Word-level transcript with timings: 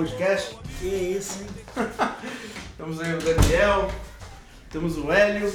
podcast. 0.00 0.56
Que 0.78 0.86
isso, 0.86 1.42
hein? 1.42 1.48
Temos 2.76 3.00
aí 3.00 3.14
o 3.14 3.18
Daniel, 3.18 3.90
temos 4.70 4.96
o 4.96 5.12
Hélio 5.12 5.52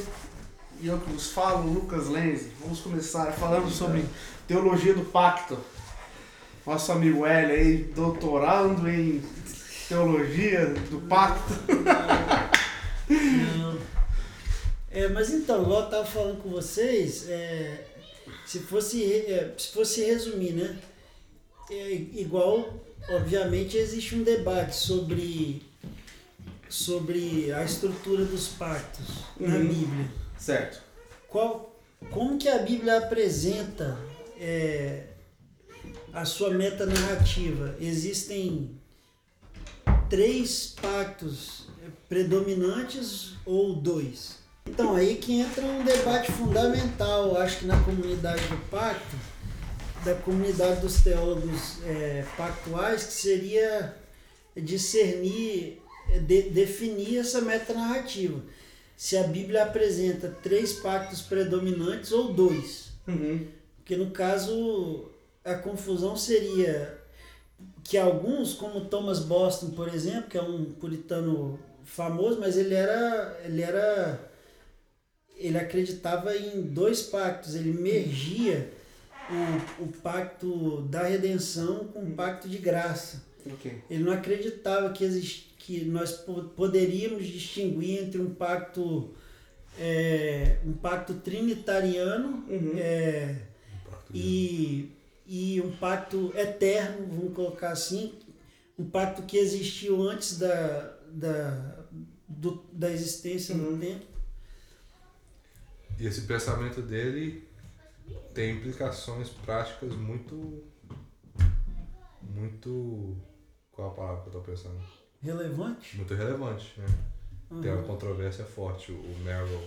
e 0.79 0.87
eu 0.87 0.99
que 0.99 1.09
vos 1.09 1.31
falo, 1.31 1.67
Lucas 1.67 2.07
Lenze. 2.07 2.51
Vamos 2.61 2.79
começar 2.81 3.31
falando 3.31 3.71
sobre 3.71 4.05
teologia 4.47 4.93
do 4.93 5.03
pacto. 5.05 5.57
Nosso 6.63 6.91
amigo 6.91 7.25
Hélio 7.25 7.55
aí, 7.55 7.77
doutorando 7.95 8.87
em 8.87 9.23
teologia 9.89 10.67
do 10.91 11.01
pacto. 11.07 11.53
Não. 13.09 13.79
É, 14.91 15.07
mas 15.07 15.31
então, 15.31 15.63
igual 15.63 15.79
eu 15.79 15.85
estava 15.85 16.05
falando 16.05 16.43
com 16.43 16.49
vocês, 16.49 17.27
é, 17.27 17.83
se, 18.45 18.59
fosse, 18.59 19.03
é, 19.03 19.55
se 19.57 19.69
fosse 19.73 20.03
resumir, 20.03 20.51
né? 20.51 20.77
É, 21.69 21.93
igual, 21.93 22.73
obviamente, 23.09 23.75
existe 23.77 24.15
um 24.15 24.23
debate 24.23 24.75
sobre, 24.75 25.65
sobre 26.69 27.51
a 27.51 27.63
estrutura 27.63 28.23
dos 28.25 28.49
pactos 28.49 29.07
na 29.39 29.55
Uhum. 29.55 29.67
Bíblia. 29.67 30.07
Certo. 30.37 30.81
Qual, 31.27 31.75
como 32.11 32.37
que 32.37 32.47
a 32.47 32.59
Bíblia 32.59 32.97
apresenta 32.99 33.97
é, 34.39 35.03
a 36.13 36.23
sua 36.25 36.51
metanarrativa? 36.51 37.75
Existem 37.79 38.79
três 40.09 40.75
pactos 40.79 41.65
predominantes 42.07 43.33
ou 43.45 43.75
dois? 43.75 44.37
Então, 44.67 44.95
aí 44.95 45.15
que 45.15 45.39
entra 45.41 45.63
um 45.63 45.83
debate 45.83 46.31
fundamental, 46.31 47.37
acho 47.37 47.59
que 47.59 47.65
na 47.65 47.79
comunidade 47.83 48.41
do 48.47 48.57
pacto, 48.69 49.15
da 50.05 50.13
comunidade 50.13 50.81
dos 50.81 51.01
teólogos 51.01 51.83
é, 51.83 52.23
pactuais, 52.37 53.03
que 53.05 53.13
seria 53.13 53.95
discernir, 54.55 55.81
é, 56.09 56.19
de- 56.19 56.49
definir 56.51 57.17
essa 57.17 57.41
metanarrativa. 57.41 58.39
Se 58.95 59.17
a 59.17 59.23
Bíblia 59.23 59.63
apresenta 59.63 60.29
três 60.41 60.73
pactos 60.73 61.21
predominantes 61.21 62.11
ou 62.11 62.31
dois. 62.33 62.91
Uhum. 63.07 63.47
Porque 63.77 63.97
no 63.97 64.11
caso 64.11 65.11
a 65.43 65.55
confusão 65.55 66.15
seria 66.15 66.97
que 67.83 67.97
alguns, 67.97 68.53
como 68.53 68.85
Thomas 68.85 69.19
Boston, 69.19 69.71
por 69.71 69.93
exemplo, 69.93 70.29
que 70.29 70.37
é 70.37 70.41
um 70.41 70.65
puritano 70.65 71.59
famoso, 71.83 72.39
mas 72.39 72.57
ele 72.57 72.73
era 72.73 73.39
ele 73.43 73.61
era 73.61 74.31
ele 75.37 75.57
acreditava 75.57 76.35
em 76.35 76.61
dois 76.61 77.01
pactos, 77.01 77.55
ele 77.55 77.73
mergia 77.73 78.71
o, 79.29 79.83
o 79.83 79.87
pacto 79.87 80.81
da 80.83 81.03
redenção 81.03 81.85
com 81.87 82.03
o 82.03 82.11
pacto 82.13 82.47
de 82.47 82.57
graça. 82.57 83.23
Ok. 83.45 83.83
Ele 83.89 84.03
não 84.03 84.11
acreditava 84.13 84.89
que, 84.91 85.03
exist, 85.03 85.53
que 85.57 85.85
nós 85.85 86.11
po- 86.13 86.43
poderíamos 86.55 87.25
distinguir 87.27 88.03
entre 88.03 88.19
um 88.21 88.33
pacto 88.33 89.13
é, 89.79 90.59
um 90.65 90.73
pacto 90.73 91.15
trinitariano 91.15 92.45
Uhum. 92.47 92.73
é, 92.77 93.35
e, 94.13 94.91
e 95.27 95.59
um 95.61 95.71
pacto 95.75 96.31
eterno, 96.35 97.07
vamos 97.07 97.33
colocar 97.33 97.71
assim, 97.71 98.13
um 98.79 98.85
pacto 98.89 99.23
que 99.23 99.37
existiu 99.37 100.01
antes 100.09 100.37
da, 100.39 100.97
da, 101.11 101.85
do- 102.27 102.63
da 102.71 102.89
existência 102.91 103.53
Uhum. 103.53 103.73
do 103.73 103.79
tempo. 103.79 104.05
E 105.99 106.05
esse 106.05 106.21
pensamento 106.21 106.81
dele 106.81 107.44
tem 108.33 108.51
implicações 108.55 109.29
práticas 109.29 109.93
muito. 109.95 110.63
Muito. 112.21 113.15
Qual 113.71 113.89
a 113.89 113.93
palavra 113.93 114.21
que 114.23 114.27
eu 114.29 114.33
tô 114.33 114.39
pensando? 114.39 114.79
Relevante? 115.21 115.97
Muito 115.97 116.13
relevante, 116.13 116.73
né? 116.79 116.85
Tem 117.61 117.71
uma 117.71 117.83
controvérsia 117.83 118.43
forte, 118.45 118.91
o 118.91 118.95
o 118.95 119.19
Merrill. 119.23 119.61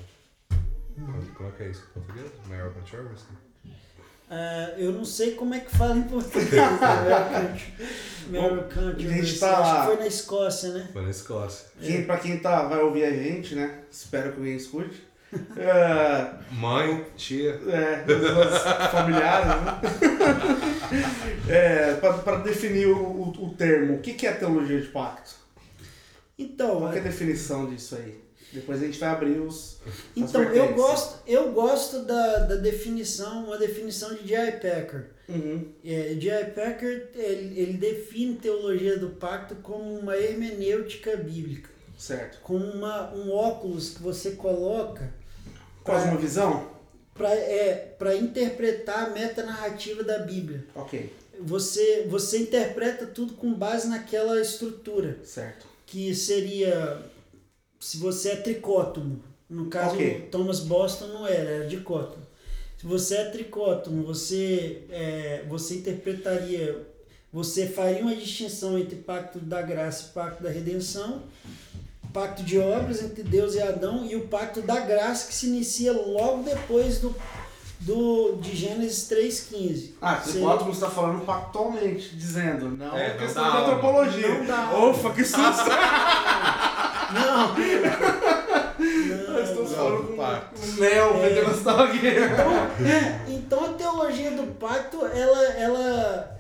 Como 1.37 1.48
é 1.48 1.53
que 1.53 1.62
é 1.62 1.71
isso 1.71 1.84
em 1.91 1.93
português? 2.00 2.31
Merrill 2.48 2.72
Controversy? 2.72 3.25
Ah, 4.31 4.75
eu 4.77 4.93
não 4.93 5.04
sei 5.04 5.34
como 5.34 5.54
é 5.54 5.60
que 5.60 5.71
fala 5.75 5.97
em 5.97 6.03
português. 6.03 6.50
né? 6.53 7.59
Merrill 8.28 8.65
Country, 8.65 9.06
a 9.06 9.10
gente 9.10 9.38
tá- 9.41 9.59
acho 9.59 9.81
que 9.81 9.87
foi 9.87 9.97
na 9.97 10.06
Escócia, 10.06 10.72
né? 10.75 10.91
Foi 10.93 11.03
na 11.03 11.10
Escócia. 11.10 11.66
Quem, 11.81 12.04
pra 12.04 12.19
quem 12.19 12.38
tá, 12.41 12.65
vai 12.69 12.81
ouvir 12.81 13.04
a 13.04 13.10
gente, 13.10 13.54
né? 13.54 13.84
Espero 13.91 14.32
que 14.32 14.38
alguém 14.38 14.56
escute. 14.56 15.07
É, 15.56 16.55
Mãe, 16.55 17.05
tia. 17.16 17.61
é, 17.69 18.05
familiares, 18.91 19.47
né? 19.49 19.81
É, 21.49 21.94
pra 21.94 22.37
definir 22.37 22.87
o, 22.89 22.97
o, 22.97 23.44
o 23.47 23.55
termo, 23.55 23.97
o 23.97 24.00
que, 24.00 24.15
que 24.15 24.27
é 24.27 24.33
teologia 24.33 24.81
de 24.81 24.89
pacto? 24.89 25.34
Então, 26.39 26.78
Qual 26.81 26.93
que 26.93 26.99
é 26.99 27.00
a 27.00 27.05
definição 27.05 27.69
disso 27.69 27.97
aí? 27.97 28.21
Depois 28.53 28.81
a 28.83 28.87
gente 28.87 28.99
vai 28.99 29.11
abrir 29.11 29.39
os. 29.41 29.78
então 30.16 30.43
eu 30.43 30.72
gosto, 30.72 31.22
eu 31.27 31.53
gosto 31.53 32.05
da, 32.05 32.39
da 32.39 32.56
definição, 32.56 33.45
uma 33.45 33.59
definição 33.59 34.15
de 34.15 34.27
J.I. 34.27 34.53
Packer. 34.53 35.10
Uhum. 35.28 35.69
É, 35.84 36.15
J.I. 36.15 36.53
Packer 36.53 37.10
ele, 37.15 37.60
ele 37.60 37.72
define 37.75 38.37
teologia 38.37 38.99
do 38.99 39.10
pacto 39.10 39.56
como 39.56 39.99
uma 39.99 40.16
hermenêutica 40.16 41.15
bíblica, 41.19 41.69
Certo. 41.99 42.39
como 42.43 42.65
uma, 42.65 43.12
um 43.12 43.31
óculos 43.31 43.91
que 43.91 44.03
você 44.03 44.31
coloca 44.31 45.12
Cosmovisão? 45.94 46.69
para 47.15 47.34
é, 47.34 47.94
pra 47.99 48.15
interpretar 48.15 49.06
a 49.06 49.10
metanarrativa 49.10 50.04
da 50.04 50.19
Bíblia. 50.21 50.65
Ok. 50.75 51.12
Você, 51.41 52.06
você 52.09 52.38
interpreta 52.38 53.06
tudo 53.06 53.34
com 53.34 53.53
base 53.53 53.88
naquela 53.88 54.41
estrutura, 54.41 55.19
Certo. 55.25 55.66
que 55.87 56.15
seria, 56.15 57.00
se 57.81 57.97
você 57.98 58.31
é 58.31 58.37
tricótomo, 58.37 59.22
no 59.48 59.66
caso 59.66 59.94
Ok. 59.94 60.28
Thomas 60.31 60.60
Boston 60.60 61.06
não 61.09 61.27
era, 61.27 61.50
era 61.50 61.66
dicótomo. 61.69 62.25
Se 62.77 62.87
você 62.87 63.16
é 63.16 63.25
tricótomo, 63.31 64.04
você, 64.04 64.82
é, 64.91 65.44
você 65.48 65.77
interpretaria, 65.77 66.87
você 67.32 67.66
faria 67.66 68.03
uma 68.03 68.15
distinção 68.15 68.78
entre 68.78 68.97
pacto 68.97 69.41
da 69.41 69.60
graça 69.62 70.09
e 70.10 70.12
pacto 70.15 70.43
da 70.43 70.50
redenção, 70.50 71.25
pacto 72.12 72.42
de 72.42 72.58
obras 72.58 73.02
entre 73.02 73.22
Deus 73.22 73.54
e 73.54 73.60
Adão 73.62 74.04
e 74.04 74.16
o 74.16 74.26
pacto 74.28 74.60
da 74.62 74.80
graça 74.80 75.26
que 75.28 75.34
se 75.34 75.46
inicia 75.46 75.92
logo 75.92 76.42
depois 76.42 76.98
do, 76.98 77.14
do 77.80 78.36
de 78.41 78.56
Gênesis 78.56 79.08
3,15. 79.10 79.91
Ah, 80.00 80.16
Seria- 80.16 80.32
Tricótomo 80.41 80.72
está 80.72 80.88
falando 80.91 81.24
pactualmente, 81.24 82.14
dizendo. 82.16 82.70
Não 82.70 82.97
É, 82.97 83.06
é 83.06 83.12
não 83.12 83.18
questão 83.18 83.42
de 83.42 83.48
alma. 83.50 83.60
antropologia. 83.60 84.28
Não 84.38 84.47
dá. 84.47 84.78
Ufa, 84.78 85.10
que 85.10 85.24
susto! 85.24 85.68
Não! 87.10 87.54
Nós 89.32 89.48
estamos 89.48 89.70
Não, 89.70 89.76
falando 89.78 90.06
com 90.08 90.12
o 90.66 90.80
Neo 90.80 91.16
É. 91.24 91.28
pentecostal 91.28 91.80
aqui. 91.84 92.00
Então 93.28 93.64
a 93.64 93.68
teologia 93.72 94.30
do 94.32 94.54
pacto, 94.54 95.04
ela, 95.06 95.42
ela, 95.54 96.38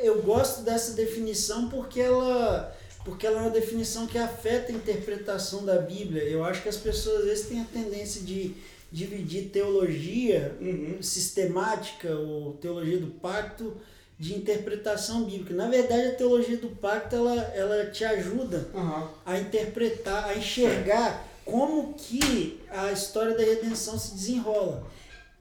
eu 0.00 0.22
gosto 0.22 0.62
dessa 0.62 0.92
definição 0.94 1.68
porque 1.68 2.00
ela, 2.00 2.74
porque 3.04 3.26
ela 3.26 3.38
é 3.38 3.42
uma 3.42 3.50
definição 3.50 4.06
que 4.06 4.18
afeta 4.18 4.72
a 4.72 4.74
interpretação 4.74 5.64
da 5.64 5.78
Bíblia. 5.78 6.22
Eu 6.24 6.44
acho 6.44 6.62
que 6.62 6.68
as 6.68 6.76
pessoas 6.76 7.20
às 7.20 7.24
vezes 7.24 7.46
têm 7.48 7.60
a 7.60 7.64
tendência 7.64 8.22
de 8.22 8.54
dividir 8.92 9.50
teologia 9.50 10.56
Uhum. 10.60 10.98
sistemática 11.02 12.14
ou 12.14 12.54
teologia 12.54 12.98
do 12.98 13.06
pacto 13.08 13.76
de 14.18 14.34
interpretação 14.36 15.24
bíblica. 15.24 15.54
Na 15.54 15.68
verdade, 15.68 16.08
a 16.08 16.14
teologia 16.14 16.58
do 16.58 16.68
pacto 16.68 17.16
ela, 17.16 17.34
ela 17.54 17.86
te 17.90 18.04
ajuda 18.04 18.68
Aham. 18.74 19.08
a 19.24 19.38
interpretar, 19.38 20.24
a 20.28 20.36
enxergar 20.36 21.26
como 21.44 21.94
que 21.94 22.60
a 22.68 22.92
história 22.92 23.34
da 23.34 23.42
redenção 23.42 23.98
se 23.98 24.14
desenrola. 24.14 24.86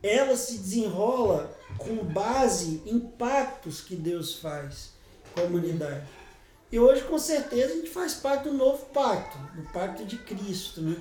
Ela 0.01 0.37
se 0.37 0.57
desenrola 0.59 1.53
com 1.77 1.95
base 1.97 2.81
em 2.85 2.99
pactos 2.99 3.81
que 3.81 3.95
Deus 3.95 4.35
faz 4.35 4.91
com 5.33 5.41
a 5.41 5.43
humanidade. 5.43 6.03
E 6.71 6.77
hoje, 6.79 7.01
com 7.03 7.17
certeza, 7.17 7.73
a 7.73 7.75
gente 7.77 7.89
faz 7.89 8.13
parte 8.15 8.43
do 8.43 8.53
novo 8.53 8.85
pacto, 8.87 9.37
do 9.55 9.63
pacto 9.73 10.05
de 10.05 10.17
Cristo, 10.17 10.81
né? 10.81 10.95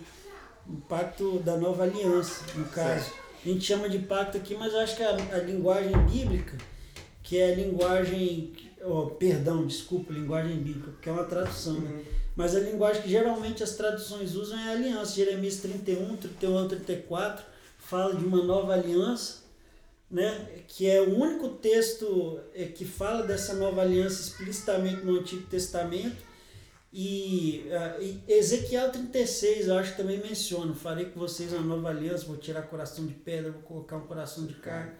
O 0.66 0.76
pacto 0.82 1.38
da 1.40 1.56
nova 1.56 1.82
aliança, 1.82 2.42
no 2.54 2.64
caso. 2.66 3.12
A 3.44 3.48
gente 3.48 3.64
chama 3.64 3.88
de 3.88 3.98
pacto 4.00 4.36
aqui, 4.36 4.54
mas 4.54 4.72
eu 4.72 4.80
acho 4.80 4.96
que 4.96 5.02
a, 5.02 5.10
a 5.10 5.38
linguagem 5.38 5.96
bíblica, 6.06 6.56
que 7.22 7.38
é 7.38 7.52
a 7.52 7.54
linguagem. 7.54 8.52
Oh, 8.82 9.06
perdão, 9.06 9.66
desculpa, 9.66 10.12
linguagem 10.12 10.56
bíblica, 10.56 10.90
porque 10.92 11.08
é 11.08 11.12
uma 11.12 11.24
tradução, 11.24 11.74
né? 11.74 12.04
Mas 12.34 12.54
a 12.54 12.60
linguagem 12.60 13.02
que 13.02 13.10
geralmente 13.10 13.62
as 13.62 13.72
traduções 13.72 14.34
usam 14.36 14.58
é 14.58 14.68
a 14.68 14.72
aliança. 14.72 15.16
Jeremias 15.16 15.56
31, 15.56 16.16
31, 16.16 16.68
34 16.68 17.44
fala 17.78 18.14
de 18.14 18.24
uma 18.24 18.42
nova 18.42 18.74
aliança, 18.74 19.42
né? 20.10 20.48
que 20.66 20.88
é 20.88 21.00
o 21.00 21.18
único 21.18 21.50
texto 21.50 22.40
é, 22.54 22.64
que 22.64 22.84
fala 22.84 23.26
dessa 23.26 23.54
nova 23.54 23.82
aliança 23.82 24.20
explicitamente 24.20 25.04
no 25.04 25.18
Antigo 25.18 25.46
Testamento. 25.46 26.28
E, 26.90 27.66
ah, 27.70 27.98
e 28.00 28.22
Ezequiel 28.26 28.90
36, 28.90 29.68
eu 29.68 29.76
acho 29.76 29.90
que 29.92 29.98
também 29.98 30.18
menciona: 30.18 30.74
farei 30.74 31.06
com 31.06 31.20
vocês 31.20 31.52
uma 31.52 31.62
nova 31.62 31.90
aliança, 31.90 32.24
vou 32.24 32.36
tirar 32.36 32.62
coração 32.62 33.06
de 33.06 33.12
pedra, 33.12 33.52
vou 33.52 33.62
colocar 33.62 33.96
um 33.96 34.06
coração 34.06 34.46
de 34.46 34.54
carne. 34.54 34.92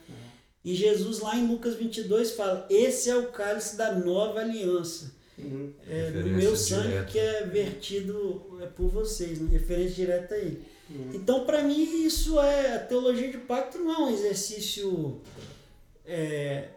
E 0.63 0.75
Jesus 0.75 1.21
lá 1.21 1.35
em 1.37 1.47
Lucas 1.47 1.77
22 1.77 2.33
fala: 2.33 2.67
Esse 2.69 3.09
é 3.09 3.17
o 3.17 3.29
cálice 3.29 3.77
da 3.77 3.95
nova 3.95 4.41
aliança. 4.41 5.17
Uhum. 5.39 5.73
É, 5.89 6.11
do 6.11 6.29
meu 6.31 6.57
sangue 6.57 6.89
direta. 6.89 7.05
que 7.07 7.19
é 7.19 7.47
vertido 7.47 8.59
é, 8.61 8.67
por 8.67 8.89
vocês, 8.89 9.41
né? 9.41 9.49
referência 9.51 9.95
direta 9.95 10.35
a 10.35 10.39
ele. 10.39 10.63
Uhum. 10.91 11.11
Então, 11.15 11.45
para 11.45 11.63
mim, 11.63 12.05
isso 12.07 12.41
é. 12.41 12.77
A 12.77 12.79
teologia 12.81 13.31
de 13.31 13.39
pacto 13.39 13.79
não 13.79 13.93
é 13.93 13.99
um 14.07 14.11
exercício 14.11 15.21
é, 16.07 16.69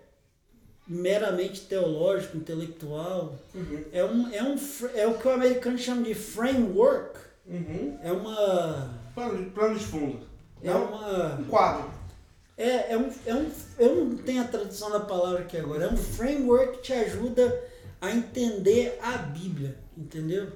meramente 0.87 1.61
teológico, 1.61 2.37
intelectual. 2.37 3.35
Uhum. 3.55 3.83
É, 3.91 4.03
um, 4.03 4.27
é, 4.33 4.43
um, 4.43 4.55
é 4.95 5.07
o 5.07 5.17
que 5.17 5.27
o 5.27 5.31
americano 5.31 5.77
chama 5.77 6.03
de 6.03 6.13
framework. 6.13 7.19
Uhum. 7.47 7.97
É 8.03 8.11
uma. 8.11 8.99
Plano, 9.15 9.43
de- 9.43 9.49
plano 9.51 9.77
de 9.77 9.85
fundo. 9.85 10.25
É 10.61 10.71
uma. 10.71 11.35
Um 11.39 11.43
quadro. 11.45 11.89
É, 12.57 12.93
é, 12.93 12.97
um, 12.97 13.09
é 13.25 13.33
um. 13.33 13.49
Eu 13.79 13.95
não 14.05 14.17
tenho 14.17 14.41
a 14.41 14.47
tradução 14.47 14.91
da 14.91 14.99
palavra 14.99 15.39
aqui 15.41 15.57
agora. 15.57 15.85
É 15.85 15.89
um 15.91 15.97
framework 15.97 16.77
que 16.77 16.83
te 16.83 16.93
ajuda 16.93 17.63
a 17.99 18.11
entender 18.11 18.99
a 19.01 19.17
Bíblia, 19.17 19.77
entendeu? 19.97 20.51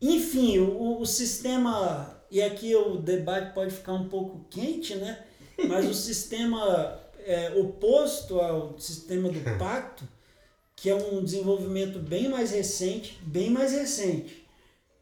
Enfim, 0.00 0.58
o, 0.58 1.00
o 1.00 1.06
sistema. 1.06 2.16
E 2.30 2.42
aqui 2.42 2.74
o 2.74 2.96
debate 2.96 3.54
pode 3.54 3.72
ficar 3.74 3.92
um 3.94 4.08
pouco 4.08 4.44
quente, 4.50 4.94
né? 4.96 5.18
Mas 5.66 5.86
o 5.86 5.94
sistema 5.94 7.00
é, 7.24 7.52
oposto 7.56 8.40
ao 8.40 8.78
sistema 8.78 9.28
do 9.28 9.40
pacto, 9.58 10.04
que 10.76 10.88
é 10.90 10.94
um 10.94 11.24
desenvolvimento 11.24 11.98
bem 11.98 12.28
mais 12.28 12.50
recente, 12.52 13.18
bem 13.22 13.50
mais 13.50 13.72
recente. 13.72 14.46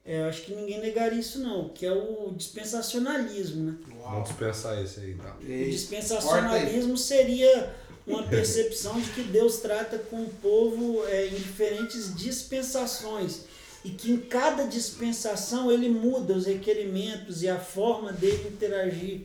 É, 0.05 0.20
eu 0.20 0.26
acho 0.26 0.43
que 0.43 0.55
ninguém 0.55 0.81
negaria 0.81 1.19
isso 1.19 1.40
não, 1.40 1.69
que 1.70 1.84
é 1.84 1.93
o 1.93 2.32
dispensacionalismo, 2.37 3.64
né? 3.73 3.78
Vamos 4.00 4.28
dispensar 4.28 4.81
esse 4.81 5.00
aí, 5.00 5.14
tá? 5.14 5.37
O 5.40 5.44
E- 5.44 5.70
dispensacionalismo 5.70 6.96
seria 6.96 7.75
uma 8.06 8.23
percepção 8.23 9.00
de 9.00 9.11
que 9.11 9.23
Deus 9.25 9.56
trata 9.58 9.99
com 9.99 10.23
o 10.23 10.28
povo 10.40 11.05
é, 11.08 11.26
em 11.26 11.34
diferentes 11.34 12.14
dispensações 12.14 13.40
e 13.87 13.91
que 13.91 14.11
em 14.11 14.17
cada 14.17 14.65
dispensação 14.65 15.71
ele 15.71 15.88
muda 15.88 16.35
os 16.35 16.44
requerimentos 16.44 17.44
e 17.44 17.49
a 17.49 17.56
forma 17.56 18.12
dele 18.12 18.49
interagir 18.49 19.21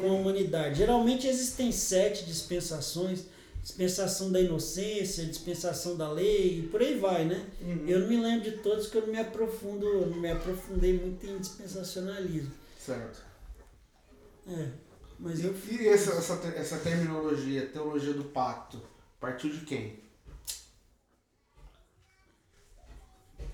com 0.00 0.10
a 0.10 0.14
humanidade. 0.14 0.78
Geralmente 0.78 1.26
existem 1.26 1.70
sete 1.70 2.24
dispensações, 2.24 3.26
dispensação 3.62 4.32
da 4.32 4.40
inocência, 4.40 5.26
dispensação 5.26 5.96
da 5.98 6.10
lei 6.10 6.60
e 6.60 6.62
por 6.68 6.80
aí 6.80 6.98
vai, 6.98 7.26
né? 7.26 7.44
Uhum. 7.60 7.84
Eu 7.86 8.00
não 8.00 8.08
me 8.08 8.16
lembro 8.16 8.50
de 8.50 8.56
todos 8.58 8.86
que 8.86 8.96
eu 8.96 9.02
não 9.02 9.12
me 9.12 9.18
aprofundo, 9.18 10.06
não 10.06 10.18
me 10.18 10.30
aprofundei 10.30 10.98
muito 10.98 11.26
em 11.26 11.36
dispensacionalismo. 11.36 12.52
Certo. 12.78 13.22
É, 14.48 14.68
mas 15.18 15.44
eu 15.44 15.54
E 15.70 15.88
essa, 15.88 16.12
essa, 16.12 16.34
essa 16.56 16.78
terminologia, 16.78 17.66
teologia 17.66 18.14
do 18.14 18.24
pacto, 18.24 18.80
partiu 19.20 19.50
de 19.50 19.60
quem? 19.66 20.05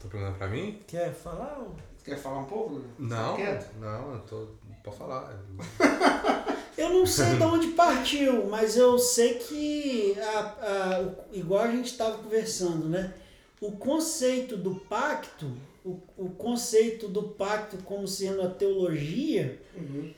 Tá 0.02 0.08
perguntando 0.08 0.38
pra 0.38 0.48
mim? 0.48 0.80
quer 0.86 1.12
falar? 1.14 1.64
Você 1.96 2.10
quer 2.10 2.18
falar 2.18 2.40
um 2.40 2.44
pouco? 2.46 2.80
Não, 2.98 3.36
Tá 3.36 3.66
não, 3.80 4.14
eu 4.14 4.20
tô. 4.20 4.46
Pode 4.82 4.96
falar. 4.96 5.38
Eu 6.76 6.88
não 6.88 7.04
sei 7.06 7.36
de 7.36 7.42
onde 7.42 7.68
partiu, 7.68 8.46
mas 8.48 8.78
eu 8.78 8.98
sei 8.98 9.34
que, 9.34 10.18
a, 10.18 10.38
a, 10.40 11.14
igual 11.30 11.60
a 11.64 11.70
gente 11.70 11.86
estava 11.92 12.16
conversando, 12.16 12.88
né? 12.88 13.12
O 13.60 13.72
conceito 13.72 14.56
do 14.56 14.76
pacto, 14.76 15.52
o, 15.84 16.00
o 16.16 16.30
conceito 16.30 17.08
do 17.08 17.24
pacto 17.24 17.76
como 17.84 18.08
sendo 18.08 18.40
a 18.42 18.48
teologia, 18.48 19.60
Uhum. 19.76 20.12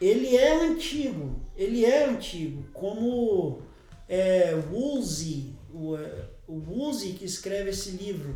ele 0.00 0.36
é 0.36 0.56
antigo. 0.66 1.40
Ele 1.56 1.84
é 1.84 2.04
antigo. 2.06 2.64
Como 2.74 3.62
é, 4.08 4.54
Woolsey, 4.72 5.54
o, 5.72 5.96
é, 5.96 6.24
o 6.48 6.54
Woolsey 6.68 7.12
que 7.12 7.24
escreve 7.24 7.70
esse 7.70 7.90
livro, 7.92 8.34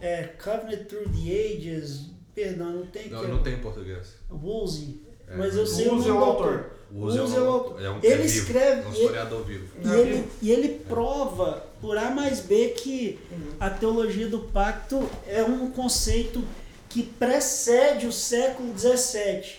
é, 0.00 0.24
Covenant 0.42 0.86
Through 0.86 1.08
the 1.10 1.30
Ages, 1.32 2.06
perdão, 2.34 2.70
não 2.72 2.86
tem 2.86 3.08
Não, 3.08 3.20
que- 3.20 3.26
não 3.26 3.42
tem 3.42 3.54
em 3.54 3.58
português. 3.60 4.14
Woolsey, 4.30 5.00
É, 5.28 5.36
mas 5.36 5.56
eu 5.56 5.66
sei 5.66 5.88
Woolsey 5.88 6.10
o 6.10 6.14
é 6.14 6.16
o 6.16 6.20
nome 6.20 6.30
autor. 6.32 6.70
O 6.90 7.02
Uzi 7.04 7.18
é, 7.18 7.22
Uzi 7.22 7.36
é 7.36 7.40
o 7.40 7.42
um, 7.44 7.48
autor. 7.52 7.84
é 7.84 7.90
um 7.90 7.96
Ele 8.02 8.06
é 8.14 8.16
vivo, 8.16 8.26
escreve- 8.26 8.80
É 8.80 8.84
um 8.86 8.88
ele- 8.92 8.98
historiador 9.00 9.44
vivo. 9.44 9.66
E 9.84 9.88
ele, 9.92 10.28
e 10.40 10.50
ele 10.50 10.68
prova 10.88 11.66
por 11.82 11.98
A 11.98 12.10
mais 12.10 12.40
B 12.40 12.68
que 12.70 13.18
a 13.60 13.68
teologia 13.68 14.26
do 14.28 14.38
pacto 14.38 15.06
é 15.26 15.42
um 15.44 15.70
conceito 15.70 16.42
que 16.88 17.02
precede 17.02 18.06
o 18.06 18.12
século 18.12 18.72
XVII. 18.78 19.56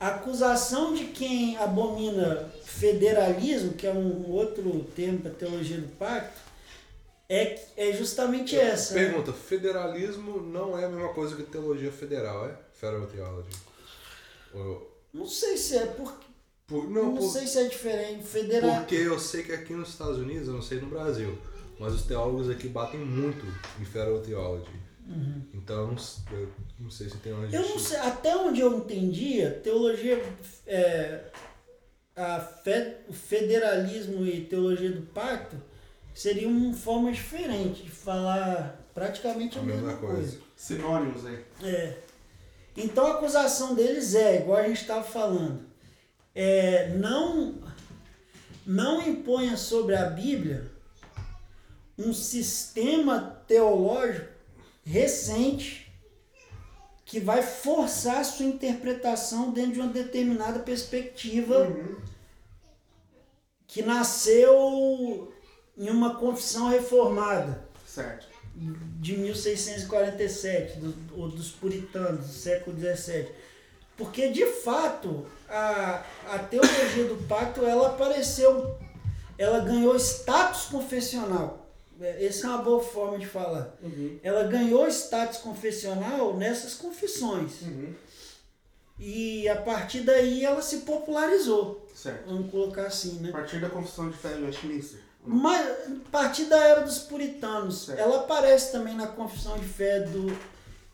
A 0.00 0.08
acusação 0.08 0.92
de 0.94 1.04
quem 1.04 1.56
abomina 1.58 2.50
federalismo, 2.64 3.74
que 3.74 3.86
é 3.86 3.92
um 3.92 4.28
outro 4.32 4.84
termo 4.96 5.18
para 5.20 5.30
teologia 5.30 5.76
do 5.78 5.86
pacto, 5.96 6.40
é, 7.28 7.58
é 7.76 7.92
justamente 7.92 8.56
essa. 8.56 8.94
né? 8.94 9.04
Pergunta: 9.06 9.32
federalismo 9.32 10.40
não 10.40 10.78
é 10.78 10.84
a 10.84 10.88
mesma 10.88 11.12
coisa 11.14 11.34
que 11.36 11.42
teologia 11.42 11.90
federal, 11.92 12.46
é? 12.48 12.56
Federal 12.72 13.06
Theology. 13.06 13.48
Ou- 14.54 14.92
Não 15.12 15.26
sei 15.26 15.56
se 15.56 15.76
é, 15.76 15.86
por, 15.86 16.12
por- 16.66 16.88
não, 16.90 17.06
não, 17.06 17.16
por- 17.16 17.30
sei 17.32 17.46
se 17.46 17.58
é 17.58 17.68
diferente. 17.68 18.24
Federal, 18.24 18.76
porque 18.80 18.94
eu 18.96 19.18
sei 19.18 19.42
que 19.42 19.52
aqui 19.52 19.72
nos 19.72 19.88
Estados 19.90 20.18
Unidos, 20.18 20.48
eu 20.48 20.54
não 20.54 20.62
sei 20.62 20.80
no 20.80 20.86
Brasil, 20.88 21.36
mas 21.78 21.92
os 21.94 22.02
teólogos 22.02 22.48
aqui 22.50 22.68
batem 22.68 23.00
muito 23.00 23.44
em 23.80 23.84
Federal 23.84 24.18
Theology. 24.20 24.84
Então 25.52 25.76
eu 25.82 25.86
não, 25.88 25.96
eu 26.82 26.90
sei 26.90 27.10
se 27.10 27.18
tem 27.18 27.30
uma 27.32 27.44
Uhum. 27.44 27.50
Eu 27.52 27.68
não 27.68 27.78
sei, 27.78 27.98
até 27.98 28.34
onde 28.36 28.60
eu 28.60 28.78
entendia, 28.78 29.50
teologia, 29.62 30.22
é, 30.66 31.24
a 32.16 32.40
fe- 32.40 32.96
o 33.08 33.12
federalismo 33.12 34.24
e 34.24 34.40
teologia 34.46 34.90
do 34.92 35.02
pacto 35.02 35.56
seriam 36.14 36.50
uma 36.50 36.72
forma 36.72 37.10
diferente 37.12 37.82
de 37.82 37.90
falar 37.90 38.80
praticamente 38.94 39.58
a, 39.58 39.60
A 39.60 39.64
mesma 39.64 39.82
mesma 39.82 39.98
coisa. 39.98 40.16
coisa. 40.16 40.38
Sinônimos 40.56 41.26
aí. 41.26 41.44
É. 41.62 41.98
Então 42.76 43.06
a 43.06 43.14
acusação 43.14 43.74
deles 43.74 44.14
é, 44.14 44.40
igual 44.40 44.58
a 44.58 44.68
gente 44.68 44.80
estava 44.80 45.02
falando, 45.04 45.60
é, 46.34 46.88
não, 46.96 47.54
não 48.66 49.02
imponha 49.06 49.56
sobre 49.56 49.94
a 49.96 50.06
Bíblia 50.06 50.70
um 51.98 52.12
sistema 52.12 53.42
teológico 53.46 54.28
recente 54.84 55.92
que 57.04 57.20
vai 57.20 57.42
forçar 57.42 58.18
a 58.18 58.24
sua 58.24 58.46
interpretação 58.46 59.50
dentro 59.52 59.72
de 59.74 59.80
uma 59.80 59.92
determinada 59.92 60.58
perspectiva 60.60 61.60
Uhum. 61.68 61.96
que 63.66 63.82
nasceu 63.82 65.32
em 65.76 65.90
uma 65.90 66.16
confissão 66.16 66.68
reformada 66.68 67.64
Certo. 67.86 68.26
de 68.54 69.16
1647, 69.16 70.78
do, 70.78 71.20
ou 71.20 71.28
dos 71.28 71.50
puritanos 71.50 72.26
do 72.26 72.32
século 72.32 72.76
XVII. 72.76 73.28
Porque, 73.96 74.30
de 74.30 74.46
fato, 74.46 75.26
a, 75.48 76.04
a 76.28 76.38
teologia 76.38 77.04
do 77.04 77.26
pacto, 77.28 77.64
ela 77.64 77.88
apareceu, 77.88 78.76
ela 79.38 79.60
ganhou 79.60 79.94
status 79.96 80.64
confessional. 80.64 81.64
É, 82.00 82.26
Essa 82.26 82.46
é 82.46 82.50
uma 82.50 82.58
boa 82.58 82.82
forma 82.82 83.18
de 83.18 83.26
falar. 83.26 83.76
Uhum. 83.80 84.18
Ela 84.22 84.44
ganhou 84.44 84.86
status 84.88 85.38
confessional 85.38 86.36
nessas 86.36 86.74
confissões. 86.74 87.62
Uhum. 87.62 87.94
E, 88.98 89.48
a 89.48 89.56
partir 89.56 90.00
daí, 90.00 90.44
ela 90.44 90.62
se 90.62 90.78
popularizou. 90.78 91.88
Certo. 91.94 92.26
Vamos 92.26 92.50
colocar 92.50 92.86
assim, 92.86 93.20
né? 93.20 93.28
A 93.30 93.32
partir 93.32 93.60
da 93.60 93.70
confissão 93.70 94.10
de 94.10 94.16
fé 94.16 94.34
Westminster. 94.36 95.00
Mas 95.26 95.66
a 95.66 96.10
partir 96.10 96.44
da 96.44 96.58
era 96.58 96.80
dos 96.82 96.98
puritanos, 96.98 97.86
Certo. 97.86 97.98
ela 97.98 98.18
aparece 98.18 98.72
também 98.72 98.94
na 98.94 99.06
confissão 99.06 99.58
de 99.58 99.66
fé 99.66 100.00
do, 100.00 100.36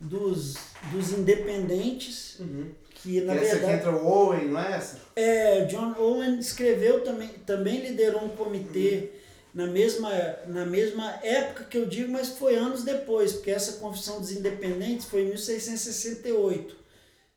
dos, 0.00 0.54
dos 0.92 1.10
independentes, 1.12 2.38
Uhum. 2.38 2.70
que 2.94 3.20
na 3.22 3.34
essa 3.34 3.44
que 3.44 3.50
verdade 3.56 3.72
entra 3.78 3.90
o 3.96 4.06
Owen, 4.06 4.48
não 4.48 4.60
é 4.60 4.76
essa? 4.76 4.98
é, 5.16 5.64
John 5.64 5.94
Owen 5.98 6.38
escreveu 6.38 7.02
também, 7.02 7.28
também 7.44 7.80
liderou 7.80 8.24
um 8.24 8.28
comitê 8.28 9.10
na 9.52 9.66
mesma, 9.66 10.10
na 10.46 10.64
mesma 10.64 11.18
época 11.24 11.64
que 11.64 11.76
eu 11.76 11.86
digo, 11.86 12.12
mas 12.12 12.28
foi 12.28 12.54
anos 12.54 12.84
depois, 12.84 13.32
porque 13.32 13.50
essa 13.50 13.72
confissão 13.80 14.20
dos 14.20 14.30
independentes 14.30 15.06
foi 15.06 15.22
em 15.22 15.28
1668, 15.30 16.76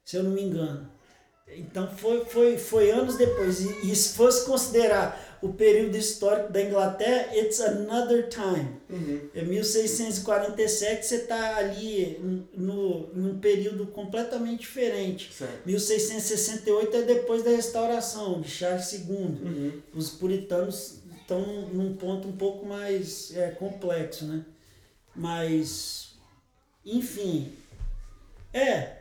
se 0.05 0.17
eu 0.17 0.23
não 0.23 0.31
me 0.31 0.43
engano. 0.43 0.91
Então 1.55 1.88
foi, 1.97 2.23
foi, 2.25 2.57
foi 2.57 2.91
anos 2.91 3.15
depois. 3.17 3.59
E, 3.62 3.91
e 3.91 3.95
se 3.95 4.13
fosse 4.15 4.45
considerar 4.45 5.22
o 5.43 5.51
período 5.51 5.97
histórico 5.97 6.53
da 6.53 6.62
Inglaterra, 6.62 7.35
it's 7.35 7.59
another 7.59 8.29
time. 8.29 8.77
Uhum. 8.89 9.29
É 9.35 9.41
1647, 9.41 11.05
você 11.05 11.15
está 11.17 11.57
ali 11.57 12.47
no, 12.53 13.09
em 13.13 13.27
um 13.27 13.39
período 13.39 13.88
completamente 13.88 14.62
diferente. 14.62 15.33
Certo. 15.33 15.65
1668 15.65 16.95
é 16.95 17.01
depois 17.01 17.43
da 17.43 17.51
restauração 17.51 18.39
de 18.39 18.50
Charles 18.50 18.93
II. 18.93 19.03
Uhum. 19.09 19.81
Os 19.93 20.12
puritanos 20.12 21.00
estão 21.19 21.41
num 21.73 21.93
ponto 21.97 22.29
um 22.29 22.38
pouco 22.38 22.65
mais 22.65 23.35
é, 23.35 23.50
complexo, 23.50 24.23
né? 24.23 24.45
Mas, 25.13 26.15
enfim, 26.85 27.51
é, 28.53 28.93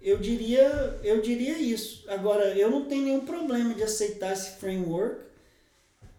eu 0.00 0.16
diria, 0.18 0.96
eu 1.02 1.20
diria 1.20 1.58
isso. 1.58 2.04
Agora, 2.08 2.56
eu 2.56 2.70
não 2.70 2.84
tenho 2.84 3.04
nenhum 3.04 3.26
problema 3.26 3.74
de 3.74 3.82
aceitar 3.82 4.32
esse 4.32 4.52
framework, 4.58 5.27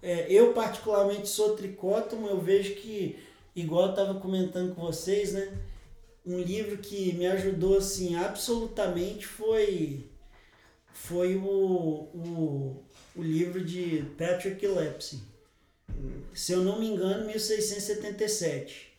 É, 0.02 0.32
eu, 0.32 0.54
particularmente, 0.54 1.28
sou 1.28 1.56
tricótomo, 1.56 2.28
eu 2.28 2.40
vejo 2.40 2.76
que, 2.76 3.20
igual 3.56 3.86
eu 3.86 3.90
estava 3.92 4.20
comentando 4.20 4.74
com 4.74 4.82
vocês, 4.82 5.34
né? 5.34 5.58
Um 6.26 6.40
livro 6.40 6.78
que 6.78 7.14
me 7.14 7.28
ajudou, 7.28 7.78
assim, 7.78 8.16
absolutamente 8.16 9.26
foi, 9.26 10.06
foi 10.94 11.36
o, 11.36 11.46
o, 11.46 12.84
o 13.16 13.22
livro 13.22 13.64
de 13.64 14.06
Patrick 14.18 14.66
Lepsy. 14.66 15.22
Se 16.34 16.54
eu 16.54 16.64
não 16.64 16.80
me 16.80 16.88
engano, 16.88 17.26
1677. 17.26 18.90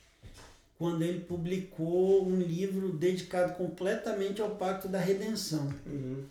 Quando 0.78 1.02
ele 1.02 1.20
publicou 1.20 2.26
um 2.26 2.40
livro 2.40 2.92
dedicado 2.92 3.54
completamente 3.54 4.40
ao 4.40 4.56
Pacto 4.56 4.88
da 4.88 4.98
Redenção. 4.98 5.72
Uhum. 5.86 6.24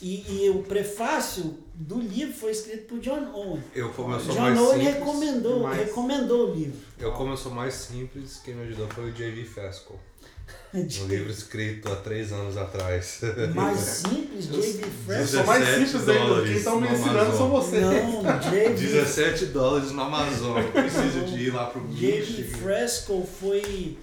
E, 0.00 0.44
e 0.46 0.50
o 0.50 0.62
prefácio 0.62 1.58
do 1.74 2.00
livro 2.00 2.34
foi 2.34 2.50
escrito 2.50 2.86
por 2.88 2.98
John 3.00 3.30
Owen. 3.34 3.62
Eu, 3.74 3.90
como 3.90 4.14
eu 4.14 4.20
sou 4.20 4.34
John 4.34 4.40
mais 4.40 4.58
Owen 4.58 4.78
simples, 4.78 4.94
recomendou, 4.94 5.54
demais. 5.58 5.78
recomendou 5.78 6.50
o 6.50 6.54
livro. 6.54 6.78
eu 6.98 7.12
como 7.12 7.32
eu 7.32 7.36
sou 7.36 7.52
mais 7.52 7.74
simples, 7.74 8.40
quem 8.44 8.54
me 8.54 8.62
ajudou 8.64 8.88
foi 8.88 9.10
o 9.10 9.12
J.V. 9.12 9.44
Fesco. 9.44 9.98
Um 10.74 11.06
livro 11.06 11.30
escrito 11.30 11.92
há 11.92 11.96
três 11.96 12.32
anos 12.32 12.56
atrás. 12.56 13.20
Mais 13.54 13.78
simples, 13.78 14.46
J.B. 14.46 14.86
Eu 14.86 14.90
Fresco. 15.06 15.36
sou 15.36 15.44
mais 15.46 15.64
17 15.66 15.86
simples 15.90 16.08
ainda. 16.08 16.42
Quem 16.42 16.56
estão 16.56 16.80
me 16.80 16.88
ensinando 16.88 17.18
Amazon. 17.20 17.36
são 17.36 17.50
vocês. 17.50 17.82
Não, 17.82 18.22
J.B. 18.40 18.68
17 18.74 19.46
dólares 19.52 19.92
no 19.92 20.02
Amazon. 20.02 20.62
Preciso 20.72 21.26
de 21.26 21.42
ir 21.44 21.50
lá 21.54 21.66
pro 21.66 21.80
J.B. 21.88 22.20
bicho. 22.20 22.56
Fresco 22.56 23.28
foi. 23.38 23.98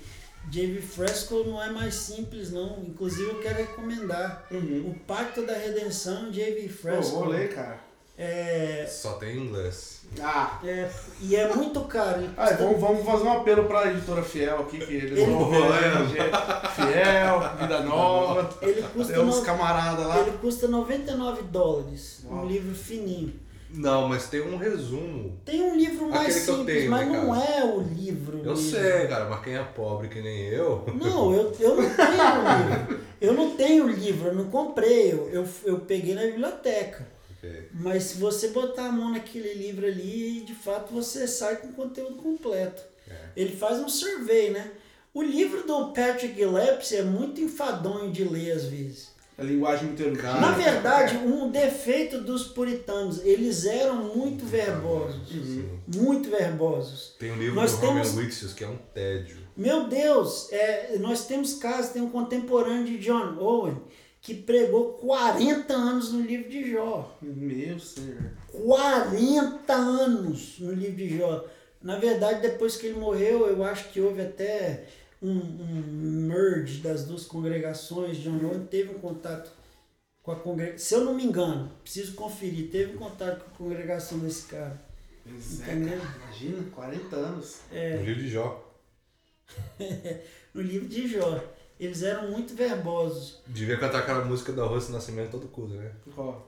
J.B. 0.49 0.81
Fresco 0.81 1.43
não 1.45 1.61
é 1.61 1.69
mais 1.71 1.93
simples, 1.95 2.51
não. 2.51 2.79
Inclusive, 2.87 3.29
eu 3.29 3.39
quero 3.39 3.57
recomendar. 3.57 4.45
Uhum. 4.51 4.89
O 4.95 4.99
Pacto 5.05 5.45
da 5.45 5.53
Redenção, 5.53 6.31
J.B. 6.31 6.61
Pô, 6.63 6.73
Fresco. 6.73 7.15
vou 7.17 7.27
ler, 7.27 7.53
cara. 7.53 7.79
É, 8.17 8.85
Só 8.89 9.13
tem 9.13 9.37
inglês. 9.37 10.01
Ah, 10.21 10.59
é, 10.63 10.89
e 11.21 11.35
é 11.37 11.53
muito 11.55 11.79
caro. 11.81 12.27
Ah 12.35 12.47
custa- 12.47 12.63
vamos, 12.63 12.81
vamos 12.81 13.05
fazer 13.05 13.23
um 13.23 13.31
apelo 13.31 13.63
pra 13.65 13.89
editora 13.91 14.23
Fiel 14.23 14.59
aqui, 14.59 14.77
que 14.79 14.91
eles 14.93 15.19
Ele- 15.19 15.31
vão 15.31 15.49
ver. 15.49 16.29
Fiel, 16.75 17.57
Vida 17.61 17.79
Nova. 17.83 18.49
ele 18.61 18.81
custa, 18.81 19.13
Tem 19.13 19.21
uns 19.23 19.35
no- 19.37 19.41
camaradas 19.43 20.05
lá. 20.05 20.19
ele 20.19 20.31
custa 20.39 20.67
99 20.67 21.43
dólares. 21.43 22.21
Uau. 22.25 22.43
Um 22.43 22.47
livro 22.47 22.75
fininho. 22.75 23.33
Não, 23.71 24.07
mas 24.07 24.27
tem 24.27 24.41
um 24.41 24.57
resumo. 24.57 25.39
Tem 25.45 25.61
um 25.61 25.75
livro 25.75 26.09
mais 26.09 26.35
Aquele 26.35 26.57
simples, 26.57 26.77
tenho, 26.77 26.91
mas 26.91 27.07
né, 27.07 27.17
não 27.17 27.35
é 27.35 27.63
o 27.63 27.81
livro. 27.81 28.41
Eu 28.43 28.55
sei, 28.55 29.07
cara, 29.07 29.29
mas 29.29 29.43
quem 29.43 29.55
é 29.55 29.63
pobre 29.63 30.07
que 30.07 30.21
nem 30.21 30.47
eu. 30.47 30.85
Não, 30.95 31.33
eu, 31.33 31.55
eu 31.59 31.75
não 31.75 31.95
tenho 31.95 32.17
livro. 32.57 32.99
Eu 33.21 33.33
não 33.33 33.55
tenho 33.55 33.87
livro, 33.87 34.27
eu 34.29 34.35
não 34.35 34.49
comprei. 34.49 35.11
Eu, 35.11 35.29
eu, 35.29 35.47
eu 35.65 35.79
peguei 35.81 36.15
na 36.15 36.21
biblioteca. 36.21 37.07
Ok. 37.37 37.69
Mas 37.73 38.03
se 38.03 38.17
você 38.17 38.49
botar 38.49 38.87
a 38.87 38.91
mão 38.91 39.11
naquele 39.11 39.53
livro 39.53 39.85
ali, 39.85 40.41
de 40.41 40.55
fato 40.55 40.93
você 40.93 41.27
sai 41.27 41.57
com 41.57 41.67
o 41.67 41.73
conteúdo 41.73 42.15
completo. 42.15 42.81
É. 43.07 43.15
Ele 43.35 43.55
faz 43.55 43.79
um 43.79 43.89
survey, 43.89 44.49
né? 44.49 44.71
O 45.13 45.21
livro 45.21 45.65
do 45.65 45.91
Patrick 45.91 46.35
Gillespie 46.35 46.97
é 46.97 47.03
muito 47.03 47.41
enfadonho 47.41 48.11
de 48.11 48.23
ler 48.23 48.51
às 48.51 48.65
vezes. 48.65 49.09
A 49.39 49.43
linguagem 49.43 49.85
muito 49.87 50.01
erudita. 50.03 50.33
Na 50.33 50.51
verdade, 50.51 51.15
um 51.17 51.49
defeito 51.49 52.19
dos 52.21 52.43
puritanos, 52.47 53.23
eles 53.23 53.65
eram 53.65 54.13
muito 54.15 54.45
verbosos. 54.45 55.29
Sim. 55.29 55.69
Muito 55.95 56.29
verbosos. 56.29 57.15
Tem 57.17 57.31
um 57.31 57.37
livro 57.37 57.55
Nós 57.55 57.71
do 57.73 57.79
temos- 57.81 58.09
Roman 58.09 58.21
Wixius 58.23 58.53
que 58.53 58.63
é 58.63 58.67
um 58.67 58.77
tédio. 58.93 59.37
Meu 59.55 59.87
Deus, 59.87 60.51
é, 60.51 60.97
nós 60.99 61.25
temos 61.25 61.53
casos, 61.55 61.91
tem 61.91 62.01
um 62.01 62.09
contemporâneo 62.09 62.85
de 62.85 62.97
John 62.97 63.37
Owen 63.39 63.77
que 64.21 64.33
pregou 64.33 64.93
40 64.95 65.73
anos 65.73 66.11
no 66.11 66.21
livro 66.21 66.49
de 66.49 66.69
Jó. 66.71 67.17
Meu 67.21 67.79
senhor. 67.79 68.31
40 68.51 69.73
anos 69.73 70.55
no 70.59 70.71
livro 70.73 70.97
de 70.97 71.17
Jó. 71.17 71.45
Na 71.81 71.97
verdade, 71.97 72.41
depois 72.41 72.75
que 72.75 72.87
ele 72.87 72.99
morreu, 72.99 73.47
eu 73.47 73.63
acho 73.63 73.89
que 73.89 74.01
houve 74.01 74.21
até 74.21 74.83
um, 75.21 75.31
um 75.31 76.27
merge 76.27 76.81
das 76.81 77.05
duas 77.05 77.25
congregações. 77.25 78.17
John 78.17 78.39
Owen 78.45 78.65
teve 78.65 78.91
um 78.95 78.99
contato 78.99 79.51
com 80.23 80.31
a 80.31 80.35
congregação. 80.35 80.79
Se 80.79 80.95
eu 80.95 81.05
não 81.05 81.13
me 81.13 81.23
engano, 81.25 81.71
preciso 81.83 82.13
conferir, 82.13 82.69
teve 82.71 82.95
um 82.95 82.97
contato 82.97 83.43
com 83.45 83.51
a 83.51 83.57
congregação 83.69 84.19
desse 84.19 84.47
cara. 84.47 84.79
Pois 85.23 85.67
é. 85.67 85.73
Imagina, 85.73 86.63
40 86.71 87.15
anos. 87.15 87.59
É, 87.71 87.97
No 87.97 88.03
livro 88.03 88.21
de 88.23 88.29
Jó. 88.29 88.75
no 90.53 90.61
livro 90.61 90.87
de 90.87 91.07
Jó. 91.07 91.43
Eles 91.79 92.03
eram 92.03 92.31
muito 92.31 92.53
verbosos. 92.55 93.41
Devia 93.47 93.77
cantar 93.77 93.99
aquela 93.99 94.25
música 94.25 94.51
da 94.51 94.65
Rose 94.65 94.91
Nascimento 94.91 95.31
todo 95.31 95.47
culto, 95.47 95.75
né? 95.75 95.91
Ó. 96.17 96.41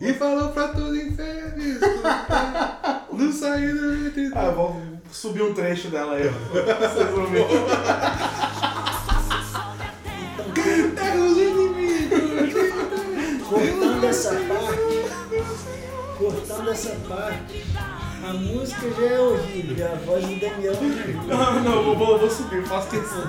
E 0.00 0.14
falou 0.14 0.52
pra 0.52 0.68
todo 0.68 0.96
inferno 0.96 1.62
escutar, 1.62 3.01
Não 3.12 3.32
saiu 3.32 3.76
do 3.76 4.06
entre 4.06 4.30
Ah, 4.34 4.50
vou 4.50 4.80
subir 5.10 5.42
um 5.42 5.52
trecho 5.54 5.88
dela 5.88 6.14
aí. 6.16 6.28
ó. 6.28 6.32
Vocês 6.88 7.10
vão 7.10 7.26
ver. 7.26 7.46
Pega 10.94 11.18
os 11.18 11.36
inimigos 11.36 12.52
Cortando 13.48 14.04
essa 14.04 14.30
parte, 14.30 15.04
cortando 16.18 16.70
essa 16.70 16.96
parte, 17.08 17.64
a 18.26 18.32
música 18.32 18.90
já 18.92 19.06
é 19.06 19.18
horrível, 19.20 19.92
a 19.92 19.96
voz 19.96 20.24
do 20.26 20.40
Daniel 20.40 20.72
é 20.72 20.76
horrível. 20.76 21.22
Não, 21.24 21.60
não, 21.62 21.84
vou, 21.84 21.96
vou, 21.96 22.18
vou 22.18 22.30
subir, 22.30 22.64
faço 22.66 22.88
questão. 22.88 23.22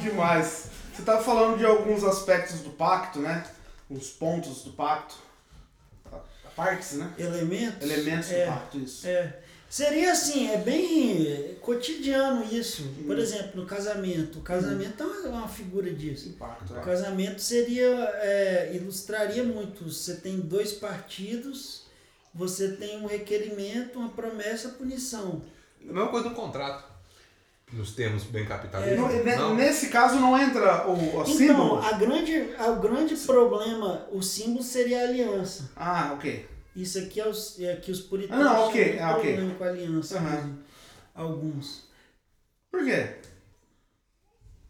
Demais. 0.00 0.70
Você 0.94 1.02
tava 1.02 1.22
falando 1.22 1.58
de 1.58 1.66
alguns 1.66 2.02
aspectos 2.04 2.60
do 2.60 2.70
pacto, 2.70 3.18
né? 3.18 3.44
Uns 3.90 4.08
pontos 4.08 4.62
do 4.64 4.70
pacto. 4.70 5.14
Partes, 6.58 6.92
né? 6.94 7.12
Elementos. 7.16 7.88
Elementos 7.88 8.30
é, 8.32 8.44
do 8.46 8.52
pacto, 8.52 8.78
isso. 8.78 9.06
É. 9.06 9.38
Seria 9.70 10.12
assim, 10.12 10.50
é 10.50 10.56
bem 10.56 11.54
cotidiano 11.60 12.42
isso. 12.52 12.82
Por 13.06 13.18
exemplo, 13.18 13.60
no 13.60 13.66
casamento. 13.66 14.38
O 14.38 14.42
casamento 14.42 15.02
é 15.02 15.28
uma- 15.28 15.46
figura 15.46 15.90
disso. 15.92 16.26
Esse 16.26 16.36
pacto, 16.36 16.72
O 16.72 16.78
é. 16.78 16.80
casamento 16.80 17.40
seria, 17.40 17.86
é, 18.22 18.72
ilustraria 18.74 19.44
muito. 19.44 19.90
Você 19.92 20.16
tem 20.16 20.40
dois 20.40 20.72
partidos, 20.72 21.82
você 22.34 22.72
tem 22.72 22.98
um 23.00 23.06
requerimento, 23.06 23.98
uma 23.98 24.08
promessa, 24.08 24.70
punição. 24.70 25.42
A 25.82 25.84
mesma 25.92 26.08
coisa 26.08 26.30
no 26.30 26.34
contrato. 26.34 26.87
Nos 27.72 27.94
termos 27.94 28.24
bem 28.24 28.46
capitalistas. 28.46 28.96
Não, 28.98 29.08
ne- 29.08 29.36
Não. 29.36 29.54
Nesse 29.54 29.88
caso 29.90 30.18
não 30.18 30.38
entra 30.38 30.86
o, 30.88 30.92
o 30.92 31.20
Então, 31.22 31.26
símbolo? 31.26 31.78
a 31.78 31.92
grande, 31.92 32.54
a- 32.56 32.70
o 32.70 32.80
grande 32.80 33.14
problema, 33.16 34.06
o 34.10 34.22
símbolo 34.22 34.62
seria 34.64 35.00
a 35.00 35.08
aliança. 35.08 35.70
Ah, 35.76 36.12
ok. 36.14 36.48
Isso 36.74 36.98
aqui 36.98 37.20
é, 37.20 37.28
os, 37.28 37.60
é 37.60 37.76
que 37.76 37.90
os 37.90 38.00
puritanos 38.00 38.46
Ah, 38.46 38.50
não, 38.54 38.68
ok, 38.68 38.92
tinham 38.92 39.06
ah, 39.08 39.16
ok. 39.16 39.32
problema 39.32 39.54
com 39.56 39.64
a 39.64 39.68
aliança. 39.68 40.20
Mesmo. 40.20 40.58
Alguns. 41.14 41.88
Por 42.70 42.84
quê? 42.84 43.16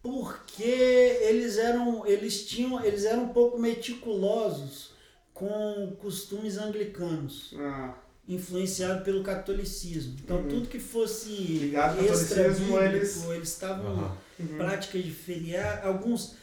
Porque 0.01 0.63
eles 0.63 1.57
eram, 1.57 2.05
eles 2.05 2.45
tinham, 2.47 2.83
eles 2.83 3.05
eram 3.05 3.23
um 3.25 3.29
pouco 3.33 3.57
meticulosos 3.59 4.91
com 5.33 5.95
costumes 6.01 6.57
anglicanos, 6.57 7.53
Ah, 7.57 7.93
influenciado 8.29 9.03
pelo 9.03 9.23
catolicismo. 9.23 10.15
Então 10.23 10.37
Uhum. 10.37 10.47
tudo 10.47 10.67
que 10.69 10.79
fosse 10.79 11.29
Ligado 11.29 11.97
catolicismo, 11.97 12.23
extra-bíblico, 12.37 12.77
eles- 12.95 13.25
eles 13.29 13.49
estavam 13.49 14.13
uhum. 14.39 14.57
prática 14.57 14.97
de 14.99 15.11
feriar, 15.11 15.81
alguns 15.85 16.35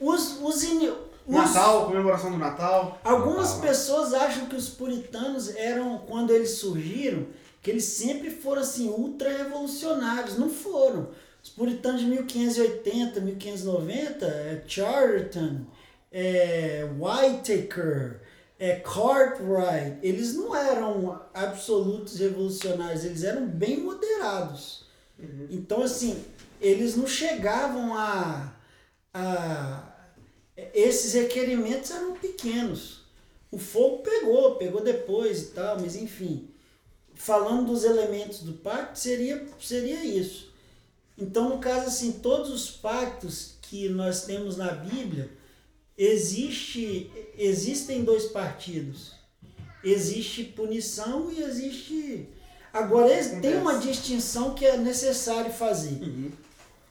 os, 0.00 0.38
os, 0.40 0.62
ini- 0.62 0.88
os- 1.26 1.34
Natal, 1.34 1.86
comemoração 1.86 2.30
do 2.30 2.38
Natal. 2.38 3.00
Algumas 3.04 3.50
Natal. 3.54 3.60
pessoas 3.68 4.14
acham 4.14 4.46
que 4.46 4.56
os 4.56 4.68
puritanos 4.68 5.54
eram, 5.56 5.98
quando 5.98 6.30
eles 6.32 6.52
surgiram, 6.52 7.26
que 7.60 7.70
eles 7.70 7.84
sempre 7.84 8.30
foram 8.30 8.62
assim, 8.62 8.88
ultra 8.88 9.36
revolucionários. 9.36 10.36
Não 10.38 10.48
foram. 10.50 11.10
Os 11.42 11.50
puritanos 11.50 12.00
de 12.00 12.06
1580, 12.06 13.20
1590, 13.20 14.26
é 14.26 14.62
Charlton, 14.66 15.60
é 16.10 16.88
Whitaker, 16.98 18.20
é 18.62 18.76
Cartwright, 18.76 19.98
eles 20.04 20.36
não 20.36 20.54
eram 20.54 21.20
absolutos 21.34 22.20
revolucionários, 22.20 23.04
eles 23.04 23.24
eram 23.24 23.44
bem 23.44 23.80
moderados. 23.80 24.84
Então, 25.50 25.82
assim, 25.82 26.24
eles 26.60 26.94
não 26.94 27.08
chegavam 27.08 27.92
a, 27.96 28.54
a. 29.12 29.92
Esses 30.72 31.12
requerimentos 31.12 31.90
eram 31.90 32.12
pequenos. 32.12 33.02
O 33.50 33.58
fogo 33.58 33.98
pegou, 33.98 34.54
pegou 34.54 34.80
depois 34.80 35.42
e 35.42 35.46
tal, 35.46 35.80
mas 35.80 35.96
enfim. 35.96 36.48
Falando 37.14 37.66
dos 37.66 37.82
elementos 37.82 38.44
do 38.44 38.52
pacto, 38.52 38.96
seria, 38.96 39.44
seria 39.58 40.04
isso. 40.04 40.52
Então, 41.18 41.48
no 41.48 41.58
caso, 41.58 41.88
assim, 41.88 42.12
todos 42.12 42.48
os 42.50 42.70
pactos 42.70 43.56
que 43.60 43.88
nós 43.88 44.24
temos 44.24 44.56
na 44.56 44.70
Bíblia, 44.70 45.32
existe, 46.04 47.10
existem 47.36 48.04
dois 48.04 48.26
partidos. 48.26 49.12
Existe 49.84 50.44
punição 50.44 51.30
e 51.32 51.42
existe. 51.42 52.28
Agora, 52.72 53.08
tem 53.40 53.56
uma 53.56 53.78
distinção 53.78 54.54
que 54.54 54.64
é 54.64 54.76
necessário 54.76 55.52
fazer. 55.52 56.02
Uhum. 56.02 56.30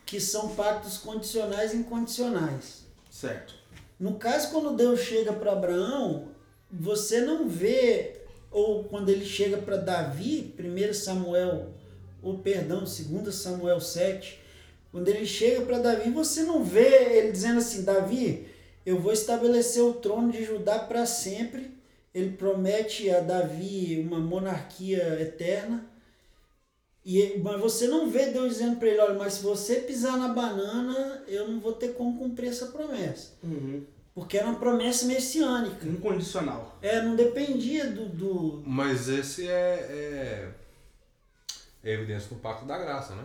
que 0.06 0.20
são 0.20 0.50
pactos 0.50 0.98
condicionais 0.98 1.74
e 1.74 1.77
incondicionais. 1.77 2.82
Certo. 3.10 3.53
No 3.98 4.15
caso, 4.15 4.51
quando 4.51 4.75
Deus 4.75 5.00
chega 5.00 5.32
para 5.32 5.53
Abraão, 5.53 6.27
você 6.70 7.22
não 7.22 7.48
vê, 7.48 8.22
ou 8.51 8.84
quando 8.84 9.08
ele 9.10 9.25
chega 9.25 9.58
para 9.58 9.77
Davi, 9.77 10.53
1 10.60 10.94
Samuel, 10.94 11.70
ou 12.22 12.39
perdão, 12.39 12.80
2 12.80 13.34
Samuel 13.34 13.80
7, 13.80 14.39
quando 14.91 15.08
ele 15.08 15.25
chega 15.25 15.62
para 15.65 15.80
Davi, 15.80 16.10
você 16.10 16.44
não 16.44 16.63
vê 16.63 17.18
ele 17.18 17.32
dizendo 17.32 17.60
assim: 17.60 17.84
Davi, 17.84 18.48
eu 18.86 19.00
vou 19.00 19.12
estabelecer 19.12 19.84
o 19.84 19.94
trono 19.94 20.32
de 20.32 20.44
Judá 20.44 20.80
para 20.80 21.06
sempre. 21.06 21.72
Ele 22.14 22.36
promete 22.36 23.10
a 23.10 23.22
Davi 23.22 24.04
uma 24.06 24.20
monarquia 24.20 25.22
eterna. 25.22 25.86
E, 27.06 27.40
mas 27.40 27.60
você 27.60 27.88
não 27.88 28.10
vê 28.10 28.28
Deus 28.28 28.54
dizendo 28.54 28.78
para 28.78 28.88
ele: 28.88 29.00
olha, 29.00 29.18
mas 29.18 29.34
se 29.34 29.44
você 29.44 29.76
pisar 29.78 30.18
na 30.18 30.30
banana, 30.30 31.24
eu 31.28 31.48
não 31.48 31.60
vou 31.60 31.74
ter 31.74 31.94
como 31.94 32.18
cumprir 32.18 32.50
essa 32.50 32.68
promessa. 32.68 33.34
Uhum. 33.44 33.84
Porque 34.14 34.38
era 34.38 34.48
uma 34.48 34.60
promessa 34.60 35.06
messiânica. 35.06 35.88
Incondicional. 35.88 36.78
É, 36.82 37.02
não 37.02 37.16
dependia 37.16 37.90
do. 37.90 38.10
do... 38.10 38.64
Mas 38.66 39.08
esse 39.08 39.48
é, 39.48 40.54
é, 41.84 41.90
é 41.90 41.94
evidência 41.94 42.30
do 42.30 42.36
pacto 42.36 42.66
da 42.66 42.78
graça, 42.78 43.16
né? 43.16 43.24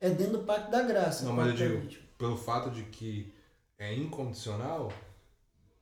É 0.00 0.10
dentro 0.10 0.38
do 0.38 0.44
pacto 0.44 0.70
da 0.70 0.82
graça. 0.82 1.24
Não, 1.24 1.32
mas 1.32 1.48
eu 1.58 1.80
digo, 1.80 2.02
pelo 2.18 2.36
fato 2.36 2.70
de 2.70 2.82
que 2.82 3.32
é 3.84 3.94
incondicional, 3.94 4.92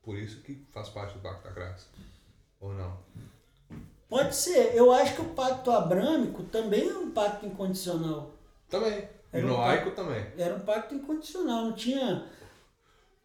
por 0.02 0.16
isso 0.16 0.40
que 0.42 0.66
faz 0.72 0.88
parte 0.88 1.14
do 1.14 1.20
pacto 1.20 1.44
da 1.44 1.50
graça. 1.54 1.86
Ou 2.60 2.72
não? 2.74 2.96
Pode 4.08 4.36
ser. 4.36 4.74
Eu 4.74 4.92
acho 4.92 5.14
que 5.16 5.22
o 5.22 5.30
pacto 5.30 5.70
abrâmico 5.70 6.42
também 6.44 6.88
é 6.88 6.94
um 6.94 7.10
pacto 7.10 7.46
incondicional. 7.46 8.34
Também. 8.68 9.08
E 9.32 9.36
Era 9.38 9.46
um 9.46 9.48
noaico 9.48 9.90
também. 9.92 10.26
Era 10.36 10.54
um 10.54 10.60
pacto 10.60 10.94
incondicional, 10.94 11.64
não 11.64 11.72
tinha. 11.72 12.26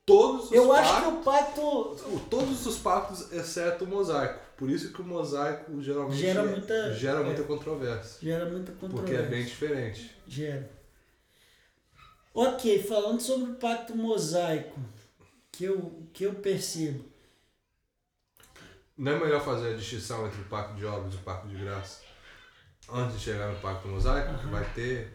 Todos 0.05 0.45
os 0.45 0.51
Eu 0.53 0.71
acho 0.71 0.89
pactos, 0.93 1.11
que 1.13 1.19
o 1.19 1.23
pacto 1.23 2.21
Todos 2.29 2.65
os 2.65 2.77
pactos, 2.77 3.31
exceto 3.33 3.83
o 3.83 3.87
mosaico. 3.87 4.39
Por 4.55 4.69
isso 4.69 4.93
que 4.93 5.01
o 5.01 5.05
mosaico 5.05 5.81
geralmente 5.81 6.17
Gera 6.21 6.39
é- 6.41 6.45
muita- 6.45 6.93
gera 6.93 7.19
é. 7.19 7.23
muita 7.23 7.43
controvérsia. 7.43 8.19
gera 8.21 8.45
muita 8.49 8.71
controvérsia. 8.71 9.01
Porque 9.03 9.15
é 9.15 9.23
bem 9.37 9.43
diferente. 9.45 10.15
Gera. 10.25 10.69
Ok, 12.39 12.83
falando 12.83 13.19
sobre 13.19 13.49
o 13.51 13.55
pacto 13.55 13.95
mosaico, 13.97 14.79
que 15.51 15.63
eu, 15.63 15.91
que 16.13 16.23
eu 16.23 16.35
percebo. 16.35 17.03
Não 18.95 19.13
é 19.13 19.19
melhor 19.19 19.43
fazer 19.43 19.73
a 19.73 19.75
distinção 19.75 20.27
entre 20.27 20.41
o 20.41 20.45
pacto 20.45 20.75
de 20.75 20.85
obras 20.85 21.13
e 21.13 21.17
o 21.17 21.21
pacto 21.21 21.47
de 21.47 21.55
graça? 21.55 22.01
Antes 22.93 23.17
de 23.17 23.23
chegar 23.23 23.51
no 23.51 23.59
pacto 23.59 23.87
mosaico, 23.87 24.37
que 24.39 24.45
vai 24.45 24.63
ter. 24.75 25.11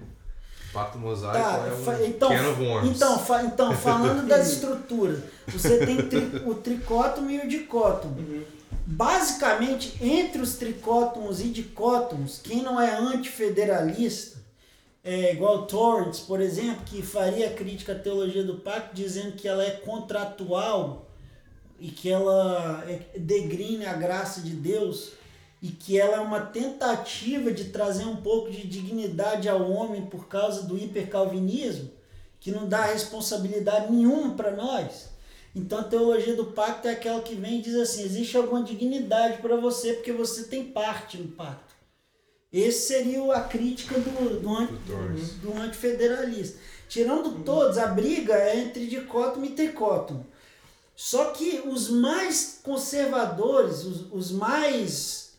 O 0.69 0.73
pacto 0.73 0.99
mosaico 0.99 1.39
Tá, 1.39 1.67
é 1.69 1.73
um 1.73 1.85
fa- 1.85 2.03
então, 2.05 2.31
então, 2.87 3.19
fa- 3.21 3.43
então, 3.45 3.73
falando 3.79 4.27
das 4.27 4.49
estruturas, 4.53 5.21
você 5.47 5.85
tem 5.87 6.09
tri- 6.09 6.43
o 6.45 6.57
tricótomo 6.57 7.31
e 7.31 7.39
o 7.39 7.49
dicótomo. 7.49 8.45
Basicamente, 8.85 9.97
entre 10.05 10.43
os 10.43 10.57
tricótomos 10.57 11.41
e 11.41 11.51
dicótomos, 11.51 12.41
quem 12.43 12.63
não 12.63 12.81
é 12.81 12.91
antifederalista, 12.97 14.32
é 15.05 15.33
igual 15.33 15.67
Torrance, 15.67 16.23
por 16.23 16.41
exemplo, 16.41 16.85
que 16.85 17.03
faria 17.03 17.51
crítica 17.51 17.93
à 17.93 17.99
teologia 17.99 18.45
do 18.45 18.59
pacto, 18.59 18.95
dizendo 18.95 19.33
que 19.33 19.49
ela 19.49 19.65
é 19.65 19.71
contratual 19.71 21.09
e 21.79 21.89
que 21.89 22.09
ela 22.09 22.85
é- 22.89 23.19
degrine 23.19 23.85
a 23.85 23.95
graça 23.95 24.41
de 24.41 24.51
Deus 24.51 25.13
e 25.61 25.69
que 25.69 25.99
ela 25.99 26.17
é 26.17 26.21
uma 26.21 26.41
tentativa 26.41 27.51
de 27.53 27.67
trazer 27.67 28.05
um 28.05 28.17
pouco 28.17 28.51
de 28.51 28.67
dignidade 28.67 29.49
ao 29.49 29.69
homem 29.71 30.07
por 30.07 30.29
causa 30.29 30.63
do 30.63 30.79
hipercalvinismo, 30.79 31.91
que 32.39 32.53
não 32.53 32.69
dá 32.69 32.83
responsabilidade 32.83 33.93
nenhuma 33.93 34.35
para 34.35 34.53
nós. 34.53 35.11
Então 35.55 35.81
a 35.81 35.85
teologia 35.85 36.35
do 36.35 36.47
pacto 36.47 36.89
é 36.89 36.93
aquela 36.93 37.21
que 37.23 37.35
vem 37.35 37.59
e 37.59 37.63
diz 37.63 37.75
assim: 37.75 38.03
existe 38.03 38.37
alguma 38.37 38.63
dignidade 38.63 39.43
para 39.43 39.57
você 39.57 39.95
porque 39.95 40.13
você 40.13 40.45
tem 40.45 40.65
parte 40.65 41.19
no 41.19 41.29
pacto. 41.29 41.72
Esse 42.53 42.89
seria 42.89 43.33
a 43.35 43.41
crítica 43.45 43.99
do, 43.99 44.41
do, 44.41 44.57
anti, 44.57 44.73
Do 45.41 45.53
antifederalista. 45.55 46.59
Tirando 46.89 47.43
todos, 47.45 47.79
a 47.79 47.87
briga 47.87 48.35
é 48.35 48.59
entre 48.61 48.87
dicótomo 48.87 49.47
e 49.47 49.51
tricótomo. 49.51 50.27
Só 50.95 51.31
que 51.31 51.63
os 51.67 51.89
mais 51.89 52.61
conservadores, 52.63 53.85
os, 53.85 54.13
os 54.13 54.31
mais 54.31 55.31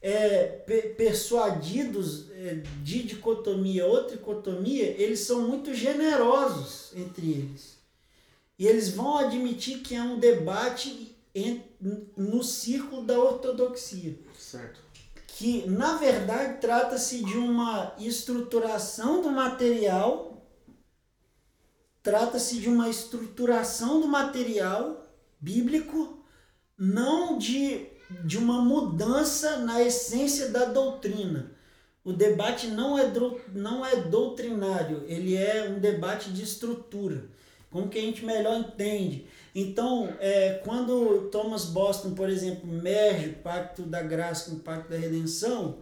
é, 0.00 0.44
pe- 0.64 0.94
persuadidos 0.96 2.26
é, 2.30 2.62
de 2.82 3.02
dicotomia 3.02 3.84
ou 3.86 4.04
tricotomia, 4.04 4.84
eles 4.96 5.20
são 5.20 5.48
muito 5.48 5.74
generosos 5.74 6.92
entre 6.94 7.30
eles. 7.32 7.78
E 8.56 8.66
eles 8.68 8.90
vão 8.90 9.18
admitir 9.18 9.80
que 9.80 9.96
é 9.96 10.02
um 10.02 10.18
debate 10.20 11.16
em- 11.34 11.64
no 12.16 12.44
círculo 12.44 13.02
da 13.02 13.18
ortodoxia 13.18 14.14
Certo. 14.38 14.80
Que 15.40 15.66
na 15.66 15.96
verdade 15.96 16.60
trata-se 16.60 17.24
de 17.24 17.38
uma 17.38 17.94
estruturação 17.98 19.22
do 19.22 19.30
material, 19.30 20.46
trata-se 22.02 22.58
de 22.58 22.68
uma 22.68 22.90
estruturação 22.90 24.02
do 24.02 24.06
material 24.06 25.02
bíblico, 25.40 26.22
não 26.76 27.38
de, 27.38 27.86
de 28.22 28.36
uma 28.36 28.60
mudança 28.60 29.56
na 29.56 29.80
essência 29.80 30.50
da 30.50 30.66
doutrina. 30.66 31.50
O 32.04 32.12
debate 32.12 32.66
não 32.66 32.98
é, 32.98 33.10
não 33.54 33.86
é 33.86 33.96
doutrinário, 33.96 35.04
ele 35.06 35.34
é 35.34 35.70
um 35.70 35.78
debate 35.80 36.30
de 36.34 36.42
estrutura. 36.42 37.30
Como 37.70 37.88
que 37.88 37.98
a 37.98 38.02
gente 38.02 38.24
melhor 38.24 38.58
entende? 38.58 39.26
Então, 39.54 40.12
é, 40.20 40.60
quando 40.64 41.28
Thomas 41.30 41.64
Boston, 41.66 42.14
por 42.14 42.28
exemplo, 42.28 42.66
merge 42.66 43.28
o 43.30 43.34
pacto 43.34 43.82
da 43.82 44.02
graça 44.02 44.50
com 44.50 44.56
o 44.56 44.60
pacto 44.60 44.90
da 44.90 44.96
redenção, 44.96 45.78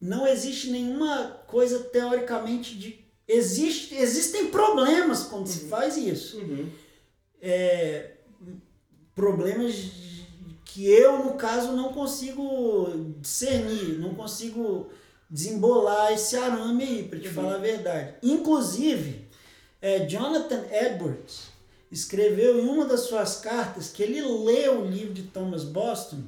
não 0.00 0.26
existe 0.26 0.70
nenhuma 0.70 1.42
coisa 1.46 1.80
teoricamente 1.84 2.74
de. 2.76 3.04
Existe, 3.26 3.94
existem 3.94 4.46
problemas 4.48 5.24
quando 5.24 5.46
se 5.46 5.66
faz 5.68 5.96
isso. 5.98 6.38
Uhum. 6.38 6.70
É, 7.42 8.12
problemas 9.14 9.74
que 10.64 10.86
eu, 10.86 11.24
no 11.24 11.34
caso, 11.34 11.72
não 11.72 11.92
consigo 11.92 13.14
discernir, 13.20 13.98
não 13.98 14.14
consigo 14.14 14.88
desembolar 15.28 16.12
esse 16.12 16.36
arame 16.36 16.84
aí, 16.84 17.02
para 17.04 17.18
te 17.18 17.28
Uhum. 17.28 17.34
falar 17.34 17.54
a 17.56 17.58
verdade. 17.58 18.14
Inclusive, 18.22 19.27
é, 19.80 20.06
Jonathan 20.06 20.64
Edwards 20.70 21.48
escreveu 21.90 22.60
em 22.60 22.68
uma 22.68 22.84
das 22.84 23.00
suas 23.00 23.40
cartas 23.40 23.90
que 23.90 24.02
ele 24.02 24.20
leu 24.20 24.82
o 24.82 24.86
livro 24.86 25.14
de 25.14 25.22
Thomas 25.22 25.64
Boston, 25.64 26.22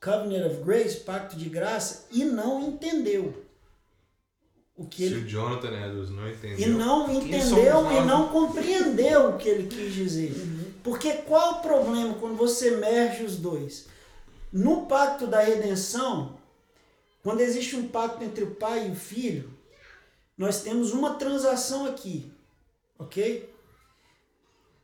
Covenant 0.00 0.50
of 0.50 0.62
Grace, 0.62 1.00
Pacto 1.00 1.36
de 1.36 1.48
Graça, 1.48 2.06
e 2.10 2.24
não 2.24 2.60
entendeu. 2.68 3.44
O 4.76 4.86
que 4.86 5.06
Se 5.08 5.14
ele 5.14 5.26
o 5.26 5.28
Jonathan 5.28 5.68
Edwards 5.68 6.10
não 6.10 6.26
e 6.26 6.32
entendeu, 6.32 6.68
não 6.70 7.06
Quem 7.06 7.16
entendeu 7.18 7.92
e 7.92 8.00
não 8.06 8.28
compreendeu 8.28 9.28
o 9.28 9.36
que 9.36 9.46
ele 9.46 9.68
quis 9.68 9.92
dizer. 9.92 10.34
Porque 10.82 11.12
qual 11.12 11.58
o 11.58 11.60
problema 11.60 12.14
quando 12.14 12.34
você 12.34 12.70
merge 12.72 13.22
os 13.22 13.36
dois? 13.36 13.86
No 14.50 14.86
pacto 14.86 15.26
da 15.26 15.40
redenção, 15.40 16.38
quando 17.22 17.42
existe 17.42 17.76
um 17.76 17.88
pacto 17.88 18.24
entre 18.24 18.42
o 18.42 18.54
pai 18.54 18.88
e 18.88 18.92
o 18.92 18.96
filho, 18.96 19.50
nós 20.36 20.62
temos 20.62 20.92
uma 20.92 21.14
transação 21.16 21.84
aqui, 21.84 22.32
ok? 23.00 23.52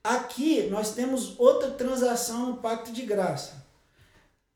Aqui 0.02 0.68
nós 0.68 0.94
temos 0.94 1.38
outra 1.38 1.70
transação 1.72 2.46
no 2.46 2.56
pacto 2.58 2.92
de 2.92 3.02
graça. 3.02 3.66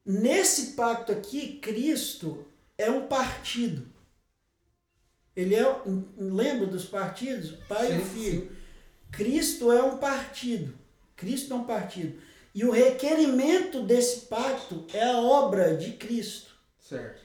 Nesse 0.04 0.72
pacto 0.72 1.12
aqui, 1.12 1.58
Cristo 1.58 2.46
é 2.78 2.90
um 2.90 3.06
partido. 3.06 3.86
Ele 5.36 5.54
é, 5.54 5.82
lembra 6.16 6.66
dos 6.66 6.84
partidos? 6.84 7.52
Pai 7.68 7.92
e 7.92 7.98
Sim, 7.98 8.04
filho. 8.04 8.56
Cristo 9.10 9.72
é 9.72 9.82
um 9.82 9.98
partido. 9.98 10.74
Cristo 11.16 11.52
é 11.52 11.56
um 11.56 11.64
partido. 11.64 12.20
E 12.54 12.64
o 12.64 12.70
requerimento 12.70 13.82
desse 13.82 14.26
pacto 14.26 14.86
é 14.92 15.04
a 15.04 15.18
obra 15.18 15.76
de 15.76 15.92
Cristo. 15.92 16.50
Certo. 16.78 17.22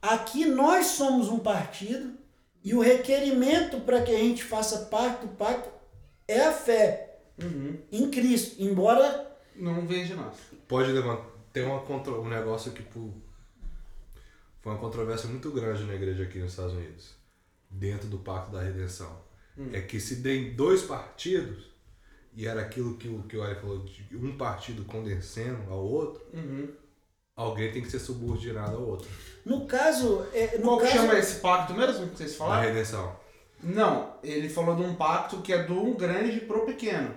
Aqui 0.00 0.46
nós 0.46 0.86
somos 0.86 1.28
um 1.28 1.38
partido 1.38 2.18
e 2.62 2.74
o 2.74 2.80
requerimento 2.80 3.80
para 3.80 4.02
que 4.02 4.14
a 4.14 4.18
gente 4.18 4.42
faça 4.42 4.86
parte 4.86 5.26
do 5.26 5.34
pacto 5.36 5.73
é 6.28 6.40
a 6.46 6.52
fé 6.52 7.18
Uhum. 7.42 7.76
em 7.90 8.10
Cristo. 8.10 8.62
Embora 8.62 9.36
Não 9.56 9.86
vem 9.86 10.04
de 10.04 10.14
nós. 10.14 10.36
pode 10.68 10.92
levantar. 10.92 11.26
Tem 11.52 11.64
uma 11.64 11.80
contra, 11.80 12.12
um 12.12 12.28
negócio 12.28 12.72
que 12.72 12.82
foi 12.82 14.72
uma 14.72 14.78
controvérsia 14.78 15.28
muito 15.28 15.50
grande 15.50 15.84
na 15.84 15.94
igreja 15.94 16.24
aqui 16.24 16.38
nos 16.38 16.50
Estados 16.52 16.72
Unidos, 16.74 17.10
dentro 17.70 18.08
do 18.08 18.18
Pacto 18.18 18.50
da 18.52 18.60
Redenção. 18.62 19.22
É 19.72 19.80
que 19.80 20.00
se 20.00 20.20
tem 20.22 20.54
dois 20.54 20.82
partidos, 20.82 21.70
e 22.34 22.44
era 22.46 22.60
aquilo 22.62 22.96
que 22.96 23.06
o 23.08 23.22
que 23.22 23.36
o 23.36 23.42
Ari 23.42 23.54
falou, 23.60 23.78
de 23.84 24.16
um 24.16 24.36
partido 24.36 24.84
condensando 24.84 25.70
ao 25.72 25.78
outro, 25.84 26.24
Uhum. 26.32 26.68
alguém 27.36 27.70
tem 27.72 27.82
que 27.82 27.90
ser 27.90 28.00
subordinado 28.00 28.76
ao 28.76 28.82
outro. 28.82 29.08
no 29.44 29.64
caso, 29.66 30.26
é, 30.32 30.58
no 30.58 30.64
Qual 30.64 30.78
que 30.78 30.84
caso 30.86 30.96
chama 30.96 31.18
esse 31.18 31.40
pacto 31.40 31.72
mesmo 31.74 32.08
que 32.08 32.16
vocês 32.16 32.32
Na 32.32 32.36
falaram? 32.38 32.62
redenção. 32.68 33.16
Não, 33.64 34.14
ele 34.22 34.48
falou 34.48 34.76
de 34.76 34.82
um 34.82 34.94
pacto 34.94 35.38
que 35.38 35.52
é 35.52 35.62
do 35.62 35.94
grande 35.94 36.40
pro 36.40 36.64
pequeno. 36.66 37.14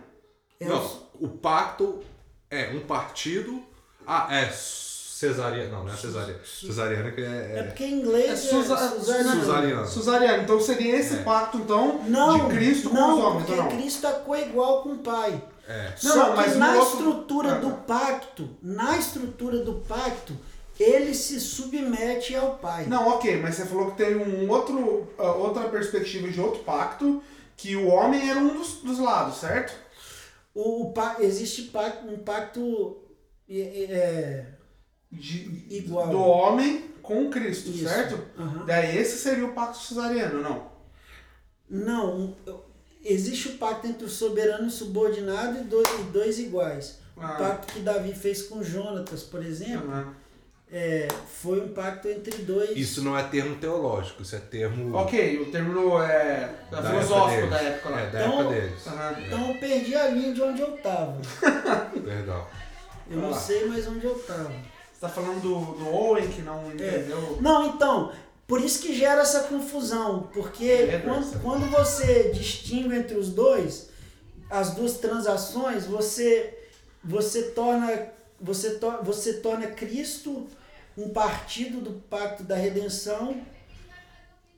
É 0.60 0.66
Não, 0.66 0.84
o 1.20 1.28
pacto 1.28 2.02
é 2.50 2.70
um 2.70 2.80
partido. 2.82 3.62
Ah, 4.06 4.28
é 4.32 4.50
cesariana. 4.50 5.70
Não, 5.72 5.84
não 5.84 5.94
é 5.94 5.98
cesariana. 5.98 6.40
Cesariana 6.46 7.12
que 7.12 7.22
É 7.22 7.54
é. 7.60 7.64
porque 7.64 7.84
em 7.86 8.00
inglês 8.00 8.30
É 8.30 8.32
é, 8.32 8.36
Susa- 8.36 8.78
Suzariano. 8.90 9.40
Suzariano. 9.42 9.88
Suzariano. 9.88 10.44
Então 10.44 10.60
seria 10.62 10.96
esse 10.96 11.16
É. 11.16 11.24
pacto, 11.24 11.58
então, 11.58 12.02
Não, 12.08 12.48
de 12.48 12.56
Cristo 12.56 12.90
com 12.90 12.96
não, 12.96 13.18
os 13.18 13.24
homens, 13.26 13.46
porque 13.46 13.60
ou 13.60 13.66
não? 13.66 13.72
Cristo 13.78 14.08
é 14.08 14.12
coigual 14.14 14.84
com 14.84 14.90
o 14.94 14.98
Pai. 15.00 15.42
É. 15.68 15.90
Não, 16.04 16.14
Só 16.14 16.30
não, 16.30 16.36
mas 16.36 16.46
que 16.46 16.54
no 16.54 16.60
na 16.60 16.74
outro- 16.76 16.98
estrutura 16.98 17.52
Ah, 17.52 17.58
do 17.60 17.70
tá. 17.72 17.76
pacto, 17.88 18.50
na 18.62 18.98
estrutura 18.98 19.58
do 19.60 19.74
pacto, 19.74 20.34
ele 20.80 21.14
se 21.14 21.40
submete 21.40 22.36
ao 22.36 22.56
Pai. 22.58 22.86
Não, 22.86 23.08
ok, 23.10 23.38
mas 23.42 23.56
você 23.56 23.66
falou 23.66 23.92
que 23.92 23.98
tem 23.98 24.16
um 24.16 24.50
outro, 24.50 25.08
ah, 25.18 25.32
outra 25.34 25.70
perspectiva 25.70 26.28
de 26.30 26.40
outro 26.40 26.64
pacto, 26.64 27.22
que 27.56 27.76
o 27.76 27.88
homem 27.88 28.30
era 28.30 28.40
um 28.40 28.54
dos, 28.58 28.82
dos 28.82 29.00
lados, 29.00 29.38
certo? 29.38 29.74
O, 30.54 30.88
o 30.92 30.94
existe 31.20 31.64
pacto, 31.64 32.08
um 32.08 32.18
pacto 32.20 32.98
é, 33.50 34.46
De- 35.12 35.66
Igual. 35.70 36.10
Do 36.10 36.20
homem 36.20 36.86
com 37.02 37.30
Cristo, 37.30 37.70
Isso. 37.70 37.88
certo? 37.88 38.20
Aham. 38.38 38.66
Daí 38.66 38.98
esse 38.98 39.18
seria 39.18 39.46
o 39.46 39.54
pacto 39.54 39.78
cesariano, 39.80 40.42
não? 40.42 40.78
Não, 41.70 42.36
existe 43.04 43.50
o 43.50 43.58
pacto 43.58 43.88
entre 43.88 44.06
o 44.06 44.10
soberano 44.10 44.66
e 44.66 44.68
o 44.68 44.72
subordinado 44.72 45.60
e 45.60 45.64
dois, 45.64 45.88
e 46.00 46.04
dois 46.12 46.40
iguais. 46.40 47.00
Ah. 47.18 47.34
O 47.34 47.38
pacto 47.38 47.74
que 47.74 47.80
Davi 47.80 48.14
fez 48.14 48.44
com 48.44 48.62
Jonatas, 48.64 49.24
por 49.24 49.44
exemplo, 49.46 49.90
Aham. 49.90 50.14
É, 50.72 51.08
foi 51.42 51.62
um 51.62 51.70
pacto 51.70 52.08
entre 52.10 52.44
dois. 52.44 52.72
Isso 52.76 53.02
não 53.04 53.18
é 53.18 53.24
termo 53.24 53.56
teológico, 53.56 54.22
isso 54.22 54.36
é 54.36 54.40
termo. 54.40 54.96
Ok, 54.96 55.42
o 55.42 55.52
termo 55.52 56.02
é 56.02 56.54
da 56.70 56.84
filosófico 56.84 57.42
época 57.42 57.50
da 57.56 57.62
época 57.62 57.90
lá. 57.90 58.02
É, 58.02 58.10
da 58.10 58.20
Então- 58.26 58.40
época 58.42 58.56
deles. 58.56 58.88
Aham. 58.88 59.16
Então 59.26 59.48
eu 59.50 59.60
perdi 59.60 59.96
a 59.96 60.08
linha 60.10 60.34
de 60.34 60.42
onde 60.42 60.62
eu 60.62 60.76
estava. 60.76 61.18
Perdão. 62.04 62.46
Eu 63.10 63.18
não 63.18 63.34
sei 63.34 63.66
mais 63.66 63.88
onde 63.88 64.06
eu 64.06 64.18
estava. 64.18 64.52
Você 64.52 65.02
tá 65.02 65.10
falando 65.10 65.42
do, 65.42 65.78
do 65.78 65.88
Owen 65.88 66.28
que 66.28 66.42
não 66.42 66.68
entendeu? 66.74 67.38
Não, 67.40 67.68
então, 67.68 68.12
por 68.48 68.60
isso 68.60 68.82
que 68.82 68.94
gera 68.96 69.22
essa 69.22 69.42
confusão, 69.44 70.28
porque 70.34 70.66
É, 70.66 71.02
quando, 71.06 71.42
quando 71.42 71.70
você 71.70 72.32
distingue 72.34 72.96
entre 72.96 73.16
os 73.16 73.30
dois, 73.30 73.90
as 74.50 74.72
duas 74.72 74.94
transações, 74.98 75.86
você 75.86 76.54
você 77.04 77.44
torna 77.52 78.10
você, 78.40 78.72
to, 78.76 79.04
você 79.04 79.34
torna 79.34 79.68
Cristo 79.68 80.48
um 80.98 81.10
partido 81.10 81.82
do 81.82 81.94
pacto 82.10 82.44
da 82.44 82.56
redenção 82.56 83.42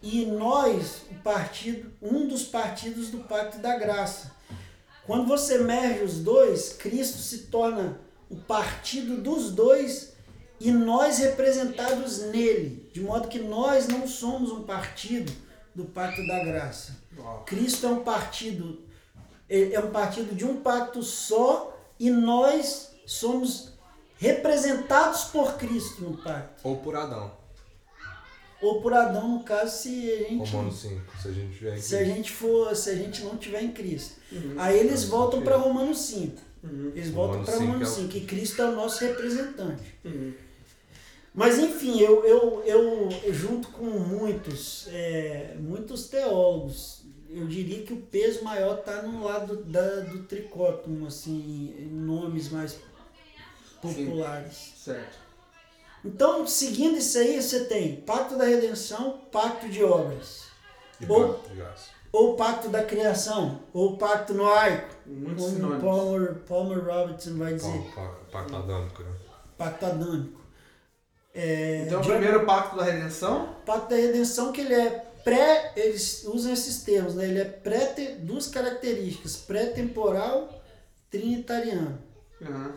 e 0.01 0.25
nós 0.25 1.03
o 1.11 1.15
partido 1.15 1.91
um 2.01 2.27
dos 2.27 2.43
partidos 2.43 3.09
do 3.09 3.19
pacto 3.19 3.57
da 3.59 3.77
graça. 3.77 4.31
Quando 5.05 5.27
você 5.27 5.57
merge 5.57 6.03
os 6.03 6.19
dois, 6.19 6.73
Cristo 6.73 7.17
se 7.17 7.39
torna 7.47 7.99
o 8.29 8.35
partido 8.35 9.17
dos 9.17 9.51
dois 9.51 10.13
e 10.59 10.71
nós 10.71 11.17
representados 11.17 12.19
nele, 12.19 12.89
de 12.93 13.01
modo 13.01 13.27
que 13.27 13.39
nós 13.39 13.87
não 13.87 14.07
somos 14.07 14.51
um 14.51 14.63
partido 14.63 15.31
do 15.73 15.85
pacto 15.85 16.25
da 16.27 16.43
graça. 16.43 16.97
Cristo 17.45 17.85
é 17.85 17.89
um 17.89 18.03
partido 18.03 18.83
é 19.49 19.73
é 19.73 19.79
um 19.79 19.89
partido 19.89 20.35
de 20.35 20.45
um 20.45 20.61
pacto 20.61 21.01
só 21.01 21.77
e 21.99 22.09
nós 22.09 22.88
somos 23.09 23.69
representados 24.17 25.23
por 25.25 25.53
Cristo 25.57 26.01
no 26.03 26.17
pacto. 26.17 26.67
Ou 26.67 26.77
por 26.77 26.95
Adão. 26.95 27.31
Ou 28.61 28.81
por 28.81 28.93
Adão, 28.93 29.37
no 29.37 29.43
caso, 29.43 29.77
se 29.83 30.11
a 30.11 30.17
gente 30.29 30.51
Romanos 30.51 30.81
5, 30.81 31.01
se 31.21 31.27
a 31.27 31.31
gente 31.31 31.57
vier 31.59 31.77
em 31.77 31.81
se 31.81 31.95
a 31.95 31.99
Cristo. 31.99 32.15
gente 32.15 32.31
for, 32.31 32.75
se 32.75 32.89
a 32.89 32.95
gente 32.95 33.21
não 33.23 33.37
tiver 33.37 33.63
em 33.63 33.71
Cristo. 33.71 34.15
Aí 34.57 34.77
eles 34.79 35.05
voltam 35.05 35.41
para 35.41 35.55
Romanos 35.55 35.99
5. 35.99 36.41
Eles 36.93 37.09
voltam 37.09 37.39
Romanos 37.39 37.45
para 37.49 37.57
5 37.57 37.65
Romanos 37.71 37.87
é 37.87 37.91
o- 37.91 37.95
5, 37.95 38.09
que 38.09 38.21
Cristo 38.25 38.61
é 38.61 38.65
o 38.69 38.75
nosso 38.75 39.01
representante. 39.03 39.95
Uhum. 40.03 40.33
Mas 41.33 41.57
enfim, 41.57 41.99
eu, 42.01 42.25
eu, 42.25 42.61
eu 42.65 43.33
junto 43.33 43.69
com 43.69 43.85
muitos, 43.85 44.87
é, 44.91 45.55
muitos 45.57 46.09
teólogos, 46.09 47.03
eu 47.29 47.47
diria 47.47 47.83
que 47.83 47.93
o 47.93 47.97
peso 48.01 48.43
maior 48.43 48.79
está 48.79 49.03
no 49.03 49.23
lado 49.23 49.63
da, 49.63 50.01
do 50.01 50.23
tricótomo, 50.23 51.07
assim, 51.07 51.73
em 51.79 51.85
nomes 51.87 52.49
mais 52.49 52.77
populares. 53.81 54.73
certo. 54.77 55.17
Então, 56.03 56.47
seguindo 56.47 56.97
isso 56.97 57.17
aí, 57.17 57.41
você 57.41 57.65
tem 57.65 57.97
pacto 57.97 58.37
da 58.37 58.45
redenção, 58.45 59.19
pacto 59.31 59.67
de 59.67 59.83
obras. 59.83 60.43
E 61.01 61.05
Ou, 61.11 61.33
pacto 61.33 61.49
de 61.49 61.55
graça. 61.55 61.89
ou 62.13 62.35
pacto 62.35 62.69
da 62.69 62.83
criação, 62.83 63.61
ou 63.73 63.97
pacto 63.97 64.33
noaico, 64.33 64.95
Muitos 65.05 65.43
como 65.43 65.55
sinônimos. 65.55 65.83
Palmer, 65.83 66.35
Palmer 66.47 66.85
Robertson 66.85 67.37
vai 67.37 67.53
dizer, 67.53 67.81
Pa- 67.93 68.01
pa- 68.01 68.15
Pacto 68.31 68.55
adâmico, 68.55 69.03
né? 69.03 69.11
pacto 69.57 69.85
adâmico. 69.85 70.39
É, 71.33 71.83
Então, 71.85 72.01
o 72.01 72.05
primeiro 72.05 72.45
pacto 72.45 72.75
da 72.77 72.83
redenção, 72.83 73.55
Pacto 73.65 73.89
da 73.89 73.95
redenção 73.97 74.51
que 74.53 74.61
ele 74.61 74.73
é 74.73 74.89
pré, 75.23 75.73
eles 75.75 76.23
usam 76.23 76.51
esses 76.53 76.81
termos, 76.83 77.13
né? 77.15 77.25
Ele 77.25 77.39
é 77.39 77.45
pré 77.45 77.93
duas 78.19 78.47
características, 78.47 79.35
pré-temporal, 79.35 80.49
trinitariano, 81.11 81.99
Aham. 82.41 82.73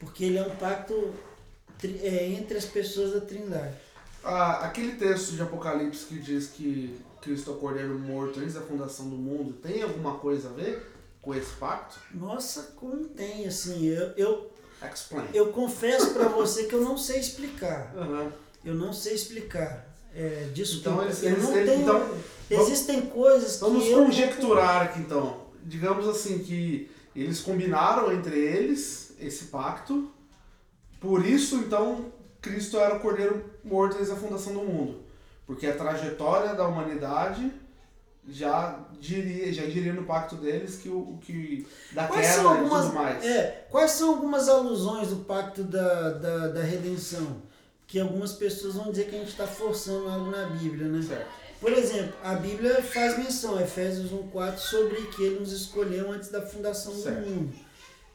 Porque 0.00 0.24
ele 0.24 0.38
é 0.38 0.42
um 0.42 0.56
pacto 0.56 1.14
é, 1.84 2.26
entre 2.26 2.58
as 2.58 2.64
pessoas 2.64 3.12
da 3.12 3.20
Trindade. 3.20 3.74
Ah, 4.24 4.66
aquele 4.66 4.92
texto 4.96 5.32
de 5.32 5.42
Apocalipse 5.42 6.06
que 6.06 6.18
diz 6.18 6.48
que 6.48 6.98
Cristo 7.22 7.50
é 7.52 7.54
o 7.54 7.56
Cordeiro 7.58 7.98
morto 7.98 8.40
antes 8.40 8.54
da 8.54 8.60
fundação 8.60 9.08
do 9.08 9.16
mundo, 9.16 9.52
tem 9.62 9.82
alguma 9.82 10.14
coisa 10.18 10.48
a 10.48 10.52
ver 10.52 10.90
com 11.22 11.34
esse 11.34 11.52
pacto? 11.52 11.98
Nossa, 12.14 12.72
como 12.76 13.04
tem 13.04 13.46
assim, 13.46 13.86
eu, 13.86 14.10
eu, 14.16 14.50
Explain. 14.92 15.26
eu 15.34 15.52
confesso 15.52 16.10
para 16.10 16.28
você 16.28 16.64
que 16.64 16.74
eu 16.74 16.82
não 16.82 16.96
sei 16.98 17.20
explicar. 17.20 17.94
Aham. 17.96 18.32
Eu 18.64 18.74
não 18.74 18.92
sei 18.92 19.14
explicar. 19.14 19.86
É, 20.14 20.48
desculpa, 20.52 20.90
Então, 20.90 21.04
eles, 21.04 21.22
eu 21.22 21.30
eles, 21.30 21.42
não 21.44 21.56
eles- 21.56 21.70
tenho, 21.70 21.82
então, 21.82 22.14
existem 22.50 23.00
coisas 23.02 23.54
que 23.54 23.60
vamos 23.60 23.86
eu 23.86 24.04
conjecturar 24.04 24.82
aqui 24.82 25.00
então. 25.00 25.46
Digamos 25.62 26.08
assim 26.08 26.40
que 26.40 26.90
eles 27.14 27.40
combinaram 27.40 28.12
entre 28.12 28.36
eles 28.38 29.09
esse 29.20 29.46
pacto, 29.46 30.10
por 31.00 31.24
isso 31.24 31.56
então 31.56 32.12
Cristo 32.40 32.78
era 32.78 32.96
o 32.96 33.00
Cordeiro 33.00 33.44
morto 33.64 33.96
desde 33.96 34.12
a 34.12 34.16
fundação 34.16 34.52
do 34.52 34.60
mundo. 34.60 35.00
Porque 35.46 35.66
a 35.66 35.76
trajetória 35.76 36.54
da 36.54 36.66
humanidade 36.66 37.52
já 38.28 38.78
diria, 39.00 39.52
já 39.52 39.64
diria 39.66 39.92
no 39.92 40.04
pacto 40.04 40.36
deles 40.36 40.76
que 40.76 40.88
o 40.88 41.18
que 41.20 41.66
da 41.92 42.06
Quais 42.06 42.26
queda 42.28 42.42
são 42.42 42.54
e 42.54 42.58
algumas, 42.58 42.84
tudo 42.84 42.94
mais. 42.94 43.24
é, 43.24 43.66
quais 43.70 43.90
são 43.92 44.10
algumas 44.10 44.48
alusões 44.48 45.08
do 45.08 45.16
pacto 45.24 45.64
da, 45.64 46.10
da, 46.12 46.48
da 46.48 46.62
redenção? 46.62 47.42
Que 47.86 47.98
algumas 47.98 48.32
pessoas 48.32 48.74
vão 48.74 48.90
dizer 48.92 49.08
que 49.08 49.16
a 49.16 49.18
gente 49.18 49.30
está 49.30 49.46
forçando 49.46 50.08
algo 50.08 50.30
na 50.30 50.46
Bíblia, 50.46 50.86
né? 50.86 51.02
Certo. 51.02 51.26
Por 51.60 51.72
exemplo, 51.72 52.14
a 52.22 52.34
Bíblia 52.34 52.80
faz 52.82 53.18
menção, 53.18 53.60
Efésios 53.60 54.12
1,4, 54.12 54.56
sobre 54.58 55.02
que 55.08 55.22
ele 55.24 55.40
nos 55.40 55.52
escolheu 55.52 56.10
antes 56.12 56.28
da 56.30 56.40
fundação 56.40 56.94
Certo. 56.94 57.20
do 57.24 57.26
mundo. 57.28 57.52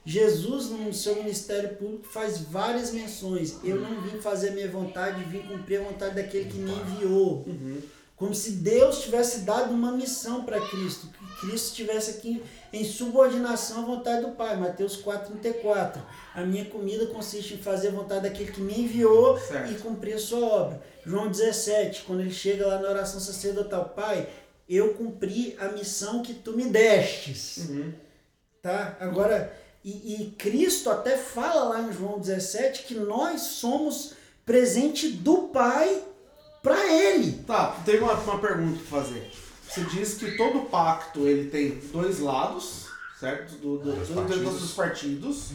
Jesus, 0.05 0.69
no 0.69 0.93
seu 0.93 1.15
ministério 1.15 1.75
público, 1.75 2.05
faz 2.07 2.39
várias 2.39 2.91
menções. 2.91 3.57
Eu 3.63 3.77
não 3.77 4.01
vim 4.01 4.19
fazer 4.19 4.49
a 4.49 4.51
minha 4.51 4.69
vontade, 4.69 5.23
vim 5.23 5.39
cumprir 5.39 5.81
a 5.81 5.83
vontade 5.83 6.15
daquele 6.15 6.45
que 6.45 6.57
me 6.57 6.71
enviou. 6.71 7.43
Uhum. 7.47 7.81
Como 8.15 8.33
se 8.33 8.51
Deus 8.51 9.01
tivesse 9.01 9.39
dado 9.39 9.73
uma 9.73 9.91
missão 9.91 10.45
para 10.45 10.61
Cristo, 10.61 11.07
que 11.07 11.47
Cristo 11.47 11.67
estivesse 11.67 12.11
aqui 12.11 12.41
em 12.71 12.85
subordinação 12.85 13.83
à 13.83 13.85
vontade 13.85 14.25
do 14.25 14.31
Pai. 14.33 14.55
Mateus 14.55 15.03
4,34. 15.03 15.99
A 16.33 16.41
minha 16.41 16.65
comida 16.65 17.07
consiste 17.07 17.55
em 17.55 17.57
fazer 17.57 17.89
a 17.89 17.91
vontade 17.91 18.21
daquele 18.21 18.51
que 18.51 18.61
me 18.61 18.79
enviou 18.79 19.37
Certo. 19.37 19.71
e 19.71 19.75
cumprir 19.79 20.13
a 20.13 20.19
sua 20.19 20.39
obra. 20.47 20.81
João 21.05 21.29
17, 21.29 22.03
quando 22.03 22.21
ele 22.21 22.31
chega 22.31 22.65
lá 22.65 22.79
na 22.79 22.89
oração 22.89 23.19
sacerdotal, 23.19 23.89
Pai, 23.89 24.29
eu 24.69 24.93
cumpri 24.93 25.55
a 25.59 25.69
missão 25.69 26.21
que 26.21 26.33
tu 26.33 26.53
me 26.53 26.65
destes. 26.65 27.67
Uhum. 27.69 27.93
Tá? 28.61 28.95
Agora, 28.99 29.53
e, 29.85 30.23
e 30.23 30.31
Cristo 30.37 30.89
até 30.89 31.15
fala 31.15 31.63
lá 31.69 31.81
em 31.81 31.93
João 31.93 32.19
17 32.19 32.83
que 32.83 32.95
nós 32.95 33.41
somos 33.41 34.13
presente 34.45 35.07
do 35.09 35.49
Pai 35.49 36.01
para 36.63 36.91
Ele. 36.91 37.43
Tá, 37.45 37.77
tem 37.85 37.99
uma, 37.99 38.13
uma 38.13 38.39
pergunta 38.39 38.79
pra 38.89 38.99
fazer. 39.01 39.31
Você 39.69 39.81
diz 39.81 40.15
que 40.15 40.35
todo 40.37 40.61
pacto 40.69 41.27
ele 41.27 41.49
tem 41.49 41.79
dois 41.91 42.19
lados, 42.19 42.87
certo? 43.19 43.53
Do, 43.57 43.77
do, 43.77 43.91
Dois 43.93 44.07
do- 44.07 44.15
partidos. 44.15 44.61
dos 44.61 44.71
partidos. 44.73 45.49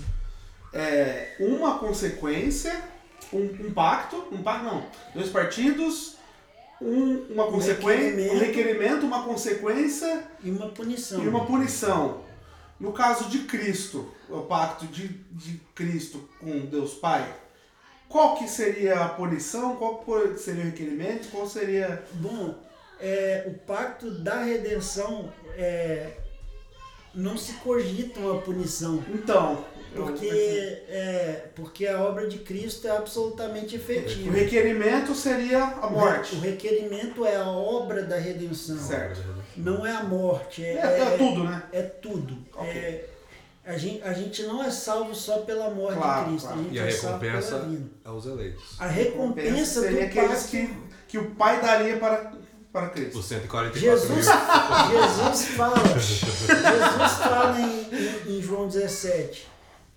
É, 0.72 1.34
uma 1.40 1.78
consequência, 1.78 2.80
um, 3.32 3.38
um 3.66 3.72
pacto, 3.72 4.24
um 4.30 4.42
pacto 4.42 4.64
não, 4.66 4.86
dois 5.14 5.28
partidos, 5.30 6.14
um, 6.80 7.26
uma 7.32 7.46
Um 7.46 7.52
consequência, 7.52 8.06
um 8.06 8.38
requerimento. 8.38 8.38
requerimento, 8.38 9.06
uma 9.06 9.22
consequência 9.24 10.24
E 10.44 10.50
uma 10.50 10.68
punição. 10.68 11.24
e 11.24 11.28
uma 11.28 11.44
punição. 11.46 12.20
No 12.80 12.92
caso 12.92 13.28
de 13.28 13.40
Cristo, 13.40 14.10
o 14.26 14.40
pacto 14.40 14.86
de, 14.86 15.08
de 15.30 15.60
Cristo 15.74 16.26
com 16.40 16.60
Deus 16.60 16.94
Pai, 16.94 17.30
qual 18.08 18.36
que 18.36 18.48
seria 18.48 19.04
a 19.04 19.08
punição, 19.10 19.76
qual 19.76 20.02
seria 20.36 20.62
o 20.62 20.66
requerimento, 20.66 21.30
qual 21.30 21.46
seria... 21.46 22.02
Bom, 22.14 22.54
é, 22.98 23.44
o 23.46 23.54
pacto 23.66 24.10
da 24.10 24.42
redenção 24.42 25.30
é, 25.56 26.16
não 27.14 27.36
se 27.36 27.52
cogita 27.54 28.18
uma 28.18 28.40
punição. 28.40 29.04
Então, 29.10 29.62
Porque, 29.94 30.26
é, 30.88 31.44
porque 31.54 31.86
a 31.86 32.00
obra 32.02 32.28
de 32.28 32.38
Cristo 32.38 32.86
é 32.86 32.96
absolutamente 32.96 33.74
o 33.74 33.76
efetiva. 33.76 34.32
requerimento 34.32 35.14
seria 35.14 35.62
a 35.64 35.90
morte. 35.90 36.36
O 36.36 36.40
requerimento 36.40 37.26
é 37.26 37.36
a 37.36 37.48
obra 37.48 38.02
da 38.04 38.16
redenção. 38.16 38.78
Certo. 38.78 39.20
Não 39.56 39.84
é 39.84 39.92
a 39.92 40.02
morte. 40.04 40.64
É, 40.64 40.74
É, 40.76 41.00
é 41.14 41.16
tudo, 41.18 41.44
né? 41.44 41.62
É 41.72 41.82
tudo. 41.82 42.38
Ok. 42.54 42.70
É, 42.70 43.08
a, 43.66 43.76
gente, 43.76 44.02
a 44.02 44.12
gente 44.12 44.42
não 44.44 44.62
é 44.62 44.70
salvo 44.70 45.14
só 45.14 45.38
pela 45.38 45.70
morte 45.70 45.98
Claro, 45.98 46.24
de 46.24 46.30
Cristo. 46.30 46.46
claro. 46.46 46.60
A 46.60 46.62
gente 46.64 46.74
E 46.76 46.80
a 46.80 46.86
é 46.86 46.90
recompensa 46.90 47.68
aos 48.04 48.26
eleitos. 48.26 48.62
A 48.78 48.86
recompensa 48.86 49.80
seria 49.82 50.00
do 50.00 50.06
aqueles 50.06 50.28
pacto... 50.42 50.48
que, 50.50 50.74
que 51.08 51.18
o 51.18 51.30
pai 51.34 51.60
daria 51.60 51.96
para, 51.98 52.32
para 52.72 52.88
Cristo. 52.90 53.18
Os 53.18 53.26
144 53.26 53.80
Jesus, 53.80 54.08
mil. 54.10 55.00
Jesus 55.08 55.44
fala, 55.56 55.76
Jesus 55.98 57.12
fala 57.18 57.60
em, 57.60 58.30
em- 58.32 58.38
em 58.38 58.42
João 58.42 58.66
17, 58.68 59.48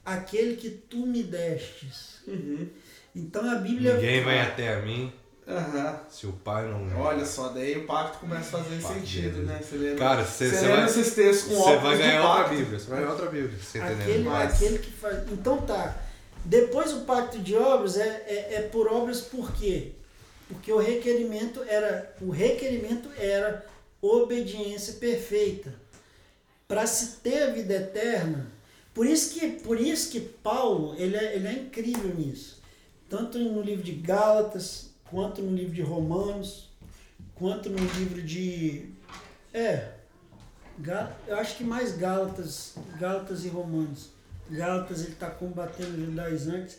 aquele 0.06 0.56
que 0.56 0.70
tu 0.70 1.06
me 1.06 1.24
destes. 1.24 2.22
Uhum. 2.28 2.68
Então 3.16 3.50
a 3.50 3.56
Bíblia. 3.56 3.96
Ninguém 3.96 4.24
vai 4.24 4.42
até 4.42 4.76
a 4.76 4.82
mim 4.82 5.12
Aham. 5.48 6.00
se 6.10 6.26
o 6.26 6.32
pai 6.32 6.68
não. 6.68 7.02
Olha 7.02 7.26
só, 7.26 7.50
daí 7.50 7.78
o 7.78 7.86
pacto 7.86 8.20
começa 8.20 8.58
a 8.58 8.64
fazer 8.64 8.82
sentido, 8.82 9.44
né? 9.44 9.60
Você 9.62 9.76
lê, 9.76 9.96
Cara, 9.96 10.24
você 10.24 10.50
você 10.50 10.56
você 10.56 10.66
lê 10.66 10.76
vai, 10.76 10.86
esses 10.86 11.14
textos 11.14 11.50
com 11.50 11.64
você 11.64 11.78
vai 11.78 11.98
ganhar 11.98 12.38
outra. 12.38 12.56
Bíblia. 12.56 12.80
Você 12.80 12.90
vai 12.90 13.00
ganhar 13.00 13.12
outra 13.12 13.26
Bíblia. 13.30 13.60
Você? 13.60 13.80
Aquele, 13.80 14.24
mais. 14.24 14.54
aquele 14.54 14.80
que 14.80 14.92
faz. 14.92 15.32
Então 15.32 15.62
tá. 15.62 15.98
Depois 16.46 16.94
o 16.94 17.02
pacto 17.02 17.40
de 17.40 17.56
obras 17.56 17.98
é, 17.98 18.24
é, 18.28 18.56
é 18.56 18.62
por 18.64 18.88
obras 18.88 19.22
por 19.22 19.52
quê? 19.54 19.92
Porque 20.48 20.72
o 20.72 20.78
requerimento 20.78 21.62
era. 21.64 22.16
O 22.22 22.32
requerimento 22.32 23.10
era 23.18 23.66
obediência 24.02 24.94
perfeita. 24.94 25.74
Para 26.68 26.88
se 26.88 27.18
ter 27.18 27.44
a 27.44 27.52
vida 27.52 27.74
eterna. 27.74 28.53
Por 28.94 29.08
isso 29.08 29.34
que, 29.34 29.48
por 29.62 29.80
isso 29.80 30.12
que 30.12 30.20
Paulo 30.20 30.96
ele 30.98 31.16
é, 31.16 31.36
ele 31.36 31.48
é 31.48 31.54
incrível 31.54 32.14
nisso. 32.14 32.62
Tanto 33.10 33.40
no 33.40 33.62
livro 33.62 33.84
de 33.84 33.94
Gálatas, 33.94 34.92
quanto 35.10 35.42
no 35.42 35.56
livro 35.56 35.74
de 35.74 35.82
Romanos, 35.82 36.70
quanto 37.36 37.70
no 37.70 37.78
livro 37.78 38.22
de. 38.22 38.90
É, 39.54 39.94
eu 41.28 41.38
acho 41.38 41.58
que 41.58 41.64
mais 41.64 41.96
Gálatas, 41.98 42.74
Gálatas 43.00 43.46
e 43.46 43.48
Romanos. 43.48 44.10
Gálatas 44.50 45.02
ele 45.02 45.14
está 45.14 45.30
combatendo 45.30 45.98
os 45.98 46.06
judaizantes. 46.06 46.78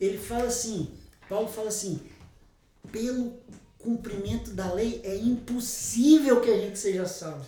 Ele 0.00 0.18
fala 0.18 0.44
assim, 0.44 0.90
Paulo 1.28 1.48
fala 1.48 1.68
assim, 1.68 2.00
pelo 2.90 3.38
cumprimento 3.78 4.50
da 4.50 4.72
lei 4.72 5.00
é 5.04 5.16
impossível 5.16 6.40
que 6.40 6.50
a 6.50 6.58
gente 6.58 6.78
seja 6.78 7.06
salvo. 7.06 7.46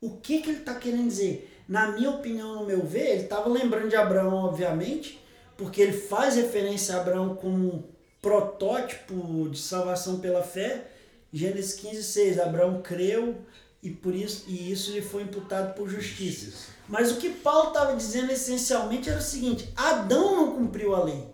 O 0.00 0.16
que, 0.16 0.42
que 0.42 0.50
ele 0.50 0.58
está 0.58 0.74
querendo 0.74 1.08
dizer? 1.08 1.57
Na 1.68 1.88
minha 1.88 2.10
opinião, 2.10 2.54
no 2.54 2.64
meu 2.64 2.84
ver, 2.86 3.10
ele 3.10 3.22
estava 3.24 3.46
lembrando 3.46 3.90
de 3.90 3.96
Abraão, 3.96 4.46
obviamente, 4.46 5.22
porque 5.54 5.82
ele 5.82 5.92
faz 5.92 6.36
referência 6.36 6.96
a 6.96 7.00
Abraão 7.00 7.36
como 7.36 7.56
um 7.56 7.84
protótipo 8.22 9.50
de 9.50 9.58
salvação 9.58 10.18
pela 10.18 10.42
fé. 10.42 10.90
Gênesis 11.30 11.74
15, 11.74 12.02
6. 12.02 12.38
Abraão 12.38 12.80
creu 12.80 13.44
e 13.82 13.90
por 13.90 14.14
isso 14.14 14.44
e 14.48 14.72
isso 14.72 14.92
lhe 14.92 15.02
foi 15.02 15.24
imputado 15.24 15.74
por 15.74 15.90
justiça. 15.90 16.72
Mas 16.88 17.12
o 17.12 17.16
que 17.16 17.28
Paulo 17.28 17.68
estava 17.68 17.94
dizendo 17.94 18.32
essencialmente 18.32 19.10
era 19.10 19.18
o 19.18 19.22
seguinte: 19.22 19.70
Adão 19.76 20.36
não 20.36 20.56
cumpriu 20.56 20.94
a 20.94 21.04
lei. 21.04 21.28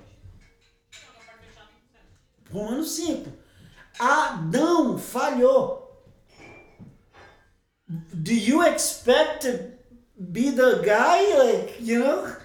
Romanos 2.51 2.91
5. 2.91 3.31
Adão 4.01 4.99
falhou. 4.99 5.85
Do 7.87 8.33
you 8.33 8.63
expect 8.65 9.74
be 10.17 10.53
the 10.53 10.81
guy, 10.83 11.35
like, 11.37 11.77
you 11.83 12.01
know? 12.01 12.37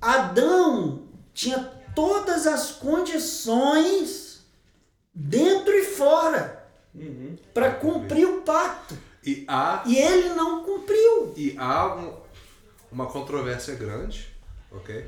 Adão 0.00 1.08
tinha 1.34 1.58
todas 1.94 2.46
as 2.46 2.72
condições 2.72 4.46
dentro 5.14 5.72
e 5.74 5.84
fora 5.84 6.56
Uhum. 6.94 7.36
para 7.52 7.72
cumprir 7.74 8.26
o 8.26 8.42
pacto. 8.42 8.96
E 9.24 9.44
há, 9.48 9.82
E 9.86 9.96
ele 9.98 10.30
não 10.30 10.62
cumpriu. 10.64 11.34
e 11.36 11.54
há 11.58 11.94
um- 11.96 12.16
uma 12.90 13.06
controvérsia 13.06 13.74
grande, 13.74 14.34
ok? 14.70 15.04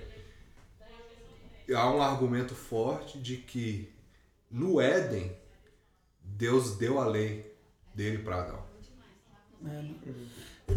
E 1.69 1.73
há 1.75 1.89
um 1.91 2.03
argumento 2.03 2.55
forte 2.55 3.19
de 3.19 3.37
que 3.37 3.93
no 4.51 4.81
Éden, 4.81 5.35
Deus 6.23 6.77
deu 6.77 6.99
a 7.01 7.07
lei 7.07 7.55
dele 7.95 8.19
para 8.19 8.41
Adão. 8.43 8.63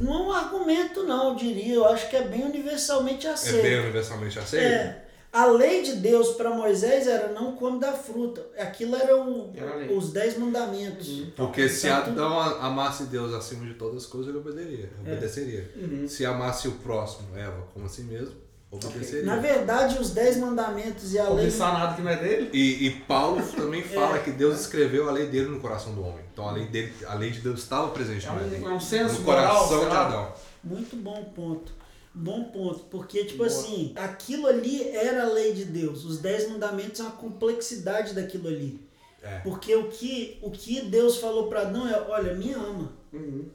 Não 0.01 0.13
é 0.13 0.17
um 0.27 0.31
argumento, 0.31 1.03
não, 1.03 1.29
eu 1.29 1.35
diria. 1.35 1.75
Eu 1.75 1.85
acho 1.87 2.09
que 2.09 2.15
é 2.15 2.23
bem 2.23 2.43
universalmente 2.43 3.27
É 3.27 3.31
aceito. 3.31 3.61
bem 3.63 3.79
universalmente 3.79 4.37
aceito? 4.39 4.63
É, 4.65 5.03
a 5.31 5.45
lei 5.47 5.81
de 5.81 5.93
Deus 5.93 6.29
para 6.31 6.51
Moisés 6.51 7.07
era 7.07 7.29
não 7.29 7.53
come 7.55 7.79
da 7.79 7.91
fruta. 7.91 8.45
Aquilo 8.57 8.95
era 8.95 9.15
o- 9.17 9.51
Era 9.55 9.91
os 9.93 10.11
dez 10.11 10.37
mandamentos. 10.37 11.07
Porque 11.35 11.67
se 11.67 11.87
Tanto- 11.87 12.09
Adão 12.11 12.39
amasse 12.39 13.05
Deus 13.05 13.33
acima 13.33 13.65
de 13.65 13.73
todas 13.73 14.03
as 14.03 14.05
coisas, 14.05 14.29
ele 14.29 14.37
obedeceria. 14.37 14.89
obedeceria. 15.01 15.71
Uhum. 15.75 16.07
Se 16.07 16.25
amasse 16.25 16.67
o 16.67 16.73
próximo, 16.73 17.29
Eva, 17.35 17.67
como 17.73 17.85
assim 17.85 18.03
mesmo, 18.03 18.35
obedeceria. 18.75 19.23
Na 19.23 19.37
verdade, 19.37 19.97
os 19.99 20.11
dez 20.11 20.37
mandamentos 20.37 21.13
e 21.13 21.19
a 21.19 21.23
lei. 21.23 21.45
Começar 21.45 21.73
nada 21.73 21.95
que 21.95 22.01
não 22.01 22.09
é 22.11 22.15
dele. 22.17 22.49
E, 22.53 22.87
e 22.87 22.91
Paulo 23.01 23.41
também 23.55 23.81
É. 23.81 23.83
fala 23.83 24.19
que 24.19 24.31
Deus 24.31 24.59
escreveu 24.61 25.07
a 25.07 25.11
lei 25.11 25.27
dele 25.27 25.49
no 25.49 25.59
coração 25.59 25.93
do 25.93 26.01
homem. 26.01 26.23
Então 26.31 26.47
a 26.47 26.51
lei, 26.51 26.65
dele, 26.67 26.93
a 27.07 27.13
lei 27.15 27.29
de 27.31 27.39
Deus 27.41 27.59
estava 27.59 27.89
presente 27.89 28.25
É 28.25 28.31
no 28.31 28.65
um, 28.65 28.71
é 28.71 28.73
um 28.73 28.79
senso 28.79 29.19
no 29.19 29.21
moral, 29.21 29.67
coração 29.67 29.89
de. 29.89 29.95
Adão. 29.95 30.33
Muito 30.63 30.95
bom 30.95 31.23
ponto. 31.35 31.73
Bom 32.15 32.43
ponto. 32.45 32.79
Porque, 32.91 33.25
tipo 33.25 33.37
Boa. 33.39 33.47
assim, 33.47 33.91
aquilo 33.95 34.47
ali 34.47 34.87
era 34.89 35.23
a 35.23 35.29
lei 35.33 35.53
de 35.53 35.65
Deus. 35.65 36.05
Os 36.05 36.19
dez 36.19 36.47
mandamentos 36.49 36.99
é 36.99 37.03
uma 37.03 37.11
complexidade 37.13 38.13
daquilo 38.13 38.47
ali. 38.47 38.79
É. 39.21 39.39
Porque 39.39 39.73
o 39.75 39.87
que, 39.89 40.37
o 40.41 40.51
que 40.51 40.81
Deus 40.81 41.17
falou 41.17 41.47
para 41.47 41.61
Adão 41.61 41.87
é: 41.87 41.99
olha, 42.09 42.33
me 42.33 42.51
ama. 42.53 42.91
Uhum. 43.11 43.45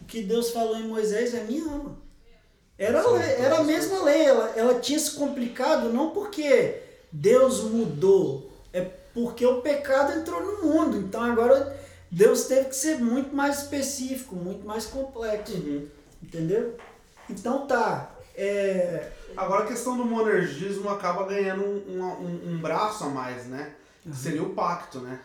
O 0.00 0.04
que 0.04 0.22
Deus 0.22 0.50
falou 0.50 0.76
em 0.76 0.86
Moisés 0.86 1.34
é 1.34 1.44
me 1.44 1.58
ama. 1.60 1.96
Era, 2.78 3.00
era 3.20 3.58
a 3.58 3.64
mesma 3.64 4.04
lei, 4.04 4.22
ela, 4.26 4.52
ela 4.56 4.80
tinha 4.80 4.98
se 4.98 5.10
complicado 5.12 5.88
não 5.92 6.10
porque 6.10 6.80
Deus 7.10 7.62
mudou, 7.64 8.50
é 8.72 8.82
porque 9.12 9.44
o 9.44 9.60
pecado 9.60 10.12
entrou 10.18 10.40
no 10.42 10.62
mundo. 10.62 10.96
Então 10.98 11.20
agora 11.22 11.76
Deus 12.10 12.44
teve 12.44 12.68
que 12.68 12.76
ser 12.76 12.98
muito 13.00 13.34
mais 13.34 13.62
específico, 13.62 14.36
muito 14.36 14.64
mais 14.64 14.86
complexo. 14.86 15.54
Uhum. 15.56 15.86
Entendeu? 16.22 16.76
Então 17.28 17.66
tá. 17.66 18.14
É, 18.36 19.10
Agora 19.36 19.64
a 19.64 19.66
questão 19.66 19.96
do 19.96 20.04
monergismo 20.04 20.88
acaba 20.88 21.26
ganhando 21.26 21.64
um, 21.64 22.00
um, 22.02 22.52
um- 22.54 22.58
braço 22.60 23.04
a 23.04 23.08
mais, 23.08 23.46
né? 23.46 23.72
Seria 24.14 24.42
o 24.42 24.50
pacto, 24.50 25.00
né? 25.00 25.18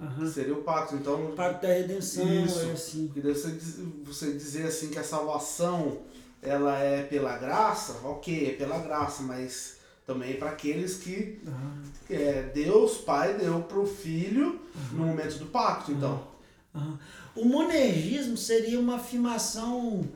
aham. 0.00 0.26
Seria 0.30 0.54
o 0.54 0.62
pacto. 0.62 0.96
Então, 0.96 1.26
O 1.26 1.32
pacto 1.32 1.62
da 1.66 1.72
redenção 1.72 2.24
Isso. 2.44 2.60
é 2.68 2.72
assim. 2.72 3.10
Você, 3.14 3.50
diz- 3.52 3.76
você 4.04 4.32
dizer 4.32 4.66
assim 4.66 4.88
que 4.90 4.98
a 4.98 5.04
salvação 5.04 5.98
ela 6.42 6.78
é 6.78 7.02
pela 7.02 7.36
graça, 7.38 7.94
ok, 8.04 8.50
é 8.50 8.54
pela 8.54 8.78
graça, 8.78 9.22
mas 9.22 9.78
também 10.06 10.36
para 10.36 10.50
aqueles 10.50 10.96
que 10.96 11.38
Aham, 11.46 11.82
é, 12.08 12.42
Deus 12.54 12.98
Pai 12.98 13.34
deu 13.34 13.60
pro 13.62 13.86
Filho 13.86 14.60
no 14.92 15.06
momento 15.06 15.38
do 15.38 15.46
pacto, 15.46 15.92
então. 15.92 16.26
aham. 16.74 16.98
O 17.36 17.44
monergismo 17.44 18.36
seria 18.36 18.80
uma 18.80 18.96
afirmação 18.96 20.08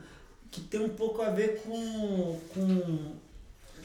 que 0.51 0.59
tem 0.61 0.81
um 0.81 0.89
pouco 0.89 1.21
a 1.21 1.29
ver 1.29 1.61
com, 1.63 2.39
com, 2.53 3.15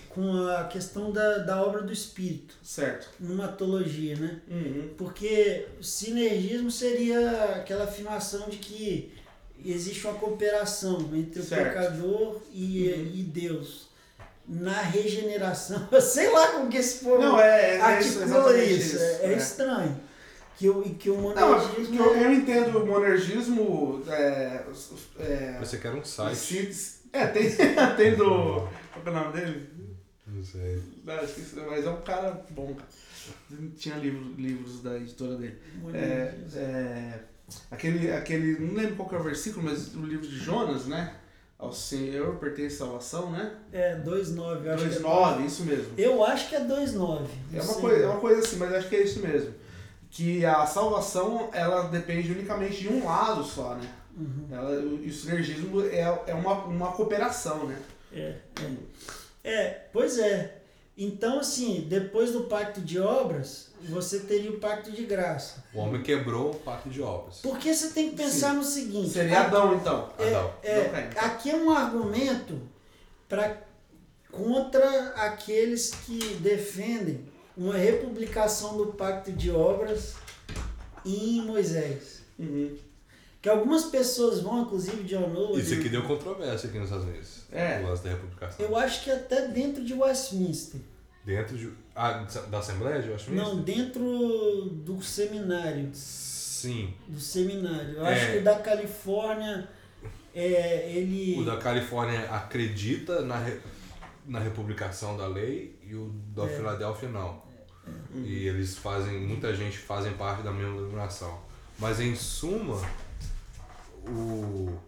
com 0.08 0.46
a 0.48 0.64
questão 0.64 1.12
da, 1.12 1.38
da 1.38 1.62
obra 1.62 1.82
do 1.82 1.92
Espírito, 1.92 2.54
Certo. 2.62 3.08
numa 3.20 3.46
teologia, 3.48 4.16
né? 4.16 4.40
Uhum. 4.48 4.90
Porque 4.98 5.66
o 5.78 5.84
sinergismo 5.84 6.70
seria 6.70 7.54
aquela 7.56 7.84
afirmação 7.84 8.48
de 8.48 8.56
que 8.58 9.12
existe 9.64 10.06
uma 10.06 10.14
cooperação 10.18 11.10
entre 11.14 11.42
Certo. 11.42 11.62
o 11.62 11.80
pecador 11.80 12.42
e, 12.52 12.90
Uhum. 12.92 13.10
e 13.14 13.22
Deus. 13.22 13.88
Na 14.46 14.80
regeneração, 14.80 15.86
sei 16.00 16.30
lá 16.30 16.52
como 16.52 16.70
que 16.70 16.78
esse 16.78 17.04
povo 17.04 17.20
Não, 17.22 17.38
é, 17.38 17.72
é 17.72 17.76
isso, 17.76 17.84
articula 18.22 18.24
exatamente 18.24 18.72
isso. 18.78 18.96
isso. 18.96 18.98
É, 18.98 19.26
é 19.26 19.32
é. 19.32 19.36
estranho. 19.36 20.00
Que 20.56 20.68
o, 20.70 20.82
e 20.84 20.90
que 20.90 21.08
o 21.10 21.16
Não, 21.34 21.50
mas 21.50 21.62
monergismo 21.66 22.02
eu, 22.02 22.14
é- 22.14 22.24
eu 22.24 22.32
entendo 22.32 22.78
o 22.78 22.86
monergismo. 22.86 24.02
É, 24.08 24.64
é, 25.20 25.58
Você 25.60 25.76
quer 25.78 25.92
um 25.94 26.02
site. 26.04 26.70
é, 27.12 27.26
tem, 27.26 27.48
tem 27.96 28.16
do. 28.16 28.24
Qual 28.24 29.06
é 29.06 29.10
o 29.10 29.12
nome 29.12 29.32
dele? 29.34 29.68
Não 30.26 30.42
sei. 30.44 30.82
Não, 31.04 31.22
esqueci, 31.22 31.54
mas 31.56 31.84
é 31.86 31.90
um 31.90 32.00
cara 32.00 32.44
bom, 32.50 32.74
cara. 32.74 32.88
Tinha 33.76 33.96
livro, 33.96 34.32
livros 34.36 34.82
da 34.82 34.96
editora 34.96 35.36
dele. 35.36 35.58
É, 35.74 35.78
monergismo. 35.78 36.58
é, 36.60 37.20
aquele, 37.70 38.10
aquele, 38.12 38.58
não 38.58 38.74
lembro 38.74 38.96
qual 38.96 39.08
que 39.08 39.14
é 39.14 39.18
o 39.18 39.22
versículo, 39.22 39.64
mas 39.64 39.94
o 39.94 40.00
livro 40.00 40.26
de 40.26 40.38
Jonas, 40.38 40.86
né? 40.86 41.14
Ao 41.58 41.72
Senhor 41.72 42.36
pertence 42.36 42.76
salvação, 42.76 43.30
né? 43.32 43.52
É, 43.72 43.96
2,9. 43.96 44.64
eu 44.64 44.72
acho 44.72 44.88
que 44.88 44.94
é 44.94 45.00
2,9, 45.00 45.46
isso 45.46 45.64
mesmo. 45.64 45.92
Eu 45.98 46.24
acho 46.24 46.48
que 46.48 46.56
é 46.56 46.60
2,9. 46.60 47.26
É 47.52 47.60
uma, 47.60 47.74
coisa, 47.74 48.04
é 48.04 48.06
uma 48.06 48.20
coisa 48.20 48.40
assim, 48.40 48.56
mas 48.56 48.72
acho 48.72 48.88
que 48.88 48.96
é 48.96 49.02
isso 49.02 49.20
mesmo. 49.20 49.52
que 50.10 50.44
a 50.46 50.64
salvação 50.66 51.50
ela 51.52 51.88
depende 51.88 52.30
unicamente 52.30 52.80
de 52.80 52.88
um 52.88 53.04
lado 53.04 53.42
só, 53.42 53.74
né? 53.74 53.88
Ela, 54.50 54.70
o, 54.80 55.02
e 55.04 55.08
o 55.08 55.12
sinergismo 55.12 55.80
é, 55.82 56.00
é 56.26 56.34
uma, 56.34 56.64
uma 56.64 56.92
cooperação, 56.92 57.66
né? 57.66 57.78
É, 58.12 58.34
é. 58.60 58.70
É, 59.44 59.88
pois 59.92 60.18
é. 60.18 60.57
Então, 61.00 61.38
assim, 61.38 61.86
depois 61.88 62.32
do 62.32 62.44
pacto 62.44 62.80
de 62.80 62.98
obras, 62.98 63.68
você 63.88 64.18
teria 64.18 64.50
o 64.50 64.58
pacto 64.58 64.90
de 64.90 65.04
graça. 65.04 65.62
O 65.72 65.78
homem 65.78 66.02
quebrou 66.02 66.50
o 66.50 66.54
pacto 66.56 66.88
de 66.88 67.00
obras. 67.00 67.38
Porque 67.40 67.72
você 67.72 67.90
tem 67.90 68.10
que 68.10 68.16
pensar 68.16 68.52
no 68.52 68.64
seguinte. 68.64 69.10
Seria 69.10 69.42
Adão, 69.42 69.76
então. 69.76 70.10
Adão. 70.18 70.52
É, 70.60 70.82
Não 70.82 70.90
cai. 70.90 71.10
aqui 71.18 71.50
é 71.50 71.54
um 71.54 71.70
argumento 71.70 72.60
pra, 73.28 73.58
contra 74.32 75.10
aqueles 75.10 75.92
que 76.04 76.18
defendem 76.40 77.28
uma 77.56 77.76
republicação 77.76 78.76
do 78.76 78.86
pacto 78.86 79.30
de 79.30 79.52
obras 79.52 80.16
em 81.06 81.42
Moisés. 81.42 82.22
Uhum. 82.36 82.76
Que 83.40 83.48
algumas 83.48 83.84
pessoas 83.84 84.40
vão, 84.40 84.62
inclusive 84.62 85.04
John 85.04 85.32
Owen, 85.34 85.60
Isso 85.60 85.74
aqui 85.74 85.88
deu 85.88 86.02
controvérsia 86.02 86.68
aqui 86.68 86.78
nos 86.78 86.88
Estados 86.88 87.06
Unidos. 87.08 87.42
É. 87.52 87.80
O 87.80 87.86
lance 87.88 88.02
da 88.02 88.10
republicação. 88.10 88.66
eu 88.66 88.76
acho 88.76 89.04
que 89.04 89.10
até 89.10 89.48
dentro 89.48 89.84
de 89.84 89.94
Westminster. 89.94 90.80
Dentro 91.24 91.56
de, 91.56 91.70
ah, 91.94 92.26
da 92.50 92.58
Assembleia 92.58 93.00
de 93.02 93.10
Westminster? 93.10 93.46
Não, 93.46 93.60
dentro 93.62 94.70
do 94.84 95.00
seminário. 95.02 95.90
Sim. 95.94 96.92
Do 97.06 97.20
seminário. 97.20 97.94
Eu 97.98 98.06
É. 98.06 98.12
acho 98.14 98.32
que 98.32 98.38
o 98.38 98.42
da 98.44 98.58
Califórnia, 98.58 99.68
é, 100.34 100.90
ele. 100.92 101.38
O 101.40 101.44
da 101.44 101.58
Califórnia 101.58 102.28
acredita 102.30 103.22
na, 103.22 103.38
re- 103.38 103.60
na 104.26 104.40
republicação 104.40 105.16
da 105.16 105.26
lei 105.28 105.78
e 105.86 105.94
o 105.94 106.12
da 106.34 106.44
É. 106.44 106.48
Filadélfia 106.48 107.08
não. 107.08 107.40
E 108.14 108.46
eles 108.48 108.76
fazem, 108.76 109.20
muita 109.20 109.54
gente 109.54 109.78
fazem 109.78 110.12
parte 110.14 110.42
da 110.42 110.50
mesma 110.50 110.74
denominação. 110.74 111.38
Mas 111.78 112.00
em 112.00 112.14
suma, 112.16 112.80
o. 114.10 114.78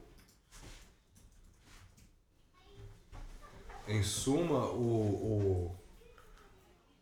Em 3.88 4.02
suma, 4.02 4.66
o, 4.66 5.72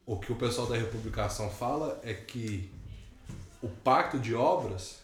o, 0.06 0.12
o 0.14 0.16
que 0.18 0.32
o 0.32 0.36
pessoal 0.36 0.66
da 0.66 0.76
republicação 0.76 1.50
fala 1.50 2.00
é 2.02 2.14
que 2.14 2.70
o 3.62 3.68
pacto 3.68 4.18
de 4.18 4.34
obras 4.34 4.96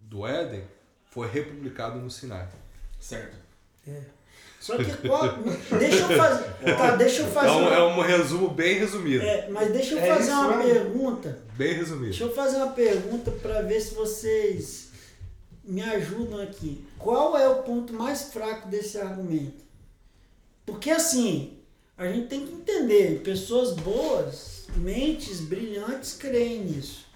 do 0.00 0.26
Éden 0.26 0.64
foi 1.10 1.28
republicado 1.30 1.98
no 2.00 2.10
Sinai. 2.10 2.48
Certo. 2.98 3.36
Só 4.60 4.76
que 4.78 4.96
qual. 5.06 5.22
deixa 5.78 6.10
eu 6.10 6.16
fazer. 6.18 6.52
Tá, 6.76 6.96
deixa 6.96 7.22
eu 7.22 7.28
fazer. 7.30 7.48
É 7.48 7.52
um, 7.52 7.60
uma- 7.60 7.74
é 7.76 7.82
um 7.82 8.00
resumo 8.00 8.48
bem 8.50 8.78
resumido. 8.78 9.22
É, 9.24 9.48
mas 9.50 9.70
deixa 9.70 9.94
eu 9.94 9.98
É 9.98 10.06
fazer 10.08 10.30
isso 10.30 10.40
uma 10.40 10.56
mesmo? 10.56 10.72
pergunta. 10.72 11.38
Bem 11.52 11.74
resumido. 11.74 12.06
Deixa 12.06 12.24
eu 12.24 12.34
fazer 12.34 12.56
uma 12.56 12.72
pergunta 12.72 13.30
para 13.30 13.60
ver 13.62 13.78
se 13.80 13.94
vocês 13.94 14.88
me 15.66 15.82
ajudam 15.82 16.40
aqui. 16.40 16.84
Qual 16.98 17.36
é 17.36 17.48
o 17.48 17.62
ponto 17.62 17.92
mais 17.92 18.24
fraco 18.32 18.68
desse 18.68 18.98
argumento? 18.98 19.64
Porque 20.66 20.90
assim, 20.90 21.58
a 21.96 22.06
gente 22.10 22.28
tem 22.28 22.46
que 22.46 22.52
entender, 22.52 23.20
pessoas 23.22 23.72
boas, 23.74 24.66
mentes 24.76 25.40
brilhantes 25.40 26.14
creem 26.14 26.64
nisso. 26.64 27.06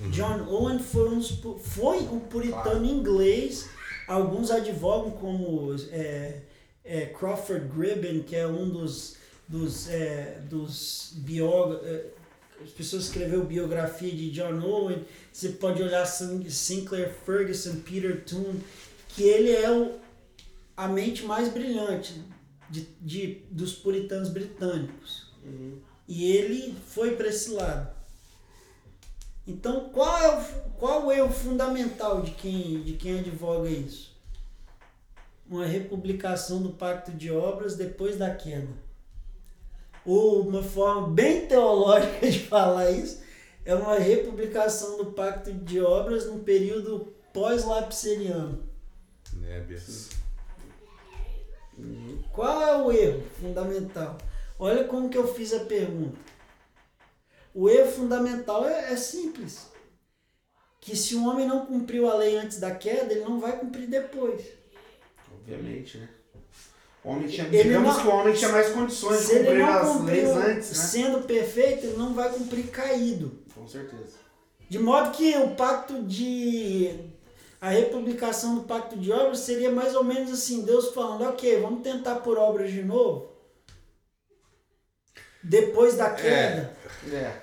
Uhum. 0.00 0.10
John 0.10 0.46
Owen 0.48 0.78
foi 0.78 1.08
um, 1.08 1.22
foi 1.58 1.98
um 1.98 2.20
puritano 2.20 2.84
inglês. 2.84 3.68
Alguns 4.06 4.50
advogam 4.50 5.10
como 5.12 5.74
é, 5.90 6.40
é, 6.84 7.06
Crawford 7.06 7.68
Gribben, 7.68 8.22
que 8.22 8.34
é 8.34 8.46
um 8.46 8.68
dos, 8.68 9.16
dos, 9.48 9.88
é, 9.88 10.40
dos 10.48 11.12
biógrafos. 11.16 11.86
As 12.62 12.70
pessoas 12.70 13.04
escreveu 13.04 13.44
biografia 13.44 14.10
de 14.10 14.30
John 14.30 14.60
Owen. 14.60 15.04
Você 15.32 15.50
pode 15.50 15.82
olhar 15.82 16.04
Sin- 16.06 16.48
Sinclair 16.48 17.12
Ferguson, 17.24 17.80
Peter 17.80 18.24
Toon, 18.24 18.56
que 19.08 19.22
ele 19.22 19.50
é 19.50 19.70
o, 19.70 19.98
a 20.76 20.86
mente 20.88 21.24
mais 21.24 21.48
brilhante 21.48 22.22
de, 22.68 22.82
de, 23.00 23.42
dos 23.50 23.72
puritanos 23.74 24.28
britânicos. 24.28 25.30
E 26.06 26.30
ele 26.32 26.76
foi 26.88 27.16
para 27.16 27.28
esse 27.28 27.50
lado. 27.50 27.98
Então, 29.46 29.88
qual 29.90 30.18
é 30.18 30.38
o, 30.38 30.70
qual 30.72 31.06
o 31.06 31.12
erro 31.12 31.32
fundamental 31.32 32.20
de 32.20 32.32
quem, 32.32 32.82
de 32.82 32.92
quem 32.92 33.18
advoga 33.20 33.68
isso? 33.70 34.10
Uma 35.48 35.66
republicação 35.66 36.62
do 36.62 36.70
pacto 36.70 37.10
de 37.10 37.30
obras 37.30 37.74
depois 37.74 38.16
da 38.16 38.32
queda. 38.34 38.68
Ou 40.04 40.42
uma 40.42 40.62
forma 40.62 41.08
bem 41.08 41.46
teológica 41.46 42.28
de 42.30 42.40
falar 42.40 42.90
isso, 42.90 43.22
é 43.64 43.74
uma 43.74 43.98
republicação 43.98 44.96
do 44.96 45.12
pacto 45.12 45.52
de 45.52 45.80
obras 45.80 46.26
no 46.26 46.40
período 46.40 47.14
pós-lapseriano. 47.32 48.68
Nébias. 49.34 50.10
Qual 52.32 52.62
é 52.62 52.82
o 52.82 52.92
erro 52.92 53.22
fundamental? 53.40 54.18
Olha 54.58 54.84
como 54.84 55.08
que 55.08 55.16
eu 55.16 55.32
fiz 55.32 55.52
a 55.52 55.64
pergunta. 55.64 56.18
O 57.54 57.68
erro 57.68 57.90
fundamental 57.90 58.68
é, 58.68 58.92
é 58.92 58.96
simples. 58.96 59.70
Que 60.80 60.96
se 60.96 61.14
o 61.14 61.26
homem 61.26 61.46
não 61.46 61.66
cumpriu 61.66 62.10
a 62.10 62.14
lei 62.14 62.36
antes 62.36 62.58
da 62.58 62.74
queda, 62.74 63.12
ele 63.12 63.24
não 63.24 63.40
vai 63.40 63.58
cumprir 63.58 63.86
depois. 63.86 64.46
Obviamente, 65.32 65.98
né? 65.98 66.08
O 67.02 67.10
homem 67.10 67.26
tinha, 67.28 67.46
Ele 67.46 67.62
digamos 67.62 67.96
não- 67.96 68.02
que 68.02 68.08
o 68.08 68.10
homem 68.10 68.34
tinha 68.34 68.50
mais 68.52 68.68
condições 68.70 69.26
de 69.26 69.38
cumprir 69.38 69.62
as 69.62 70.00
leis 70.02 70.28
antes, 70.28 70.68
né? 70.68 70.74
sendo 70.84 71.22
perfeito, 71.22 71.86
ele 71.86 71.96
não 71.96 72.12
vai 72.14 72.28
cumprir 72.30 72.66
caído. 72.70 73.38
Com 73.54 73.66
certeza. 73.66 74.18
De 74.68 74.78
modo 74.78 75.10
que 75.12 75.36
o 75.36 75.54
pacto 75.56 76.02
de. 76.02 76.94
A 77.60 77.68
republicação 77.70 78.54
do 78.54 78.62
pacto 78.62 78.96
de 78.96 79.12
obras 79.12 79.40
seria 79.40 79.70
mais 79.70 79.94
ou 79.94 80.04
menos 80.04 80.30
assim: 80.32 80.62
Deus 80.62 80.94
falando, 80.94 81.24
ok, 81.28 81.60
vamos 81.60 81.82
tentar 81.82 82.16
por 82.16 82.38
obras 82.38 82.70
de 82.70 82.82
novo. 82.82 83.30
Depois 85.42 85.96
da 85.96 86.10
queda. 86.10 86.76
É. 87.10 87.40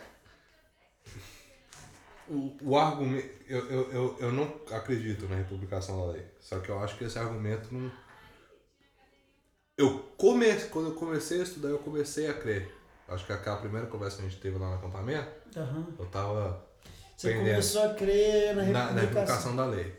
O, 2.29 2.51
o 2.61 2.77
argumento. 2.77 3.29
Eu, 3.47 3.69
eu, 3.69 3.91
eu, 3.91 4.17
eu 4.19 4.31
não 4.31 4.53
acredito 4.71 5.27
na 5.27 5.35
republicação 5.37 6.05
da 6.05 6.13
lei. 6.13 6.25
Só 6.39 6.59
que 6.59 6.69
eu 6.69 6.79
acho 6.79 6.97
que 6.97 7.05
esse 7.05 7.17
argumento 7.17 7.73
não. 7.73 7.91
Eu 9.77 9.99
come, 10.17 10.51
quando 10.71 10.87
eu 10.89 10.95
comecei 10.95 11.39
a 11.39 11.43
estudar, 11.43 11.69
eu 11.69 11.77
comecei 11.79 12.27
a 12.27 12.33
crer. 12.33 12.75
Acho 13.07 13.25
que 13.25 13.31
aquela 13.31 13.57
primeira 13.57 13.85
conversa 13.87 14.17
que 14.17 14.25
a 14.25 14.29
gente 14.29 14.41
teve 14.41 14.57
lá 14.57 14.69
no 14.69 14.75
acampamento, 14.75 15.29
Aham. 15.55 15.87
eu 15.97 16.05
tava 16.07 16.65
Você 17.15 17.29
Pendendo. 17.29 17.49
começou 17.51 17.83
a 17.83 17.93
crer 17.93 18.55
na 18.55 18.63
na, 18.63 18.63
republicação. 18.63 18.95
na 18.95 19.01
republicação 19.01 19.55
da 19.55 19.65
lei. 19.65 19.95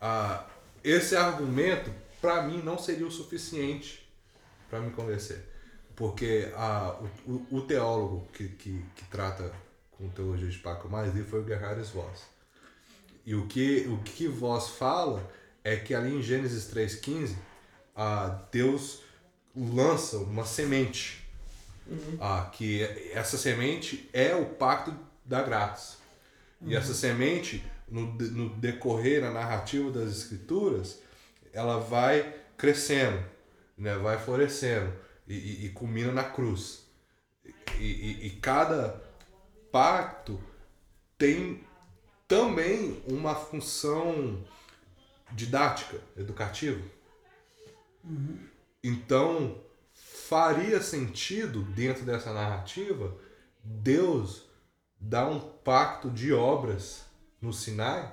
Ah, 0.00 0.46
esse 0.82 1.14
argumento, 1.14 1.92
para 2.20 2.42
mim, 2.42 2.62
não 2.62 2.78
seria 2.78 3.06
o 3.06 3.10
suficiente 3.10 4.08
para 4.70 4.80
me 4.80 4.90
convencer. 4.90 5.46
Porque 5.94 6.50
ah, 6.56 6.96
o, 7.26 7.32
o, 7.32 7.46
o 7.58 7.60
teólogo 7.60 8.26
que, 8.32 8.48
que, 8.48 8.82
que 8.96 9.04
trata 9.10 9.52
com 9.92 10.08
teologia 10.08 10.48
de 10.48 10.58
Paco 10.58 10.88
mais 10.88 11.14
li 11.14 11.22
foi 11.22 11.40
o 11.42 11.46
Gerhardus 11.46 11.90
Voss. 11.90 12.22
E 13.24 13.34
o 13.34 13.46
que, 13.46 13.86
o 13.88 13.98
que 14.02 14.26
Voss 14.26 14.70
fala 14.70 15.22
é 15.62 15.76
que 15.76 15.94
ali 15.94 16.14
em 16.16 16.22
Gênesis 16.22 16.64
3,15, 16.74 17.36
ah, 17.94 18.42
Deus 18.50 19.00
lança 19.54 20.18
uma 20.18 20.44
semente. 20.44 21.22
Ah, 22.20 22.48
que 22.52 22.82
essa 23.12 23.36
semente 23.36 24.08
é 24.12 24.34
o 24.34 24.46
pacto 24.46 24.96
da 25.24 25.42
graça. 25.42 25.96
E 26.64 26.76
essa 26.76 26.94
semente, 26.94 27.64
no, 27.88 28.06
no 28.12 28.50
decorrer, 28.56 29.20
na 29.20 29.30
narrativa 29.30 29.90
das 29.90 30.10
escrituras, 30.10 31.00
ela 31.52 31.78
vai 31.78 32.34
crescendo, 32.56 33.22
né? 33.76 33.96
vai 33.96 34.18
florescendo 34.18 34.92
e, 35.26 35.34
e, 35.34 35.66
e 35.66 35.68
culmina 35.70 36.12
na 36.12 36.24
cruz. 36.24 36.86
E, 37.78 37.84
e, 37.84 38.26
e 38.26 38.30
cada 38.30 39.02
pacto 39.72 40.40
tem 41.18 41.64
também 42.28 43.02
uma 43.06 43.34
função 43.34 44.44
didática, 45.32 45.98
educativa. 46.16 46.80
Então, 48.82 49.60
faria 49.94 50.80
sentido, 50.82 51.62
dentro 51.62 52.04
dessa 52.04 52.32
narrativa, 52.32 53.16
Deus 53.62 54.48
dar 54.98 55.28
um 55.28 55.40
pacto 55.40 56.10
de 56.10 56.32
obras 56.32 57.04
no 57.40 57.52
Sinai 57.52 58.12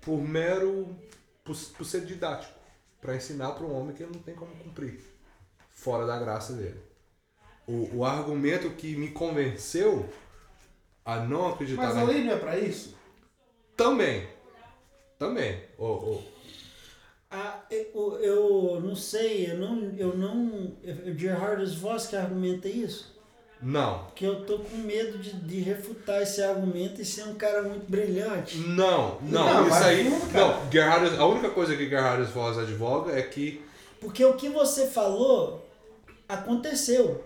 por 0.00 0.20
mero. 0.20 0.94
por, 1.42 1.56
por 1.56 1.84
ser 1.84 2.04
didático. 2.04 2.52
Para 3.00 3.16
ensinar 3.16 3.52
para 3.52 3.64
um 3.66 3.74
homem 3.74 3.94
que 3.94 4.02
ele 4.02 4.12
não 4.14 4.22
tem 4.22 4.34
como 4.34 4.54
cumprir, 4.56 4.98
fora 5.68 6.06
da 6.06 6.18
graça 6.18 6.54
dele. 6.54 6.80
O, 7.66 7.98
o 7.98 8.04
argumento 8.04 8.70
que 8.70 8.96
me 8.96 9.10
convenceu 9.10 10.08
a 11.04 11.16
não 11.16 11.52
acreditar 11.52 11.82
Mas 11.82 11.96
a 11.98 12.02
lei 12.02 12.24
não 12.24 12.32
é 12.32 12.38
pra 12.38 12.58
isso? 12.58 12.96
também. 13.76 14.28
Também. 15.18 15.62
O, 15.76 15.86
o, 15.86 16.33
Ah, 17.30 17.60
eu, 17.70 18.18
eu 18.20 18.80
não 18.80 18.94
sei, 18.94 19.50
eu 19.50 19.58
não. 19.58 19.92
Eu 19.96 20.16
não 20.16 20.72
eu, 20.82 21.16
Gerhardus 21.18 21.74
Voss 21.74 22.06
que 22.06 22.16
argumenta 22.16 22.68
isso? 22.68 23.12
Não. 23.60 24.04
Porque 24.04 24.26
eu 24.26 24.44
tô 24.44 24.58
com 24.58 24.76
medo 24.76 25.18
de, 25.18 25.32
de 25.32 25.60
refutar 25.60 26.22
esse 26.22 26.42
argumento 26.42 27.00
e 27.00 27.04
ser 27.04 27.24
um 27.24 27.34
cara 27.34 27.62
muito 27.62 27.90
brilhante. 27.90 28.58
Não, 28.58 29.18
não, 29.22 29.44
Não, 29.54 29.68
isso 29.68 29.76
aí. 29.84 30.10
cara. 30.32 30.46
não, 30.62 30.70
Gerhardus, 30.70 31.18
a 31.18 31.26
única 31.26 31.50
coisa 31.50 31.74
que 31.76 31.88
Gerhardus 31.88 32.28
Voss 32.30 32.58
advoga 32.58 33.18
é 33.18 33.22
que. 33.22 33.64
Porque 34.00 34.24
o 34.24 34.34
que 34.34 34.48
você 34.50 34.86
falou 34.86 35.66
aconteceu. 36.28 37.24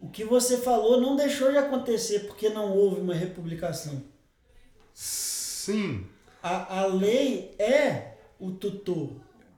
O 0.00 0.08
que 0.08 0.24
você 0.24 0.58
falou 0.58 1.00
não 1.00 1.14
deixou 1.14 1.52
de 1.52 1.58
acontecer 1.58 2.20
porque 2.26 2.48
não 2.48 2.76
houve 2.76 3.00
uma 3.00 3.14
republicação. 3.14 4.02
Sim, 4.92 6.06
A, 6.42 6.80
a 6.80 6.86
lei 6.86 7.54
é 7.58 8.11
o 8.46 8.50
tutor 8.52 9.10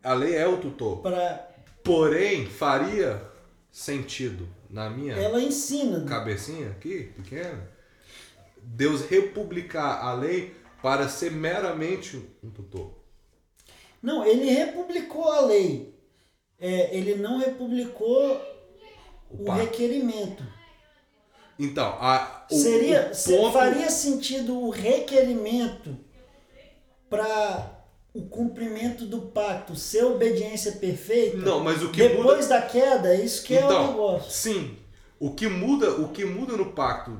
a 0.02 0.12
lei 0.12 0.34
é 0.36 0.46
o 0.46 0.58
tutor. 0.58 0.98
para 0.98 1.50
Porém, 1.82 2.46
faria 2.46 3.22
sentido, 3.70 4.48
na 4.70 4.88
minha 4.90 5.14
ela 5.14 5.40
ensina. 5.40 6.04
cabecinha 6.04 6.70
aqui, 6.70 7.12
pequena, 7.16 7.70
Deus 8.62 9.02
republicar 9.08 10.02
a 10.04 10.14
lei 10.14 10.54
para 10.82 11.08
ser 11.08 11.30
meramente 11.32 12.22
um 12.42 12.50
tutor. 12.50 12.92
Não, 14.02 14.24
ele 14.24 14.44
republicou 14.50 15.30
a 15.30 15.40
lei. 15.40 15.94
É, 16.58 16.94
ele 16.96 17.14
não 17.16 17.38
republicou 17.38 18.40
o 19.30 19.42
Opa. 19.42 19.54
requerimento. 19.56 20.44
Então, 21.58 21.86
a, 22.00 22.46
o, 22.50 22.54
Seria, 22.54 23.10
o 23.12 23.26
ponto- 23.36 23.52
faria 23.52 23.90
sentido 23.90 24.58
o 24.58 24.70
requerimento 24.70 25.96
para 27.08 27.73
o 28.14 28.22
cumprimento 28.26 29.04
do 29.06 29.22
pacto 29.22 29.74
ser 29.74 30.04
obediência 30.04 30.72
perfeita? 30.72 31.36
Não, 31.38 31.58
mas 31.60 31.82
o 31.82 31.90
que 31.90 32.00
muda 32.02 32.14
Depois 32.16 32.48
da 32.48 32.62
queda, 32.62 33.08
é 33.14 33.20
isso 33.24 33.42
que 33.44 33.56
é 33.56 33.62
o 33.62 33.66
Então, 33.66 33.86
negócio. 33.88 34.30
sim. 34.30 34.78
O 35.18 35.34
que 35.34 35.48
muda, 35.48 35.90
o 36.00 36.08
que 36.08 36.24
muda 36.24 36.56
no 36.56 36.72
pacto 36.72 37.18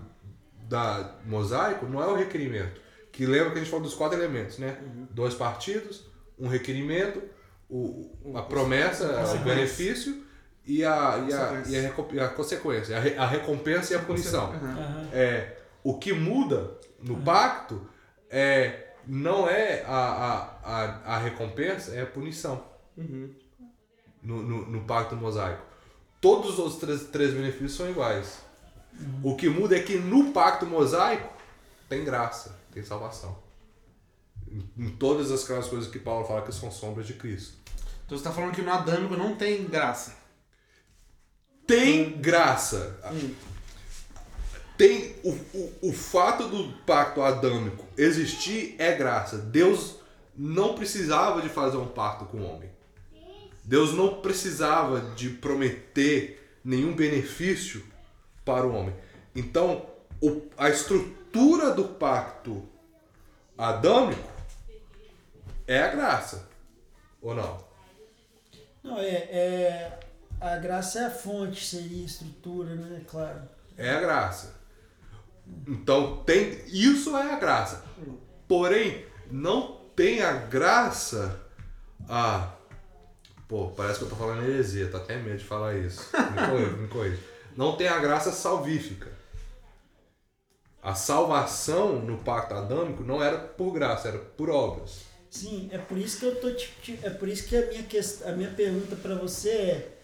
da 0.69 1.17
mosaico 1.27 1.87
não 1.87 2.03
é 2.03 2.07
o 2.07 2.15
requerimento. 2.15 2.81
Que 3.13 3.27
lembra 3.27 3.51
que 3.51 3.57
a 3.57 3.61
gente 3.61 3.71
falou 3.71 3.85
dos 3.85 3.95
quatro 3.95 4.19
elementos, 4.19 4.59
né? 4.59 4.79
Uhum. 4.83 5.07
Dois 5.11 5.35
partidos, 5.35 6.05
um 6.39 6.49
requerimento, 6.49 7.23
o, 7.69 8.11
a 8.37 8.43
promessa, 8.43 9.07
o 9.35 9.39
benefício 9.45 10.25
e 10.67 10.85
a, 10.85 11.25
e 11.29 11.33
a, 11.33 11.47
Consequência. 11.47 11.71
e 11.71 11.87
a, 11.87 11.93
e 12.13 12.21
a 12.21 12.29
consequência, 12.29 12.97
a, 12.97 13.01
re- 13.01 13.17
a 13.17 13.27
recompensa 13.27 13.93
e 13.93 13.97
a 13.97 14.01
punição. 14.01 14.51
Uhum. 14.51 15.09
É, 15.13 15.57
o 15.83 15.99
que 15.99 16.13
muda 16.13 16.73
no 17.03 17.17
pacto 17.19 17.87
é 18.31 18.84
não 19.07 19.49
é 19.49 19.83
a, 19.87 19.97
a, 19.97 20.59
a, 20.65 21.15
a 21.15 21.19
recompensa, 21.19 21.95
é 21.95 22.03
a 22.03 22.07
punição 22.07 22.63
Uhum. 22.97 23.35
no, 24.23 24.43
no, 24.43 24.67
no 24.67 24.85
pacto 24.85 25.17
mosaico. 25.17 25.63
Todos 26.21 26.53
os 26.53 26.59
outros 26.59 26.81
três, 26.81 27.03
três 27.09 27.35
benefícios 27.35 27.75
são 27.75 27.91
iguais. 27.91 28.39
O 29.23 29.35
que 29.35 29.49
muda 29.49 29.77
é 29.77 29.83
que 29.83 29.97
no 29.99 30.33
pacto 30.33 30.65
mosaico 30.65 31.29
tem 31.89 32.05
graça, 32.05 32.57
tem 32.73 32.85
salvação. 32.85 33.37
Em, 34.49 34.71
em 34.79 34.91
todas 34.91 35.33
as 35.33 35.43
aquelas 35.43 35.67
coisas 35.67 35.91
que 35.91 35.99
Paulo 35.99 36.25
fala 36.25 36.43
que 36.43 36.53
são 36.53 36.71
sombras 36.71 37.07
de 37.07 37.15
Cristo. 37.15 37.59
Então 38.07 38.17
você 38.17 38.23
tá 38.23 38.31
falando 38.33 38.55
que 38.55 38.63
no 38.63 38.73
Adâmico 38.73 39.17
não 39.17 39.35
tem 39.35 39.65
graça. 39.65 40.17
Tem 41.67 42.13
graça. 42.21 43.01
Hum. 43.13 43.35
Tem 44.77 45.15
o, 45.23 45.31
o, 45.31 45.73
o 45.83 45.93
fato 45.93 46.49
do 46.49 46.73
pacto 46.85 47.23
adâmico 47.23 47.85
existir 47.97 48.75
é 48.79 48.93
graça. 48.95 49.39
Deus 49.39 49.97
não 50.37 50.75
precisava 50.75 51.41
de 51.41 51.49
fazer 51.49 51.77
um 51.77 51.87
pacto 51.87 52.25
com 52.27 52.39
o 52.39 52.45
homem. 52.45 52.69
Deus 53.63 53.95
não 53.95 54.21
precisava 54.21 55.01
de 55.15 55.31
prometer 55.31 56.59
nenhum 56.65 56.95
benefício 56.95 57.85
para 58.45 58.67
o 58.67 58.75
homem. 58.75 58.95
Então, 59.35 59.87
o- 60.21 60.43
a 60.57 60.69
estrutura 60.69 61.71
do 61.71 61.85
pacto 61.85 62.63
adâmico 63.57 64.29
é 65.67 65.81
a 65.83 65.89
graça. 65.89 66.49
Ou 67.23 67.35
não? 67.35 67.65
Não, 68.83 68.99
é, 68.99 69.05
é. 69.15 69.99
A 70.41 70.57
graça 70.57 70.99
é 71.01 71.07
a 71.07 71.11
fonte, 71.11 71.65
seria 71.65 72.03
a 72.03 72.07
estrutura, 72.07 72.75
né? 72.75 73.01
Claro. 73.09 73.41
É 73.79 73.89
a 73.91 74.01
graça. 74.01 74.54
Então 75.67 76.23
tem 76.25 76.61
isso 76.67 77.17
é 77.17 77.33
a 77.33 77.39
graça. 77.39 77.85
Porém, 78.49 79.05
não 79.31 79.81
tem 79.95 80.23
a 80.23 80.33
graça 80.33 81.41
a 82.09 82.55
Pô, 83.47 83.69
parece 83.69 83.99
que 83.99 84.07
eu 84.07 84.09
tô 84.09 84.17
falando 84.17 84.43
heresia, 84.43 84.89
tá 84.89 84.99
até 84.99 85.17
medo 85.17 85.39
de 85.39 85.45
falar 85.45 85.77
isso. 85.77 86.11
Me 86.81 86.89
corrija. 86.89 87.21
Não 87.57 87.77
tem 87.77 87.89
a 87.89 87.99
graça 87.99 88.33
salvífica. 88.33 89.13
A 90.83 90.95
salvação 90.95 92.01
no 92.01 92.19
pacto 92.19 92.55
adâmico 92.55 93.03
não 93.03 93.23
era 93.23 93.39
por 93.39 93.73
graça, 93.73 94.09
era 94.09 94.19
por 94.19 94.51
obras. 94.51 95.03
Sim, 95.31 95.69
é 95.73 95.79
por 95.79 95.97
isso 95.97 96.19
que 96.19 96.27
eu 96.27 96.41
tô 96.41 96.51
te, 96.53 96.99
é 97.03 97.11
por 97.11 97.29
isso 97.29 97.49
que 97.49 97.57
a 97.57 97.67
minha 97.67 97.83
quest, 97.85 98.23
a 98.25 98.33
minha 98.33 98.51
pergunta 98.51 98.95
para 98.97 99.15
você 99.15 99.51
é 99.51 99.99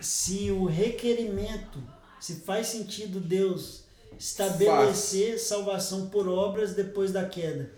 se 0.00 0.50
o 0.50 0.64
requerimento, 0.64 1.82
se 2.20 2.40
faz 2.40 2.68
sentido 2.68 3.18
Deus 3.18 3.85
estabelecer 4.18 5.38
salvação 5.38 6.08
por 6.08 6.28
obras 6.28 6.74
depois 6.74 7.12
da 7.12 7.24
queda. 7.26 7.70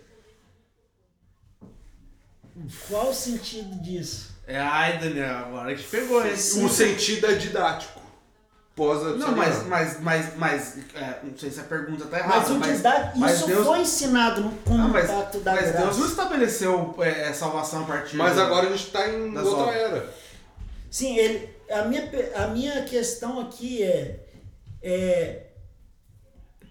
Qual 2.89 3.09
o 3.09 3.13
sentido 3.13 3.81
disso? 3.81 4.31
É, 4.45 4.57
ai, 4.59 4.97
Daniel, 4.99 5.45
agora 5.45 5.73
que 5.75 5.81
te 5.83 5.87
pegou 5.89 6.25
esse. 6.25 6.59
O 6.59 6.67
sentido 6.69 7.27
é 7.27 7.33
didático. 7.35 7.99
Pós 8.75 9.17
Não, 9.17 9.35
mas, 9.35 9.65
mas, 9.67 9.99
mas, 10.01 10.35
mas 10.37 10.77
é, 10.95 11.19
não 11.23 11.37
sei 11.37 11.51
se 11.51 11.59
a 11.59 11.63
pergunta 11.63 12.05
tá 12.05 12.17
errada. 12.19 12.37
Mas, 12.37 12.49
o 12.49 12.59
dida- 12.77 13.13
mas 13.17 13.35
isso 13.37 13.47
Deus- 13.47 13.65
foi 13.67 13.79
ensinado 13.81 14.41
no, 14.41 14.51
como 14.59 14.81
Ah, 14.83 14.87
mas, 14.87 15.07
pacto 15.11 15.39
da 15.41 15.51
mas 15.53 15.63
graça. 15.71 15.77
Deus 15.85 15.97
não 15.97 16.07
estabeleceu 16.07 16.95
é, 16.99 17.33
salvação 17.33 17.83
a 17.83 17.85
partir 17.87 18.15
Mas 18.15 18.35
do- 18.35 18.41
agora 18.41 18.67
a 18.67 18.71
gente 18.75 18.89
tá 18.89 19.07
em 19.09 19.37
outra 19.37 19.51
obras. 19.63 19.75
era. 19.75 20.13
Sim, 20.89 21.17
ele, 21.17 21.49
a, 21.69 21.81
minha, 21.83 22.09
a 22.35 22.47
minha 22.47 22.83
questão 22.85 23.39
aqui 23.41 23.83
é, 23.83 24.25
é 24.81 25.43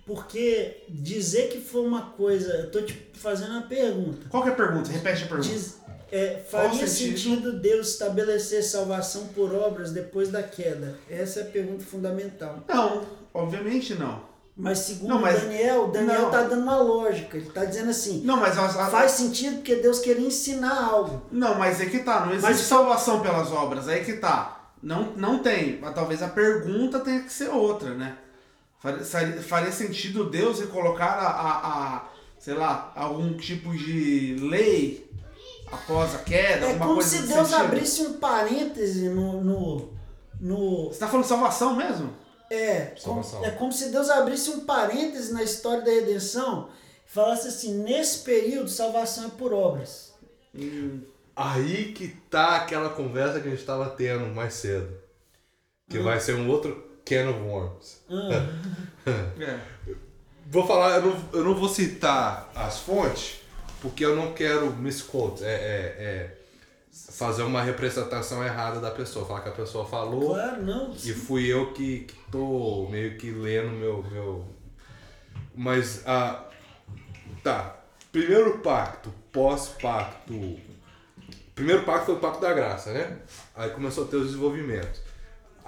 porque 0.09 0.84
dizer 0.88 1.48
que 1.50 1.61
foi 1.61 1.82
uma 1.86 2.00
coisa, 2.02 2.50
eu 2.54 2.70
tô 2.70 2.80
te 2.80 3.11
fazendo 3.14 3.50
uma 3.52 3.62
pergunta. 3.62 4.26
Qual 4.30 4.42
que 4.42 4.48
é 4.48 4.52
a 4.52 4.56
pergunta? 4.56 4.90
Repete 4.90 5.24
a 5.24 5.26
pergunta. 5.26 5.48
Diz, 5.48 5.76
é, 6.11 6.40
faria 6.50 6.86
sentido? 6.86 7.18
sentido 7.18 7.52
Deus 7.61 7.88
estabelecer 7.90 8.64
salvação 8.64 9.26
por 9.34 9.54
obras 9.54 9.92
depois 9.92 10.30
da 10.30 10.42
queda? 10.42 10.98
Essa 11.11 11.40
é 11.40 11.42
a 11.42 11.46
pergunta 11.46 11.84
fundamental. 11.84 12.64
Não, 12.66 13.02
obviamente 13.34 13.94
não. 13.94 14.26
Mas 14.56 14.78
segundo 14.78 15.11
Não, 15.11 15.20
mas- 15.20 15.40
Daniel, 15.42 15.88
Daniel 15.88 16.22
não. 16.22 16.30
tá 16.32 16.42
dando 16.42 16.62
uma 16.62 16.78
lógica. 16.78 17.36
Ele 17.36 17.50
tá 17.50 17.64
dizendo 17.64 17.90
assim, 17.90 18.22
Não, 18.24 18.38
mas 18.38 18.59
a, 18.59 18.64
a- 18.64 18.86
faz 18.90 19.12
sentido 19.12 19.56
porque 19.56 19.76
Deus 19.76 19.98
queria 20.00 20.26
ensinar 20.26 20.82
algo. 20.84 21.22
Não, 21.30 21.54
mas 21.56 21.80
é 21.80 21.86
que 21.86 21.98
tá, 22.00 22.20
não 22.24 22.32
existe 22.32 22.42
Mas- 22.50 22.61
salvação 22.62 23.20
pelas 23.20 23.52
obras, 23.52 23.86
aí 23.86 24.02
que 24.04 24.14
tá. 24.14 24.72
Não, 24.82 25.12
não 25.16 25.40
tem, 25.40 25.78
mas 25.80 25.94
talvez 25.94 26.22
a 26.22 26.28
pergunta 26.28 26.98
tenha 27.00 27.20
que 27.20 27.32
ser 27.32 27.50
outra, 27.50 27.90
né? 27.94 28.16
Faria, 28.79 29.72
sentido 29.72 30.31
Deus 30.31 30.62
colocar 30.66 31.07
a, 31.07 31.29
a, 31.29 31.97
a, 31.97 32.09
sei 32.39 32.55
lá, 32.55 32.93
algum 32.95 33.37
tipo 33.37 33.76
de 33.76 34.37
lei 34.41 35.11
após 35.70 36.14
a 36.14 36.18
queda, 36.18 36.66
É 36.66 36.79
como 36.79 36.95
coisa 36.95 37.09
se 37.09 37.26
Deus 37.26 37.49
sentido? 37.49 37.64
abrisse 37.66 38.03
um 38.03 38.12
parêntese 38.14 39.09
no, 39.09 39.43
no, 39.43 39.93
no, 40.41 40.89
Você 40.89 40.99
tá 41.01 41.09
falando 41.09 41.24
de 41.24 41.29
salvação 41.29 41.74
mesmo? 41.76 42.14
É, 42.51 42.95
como, 43.03 43.22
Salvação. 43.22 43.45
é 43.45 43.51
como 43.51 43.72
se 43.72 43.91
Deus 43.91 44.09
abrisse 44.09 44.49
um 44.51 44.61
parêntese 44.61 45.33
na 45.35 45.43
história 45.43 45.83
da 45.83 45.91
redenção 45.91 46.70
e 47.07 47.11
falasse 47.11 47.49
assim: 47.49 47.83
nesse 47.83 48.20
período, 48.20 48.70
salvação 48.70 49.26
é 49.26 49.31
por 49.31 49.53
obras. 49.53 50.14
Aí 51.37 51.93
que 51.93 52.09
tá 52.31 52.57
aquela 52.57 52.91
conversa 52.91 53.41
que 53.41 53.49
a 53.49 53.51
gente 53.51 53.64
tava 53.64 53.91
tendo 53.91 54.35
mais 54.35 54.55
cedo. 54.55 54.89
Que 55.91 55.99
vai 55.99 56.20
ser 56.20 56.35
um 56.37 56.49
outro 56.49 56.88
can 57.09 57.30
of 57.30 57.40
worms. 57.40 58.02
É. 59.38 59.59
Vou 60.50 60.66
falar, 60.66 60.96
eu 60.96 61.02
não, 61.02 61.28
eu 61.32 61.44
não 61.44 61.54
vou 61.54 61.68
citar 61.68 62.50
as 62.54 62.78
fontes, 62.80 63.40
porque 63.80 64.04
eu 64.04 64.16
não 64.16 64.32
quero 64.32 64.72
misquote, 64.74 65.44
é, 65.44 65.48
é, 65.48 65.52
é 65.52 66.38
fazer 66.90 67.42
uma 67.42 67.62
representação 67.62 68.44
errada 68.44 68.80
da 68.80 68.90
pessoa, 68.90 69.26
falar 69.26 69.40
que 69.40 69.48
a 69.48 69.52
pessoa 69.52 69.84
falou 69.84 70.34
Claro, 70.34 70.62
não. 70.62 70.92
e 70.92 71.12
fui 71.12 71.46
eu 71.46 71.72
que, 71.72 72.00
que 72.00 72.14
tô 72.30 72.88
meio 72.90 73.16
que 73.16 73.30
lendo 73.30 73.70
meu. 73.70 74.02
meu... 74.11 74.44
Mas, 75.54 76.02
ah, 76.06 76.44
tá. 77.42 77.76
Primeiro 78.11 78.59
pacto, 78.59 79.12
pós-pacto. 79.32 80.59
Primeiro 81.54 81.84
pacto 81.84 82.06
foi 82.06 82.14
o 82.14 82.18
pacto 82.20 82.40
da 82.40 82.54
graça, 82.54 82.92
né? 82.92 83.18
Aí 83.54 83.70
começou 83.70 84.04
a 84.04 84.06
ter 84.06 84.16
os 84.16 84.28
desenvolvimentos. 84.28 85.00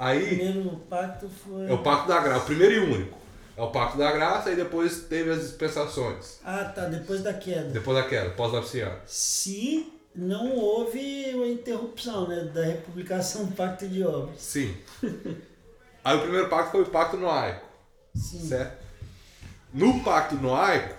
O 0.00 0.04
Aí 0.04 0.26
primeiro 0.36 0.70
pacto 0.88 1.28
foi. 1.28 1.68
é 1.68 1.72
o 1.72 1.78
pacto 1.82 2.08
da 2.08 2.20
graça, 2.20 2.42
o 2.42 2.46
primeiro 2.46 2.74
e 2.74 2.78
único. 2.94 3.18
É 3.56 3.62
o 3.62 3.70
pacto 3.70 3.98
da 3.98 4.10
graça 4.10 4.50
e 4.50 4.56
depois 4.56 5.00
teve 5.02 5.30
as 5.30 5.42
dispensações. 5.42 6.38
Ah, 6.42 6.64
tá, 6.64 6.86
depois 6.86 7.22
da 7.22 7.34
queda. 7.34 7.68
Depois 7.68 7.96
daquela, 7.98 8.30
pós-lapsiano. 8.30 8.96
Se 9.06 9.92
não 10.14 10.50
houve 10.56 11.32
uma 11.34 11.46
interrupção 11.46 12.26
né, 12.26 12.44
da 12.44 12.64
republicação 12.64 13.44
do 13.44 13.54
pacto 13.54 13.86
de 13.86 14.02
obras. 14.02 14.40
Sim. 14.40 14.74
Aí 16.02 16.16
o 16.16 16.22
primeiro 16.22 16.48
pacto 16.48 16.70
foi 16.72 16.82
o 16.82 16.86
pacto 16.86 17.18
noaico, 17.18 17.66
Sim. 18.14 18.48
certo? 18.48 18.82
No 19.74 20.02
pacto 20.02 20.34
noaico, 20.36 20.96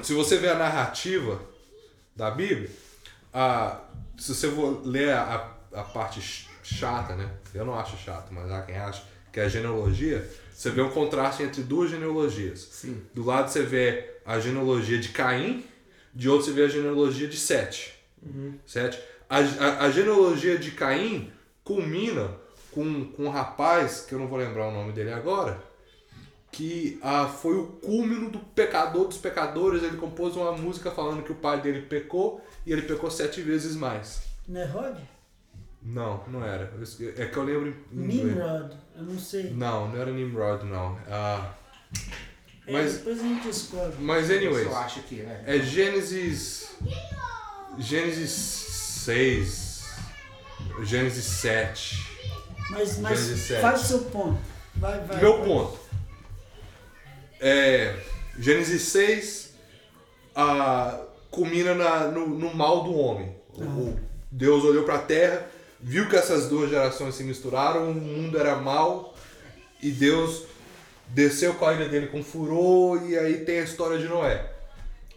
se 0.00 0.14
você 0.14 0.38
ver 0.38 0.52
a 0.52 0.54
narrativa 0.58 1.40
da 2.16 2.30
Bíblia, 2.30 2.70
a, 3.34 3.80
se 4.18 4.34
você 4.34 4.50
for 4.50 4.80
ler 4.86 5.12
a, 5.12 5.52
a 5.74 5.82
parte 5.82 6.20
ch- 6.22 6.48
chata, 6.62 7.14
né? 7.14 7.30
Eu 7.54 7.64
não 7.64 7.74
acho 7.74 7.96
chato, 7.96 8.32
mas 8.32 8.50
há 8.50 8.62
quem 8.62 8.76
acha 8.76 9.02
que 9.32 9.40
é 9.40 9.44
a 9.44 9.48
genealogia, 9.48 10.28
você 10.52 10.70
vê 10.70 10.82
um 10.82 10.90
contraste 10.90 11.42
entre 11.42 11.62
duas 11.62 11.90
genealogias. 11.90 12.60
Sim. 12.72 13.02
Do 13.14 13.24
lado 13.24 13.48
você 13.48 13.62
vê 13.62 14.16
a 14.26 14.38
genealogia 14.40 14.98
de 14.98 15.10
Caim, 15.10 15.64
de 16.14 16.28
outro 16.28 16.46
você 16.46 16.52
vê 16.52 16.64
a 16.64 16.68
genealogia 16.68 17.28
de 17.28 17.36
Sete. 17.36 17.94
Sete. 18.66 19.00
A, 19.28 19.38
a, 19.38 19.84
a 19.86 19.90
genealogia 19.90 20.58
de 20.58 20.72
Caim 20.72 21.32
culmina 21.62 22.36
com, 22.72 23.04
com 23.12 23.24
um 23.24 23.30
rapaz, 23.30 24.04
que 24.06 24.14
eu 24.14 24.18
não 24.18 24.26
vou 24.26 24.38
lembrar 24.38 24.68
o 24.68 24.72
nome 24.72 24.92
dele 24.92 25.12
agora, 25.12 25.62
que 26.50 26.98
ah, 27.02 27.28
foi 27.28 27.56
o 27.56 27.66
cúmulo 27.66 28.28
do 28.28 28.40
pecador 28.40 29.06
dos 29.06 29.18
pecadores. 29.18 29.82
Ele 29.82 29.96
compôs 29.96 30.36
uma 30.36 30.52
música 30.52 30.90
falando 30.90 31.22
que 31.22 31.32
o 31.32 31.36
pai 31.36 31.60
dele 31.60 31.82
pecou 31.82 32.44
e 32.66 32.72
ele 32.72 32.82
pecou 32.82 33.10
sete 33.10 33.40
vezes 33.40 33.76
mais. 33.76 34.22
Não 34.48 34.60
é 34.60 34.64
Rod? 34.64 34.98
Não, 35.82 36.22
não 36.28 36.44
era. 36.44 36.72
É 37.16 37.24
que 37.26 37.36
eu 37.36 37.42
lembro. 37.44 37.74
Nimrod. 37.90 38.76
Eu 38.96 39.02
não 39.04 39.18
sei. 39.18 39.50
Não, 39.50 39.88
não 39.88 40.00
era 40.00 40.10
Nimrod, 40.10 40.64
não. 40.64 40.98
Ah, 41.08 41.54
É, 42.66 42.72
Mas- 42.72 42.98
depois 42.98 43.18
a 43.18 43.22
gente 43.22 43.42
descobre. 43.46 43.96
mas, 43.98 44.30
anyways. 44.30 44.66
Eu 44.66 44.76
acho 44.76 45.00
que 45.04 45.20
é. 45.22 45.42
É 45.46 45.58
Gênesis. 45.60 46.70
Gênesis 47.78 48.30
6. 48.30 49.94
Gênesis 50.82 51.24
7. 51.24 52.06
Mas, 52.70 52.98
mas 52.98 53.18
Gênesis 53.18 53.46
sete. 53.48 53.60
faz 53.62 53.82
o 53.82 53.86
seu 53.86 53.98
ponto. 54.10 54.38
Vai, 54.76 55.00
vai. 55.00 55.20
Meu 55.20 55.38
vai. 55.38 55.46
ponto. 55.48 55.78
É. 57.40 57.96
Gênesis 58.38 58.82
6 58.82 59.54
ah, 60.36 61.00
culmina 61.30 61.74
na, 61.74 62.06
no, 62.08 62.28
no 62.28 62.54
mal 62.54 62.84
do 62.84 62.94
homem. 62.94 63.34
O- 63.54 63.98
Deus 64.30 64.62
olhou 64.64 64.84
para 64.84 64.94
a 64.94 65.02
terra, 65.02 65.49
viu 65.82 66.08
que 66.08 66.16
essas 66.16 66.48
duas 66.48 66.70
gerações 66.70 67.14
se 67.14 67.24
misturaram, 67.24 67.90
o 67.90 67.94
mundo 67.94 68.38
era 68.38 68.56
mal 68.56 69.14
e 69.82 69.90
Deus 69.90 70.44
desceu 71.08 71.54
com 71.54 71.66
a 71.66 71.74
ilha 71.74 71.88
dele 71.88 72.08
com 72.08 72.22
furor 72.22 73.08
e 73.08 73.18
aí 73.18 73.44
tem 73.44 73.60
a 73.60 73.64
história 73.64 73.98
de 73.98 74.06
Noé. 74.06 74.52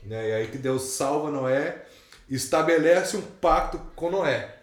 Né? 0.04 0.30
E 0.30 0.34
aí 0.34 0.48
que 0.48 0.58
Deus 0.58 0.84
salva 0.84 1.30
Noé, 1.30 1.86
estabelece 2.30 3.18
um 3.18 3.22
pacto 3.22 3.78
com 3.96 4.10
Noé. 4.10 4.58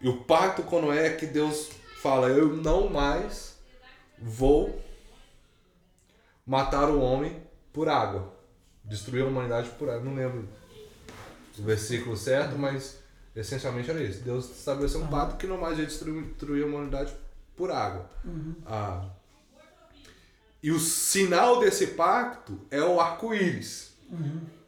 E 0.00 0.08
o 0.08 0.24
pacto 0.24 0.62
com 0.62 0.80
Noé 0.80 1.08
é 1.08 1.16
que 1.16 1.26
Deus 1.26 1.70
fala: 2.00 2.28
Eu 2.28 2.56
não 2.56 2.88
mais 2.88 3.56
vou 4.18 4.80
matar 6.46 6.88
o 6.88 7.00
homem 7.00 7.42
por 7.72 7.88
água. 7.88 8.32
Destruir 8.84 9.24
a 9.24 9.26
humanidade 9.26 9.70
por 9.70 9.88
água. 9.88 10.04
Não 10.04 10.14
lembro 10.14 10.48
o 11.58 11.62
versículo 11.62 12.16
certo, 12.16 12.56
mas 12.56 12.99
essencialmente 13.40 13.90
era 13.90 14.02
isso. 14.02 14.22
Deus 14.22 14.50
estabeleceu 14.58 15.00
um 15.00 15.06
pacto 15.08 15.36
que 15.36 15.46
não 15.46 15.58
mais 15.58 15.78
ia 15.78 15.86
destruir, 15.86 16.22
destruir 16.24 16.62
a 16.62 16.66
humanidade 16.66 17.12
por 17.56 17.70
água. 17.70 18.08
Ah, 18.66 19.04
e 20.62 20.70
o 20.70 20.78
sinal 20.78 21.60
desse 21.60 21.88
pacto 21.88 22.60
é 22.70 22.82
o 22.82 23.00
arco-íris. 23.00 23.92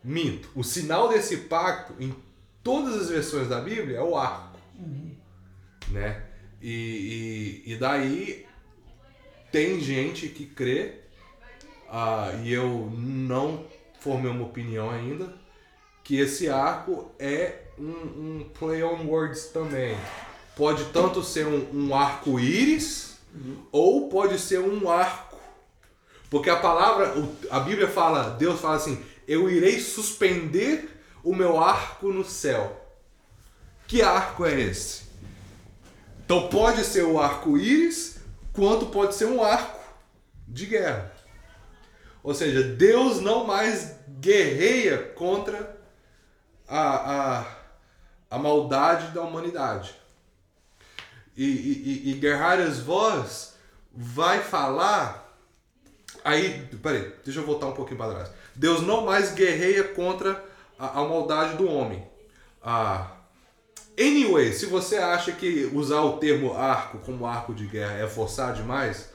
Minto. 0.02 0.48
O 0.54 0.64
sinal 0.64 1.08
desse 1.08 1.36
pacto, 1.36 1.94
em 2.00 2.14
todas 2.62 2.94
as 3.00 3.10
versões 3.10 3.48
da 3.48 3.60
Bíblia, 3.60 3.98
é 3.98 4.02
o 4.02 4.16
arco. 4.16 4.58
Né? 5.88 6.24
E, 6.60 7.62
e, 7.66 7.72
e 7.72 7.76
daí 7.76 8.46
tem 9.50 9.80
gente 9.80 10.28
que 10.28 10.46
crê, 10.46 11.00
ah, 11.90 12.32
e 12.42 12.52
eu 12.52 12.90
não 12.96 13.66
formei 14.00 14.30
uma 14.30 14.46
opinião 14.46 14.90
ainda, 14.90 15.34
que 16.02 16.16
esse 16.16 16.48
arco 16.48 17.12
é 17.18 17.61
um, 17.78 17.84
um 17.84 18.50
play 18.58 18.82
on 18.82 19.06
words 19.06 19.46
também. 19.46 19.96
Pode 20.56 20.84
tanto 20.86 21.22
ser 21.22 21.46
um, 21.46 21.68
um 21.72 21.94
arco-íris, 21.94 23.16
ou 23.70 24.08
pode 24.08 24.38
ser 24.38 24.60
um 24.60 24.90
arco. 24.90 25.38
Porque 26.30 26.50
a 26.50 26.56
palavra, 26.56 27.14
a 27.50 27.60
Bíblia 27.60 27.88
fala, 27.88 28.30
Deus 28.30 28.60
fala 28.60 28.76
assim: 28.76 29.02
Eu 29.26 29.50
irei 29.50 29.80
suspender 29.80 31.02
o 31.22 31.34
meu 31.34 31.58
arco 31.60 32.12
no 32.12 32.24
céu. 32.24 32.78
Que 33.86 34.02
arco 34.02 34.46
é 34.46 34.60
esse? 34.60 35.02
Então 36.24 36.48
pode 36.48 36.84
ser 36.84 37.04
o 37.04 37.20
arco-íris, 37.20 38.16
quanto 38.52 38.86
pode 38.86 39.14
ser 39.14 39.26
um 39.26 39.42
arco 39.42 39.80
de 40.48 40.66
guerra. 40.66 41.12
Ou 42.22 42.34
seja, 42.34 42.62
Deus 42.62 43.20
não 43.20 43.44
mais 43.44 43.96
guerreia 44.20 44.98
contra 44.98 45.76
a, 46.68 47.38
a, 47.40 47.46
a 48.32 48.38
maldade 48.38 49.08
da 49.08 49.20
humanidade. 49.20 49.94
E, 51.36 51.44
e, 51.44 52.10
e, 52.10 52.20
Gerhardus 52.20 52.80
Voss 52.80 53.52
vai 53.92 54.40
falar. 54.40 55.36
Aí, 56.24 56.66
peraí, 56.82 57.12
deixa 57.22 57.40
eu 57.40 57.46
voltar 57.46 57.66
um 57.66 57.72
pouquinho 57.72 57.98
para 57.98 58.14
trás. 58.14 58.30
Deus 58.54 58.80
não 58.80 59.04
mais 59.04 59.32
guerreia 59.34 59.84
contra 59.84 60.42
a, 60.78 61.00
a 61.00 61.04
maldade 61.04 61.58
do 61.58 61.68
homem. 61.68 62.06
Ah, 62.62 63.10
anyway, 64.00 64.50
se 64.54 64.64
você 64.64 64.96
acha 64.96 65.32
que 65.32 65.70
usar 65.74 66.00
o 66.00 66.16
termo 66.16 66.54
arco 66.54 67.00
como 67.00 67.26
arco 67.26 67.52
de 67.52 67.66
guerra 67.66 67.98
é 67.98 68.08
forçar 68.08 68.54
demais 68.54 69.10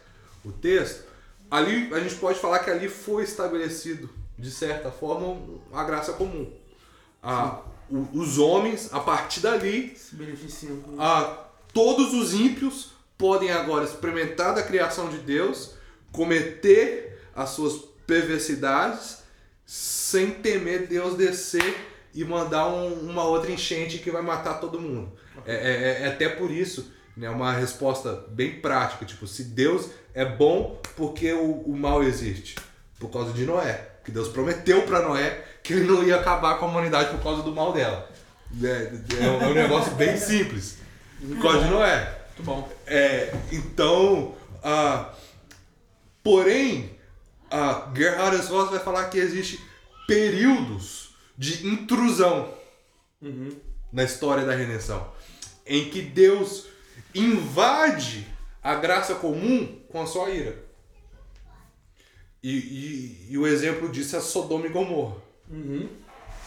o 0.46 0.52
texto, 0.52 1.06
ali 1.50 1.92
a 1.92 2.00
gente 2.00 2.16
pode 2.16 2.38
falar 2.38 2.60
que 2.60 2.70
ali 2.70 2.88
foi 2.88 3.24
estabelecido, 3.24 4.08
de 4.38 4.52
certa 4.52 4.92
forma, 4.92 5.60
a 5.74 5.84
graça 5.84 6.14
comum. 6.14 6.52
Ah, 7.24 7.62
o- 7.90 8.08
os 8.14 8.38
homens, 8.38 8.90
a 8.94 9.00
partir 9.00 9.40
dali, 9.42 9.96
Se 9.98 10.16
beneficiam 10.16 10.78
ah, 10.98 11.46
todos 11.74 12.14
os 12.14 12.34
ímpios 12.34 12.92
podem 13.18 13.52
agora 13.52 13.84
experimentar 13.86 14.54
da 14.54 14.62
criação 14.64 15.10
de 15.10 15.18
Deus, 15.18 15.72
cometer 16.12 17.22
as 17.36 17.50
suas 17.52 17.74
perversidades, 18.06 19.18
sem 19.66 20.32
temer 20.32 20.88
Deus 20.88 21.16
descer 21.16 21.76
e 22.14 22.24
mandar 22.24 22.68
um- 22.68 23.10
uma 23.10 23.24
outra 23.24 23.52
enchente 23.52 24.00
que 24.00 24.10
vai 24.12 24.22
matar 24.22 24.56
todo 24.60 24.80
mundo. 24.80 25.12
É, 25.46 25.54
é- 25.56 26.04
é 26.04 26.08
até 26.08 26.30
por 26.30 26.50
isso, 26.52 26.92
né, 27.16 27.30
uma 27.30 27.52
resposta 27.54 28.26
bem 28.30 28.60
prática, 28.60 29.06
tipo, 29.06 29.28
se 29.28 29.44
Deus 29.44 29.88
é 30.14 30.26
bom, 30.26 30.82
por 30.96 31.14
que 31.14 31.32
o, 31.34 31.62
o 31.62 31.76
mal 31.78 32.04
existe? 32.04 32.56
Por 33.00 33.10
causa 33.12 33.32
de 33.34 33.46
Noé. 33.46 33.92
Que 34.04 34.12
Deus 34.12 34.30
prometeu 34.30 34.84
para 34.84 35.02
Noé 35.02 35.44
que 35.68 35.74
ele 35.74 35.86
não 35.86 36.02
ia 36.02 36.16
acabar 36.16 36.58
com 36.58 36.66
a 36.66 36.70
humanidade 36.70 37.10
por 37.12 37.22
causa 37.22 37.44
do 37.44 37.54
mal 37.54 37.74
dela. 37.74 38.10
É, 38.64 38.68
é 39.24 39.30
um, 39.30 39.42
é 39.42 39.48
um 39.50 39.54
negócio 39.54 39.92
bem 39.96 40.18
simples. 40.18 40.78
Por 41.20 41.42
causa 41.42 41.66
de 41.66 41.70
Noé. 41.70 42.22
Muito 42.38 42.44
bom. 42.44 42.72
É, 42.86 43.34
então, 43.52 44.34
ah, 44.64 45.14
porém, 46.24 46.98
a 47.52 47.92
Gerhard 47.96 48.38
Voss 48.48 48.70
vai 48.70 48.80
falar 48.80 49.10
que 49.10 49.18
existe 49.18 49.60
períodos 50.08 51.10
de 51.38 51.68
intrusão 51.68 52.54
na 53.92 54.04
história 54.04 54.46
da 54.46 54.56
redenção, 54.56 55.06
em 55.66 55.90
que 55.90 56.02
Deus 56.02 56.66
invade 57.14 58.26
a 58.64 58.76
graça 58.76 59.16
comum 59.16 59.82
com 59.92 60.02
a 60.02 60.06
sua 60.06 60.30
ira. 60.30 60.56
E, 62.42 62.52
e- 62.58 63.28
e 63.32 63.38
o 63.38 63.46
exemplo 63.46 63.90
disso 63.90 64.16
é 64.16 64.22
Sodoma 64.22 64.68
e 64.68 64.70
Gomorra. 64.70 65.27
Uhum. 65.50 65.90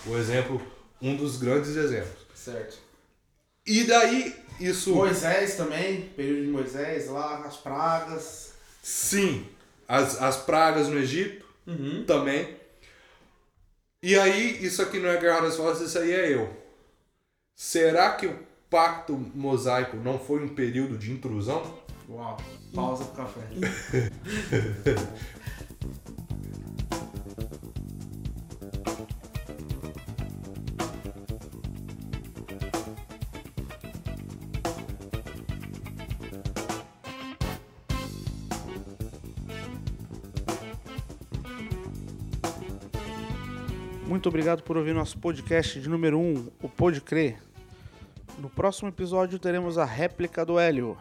O 0.06 0.16
exemplo, 0.16 0.60
um 1.00 1.16
dos 1.16 1.36
grandes 1.36 1.76
exemplos. 1.76 2.26
Certo. 2.34 2.78
E 3.66 3.84
daí, 3.84 4.34
isso. 4.58 4.94
Moisés 4.94 5.56
também, 5.56 6.02
período 6.16 6.44
de 6.46 6.50
Moisés 6.50 7.08
lá, 7.08 7.44
as 7.46 7.56
pragas. 7.56 8.54
Sim, 8.82 9.46
as, 9.86 10.20
as 10.20 10.36
pragas 10.38 10.88
no 10.88 10.98
Egito 10.98 11.46
Uhum. 11.66 12.04
também. 12.06 12.56
E 14.02 14.18
aí, 14.18 14.64
isso 14.64 14.80
aqui 14.80 14.98
não 14.98 15.10
é 15.10 15.20
Guerra 15.20 15.42
das 15.42 15.56
Vozes, 15.56 15.88
isso 15.88 15.98
aí 15.98 16.10
é 16.12 16.32
eu. 16.34 16.50
Será 17.54 18.12
que 18.12 18.26
o 18.26 18.38
pacto 18.70 19.12
mosaico 19.34 19.96
não 19.98 20.18
foi 20.18 20.42
um 20.42 20.48
período 20.48 20.96
de 20.96 21.12
intrusão? 21.12 21.78
Uau. 22.08 22.38
Pausa 22.74 23.04
pro 23.04 23.24
café. 23.24 23.40
Muito 44.20 44.28
obrigado 44.28 44.62
por 44.62 44.76
ouvir 44.76 44.94
nosso 44.94 45.16
podcast 45.16 45.80
de 45.80 45.88
número 45.88 46.18
1, 46.18 46.22
um, 46.22 46.50
o 46.62 46.68
Pode 46.68 47.00
Crer. 47.00 47.38
No 48.38 48.50
próximo 48.50 48.90
episódio 48.90 49.38
teremos 49.38 49.78
a 49.78 49.84
réplica 49.86 50.44
do 50.44 50.58
Hélio. 50.58 50.94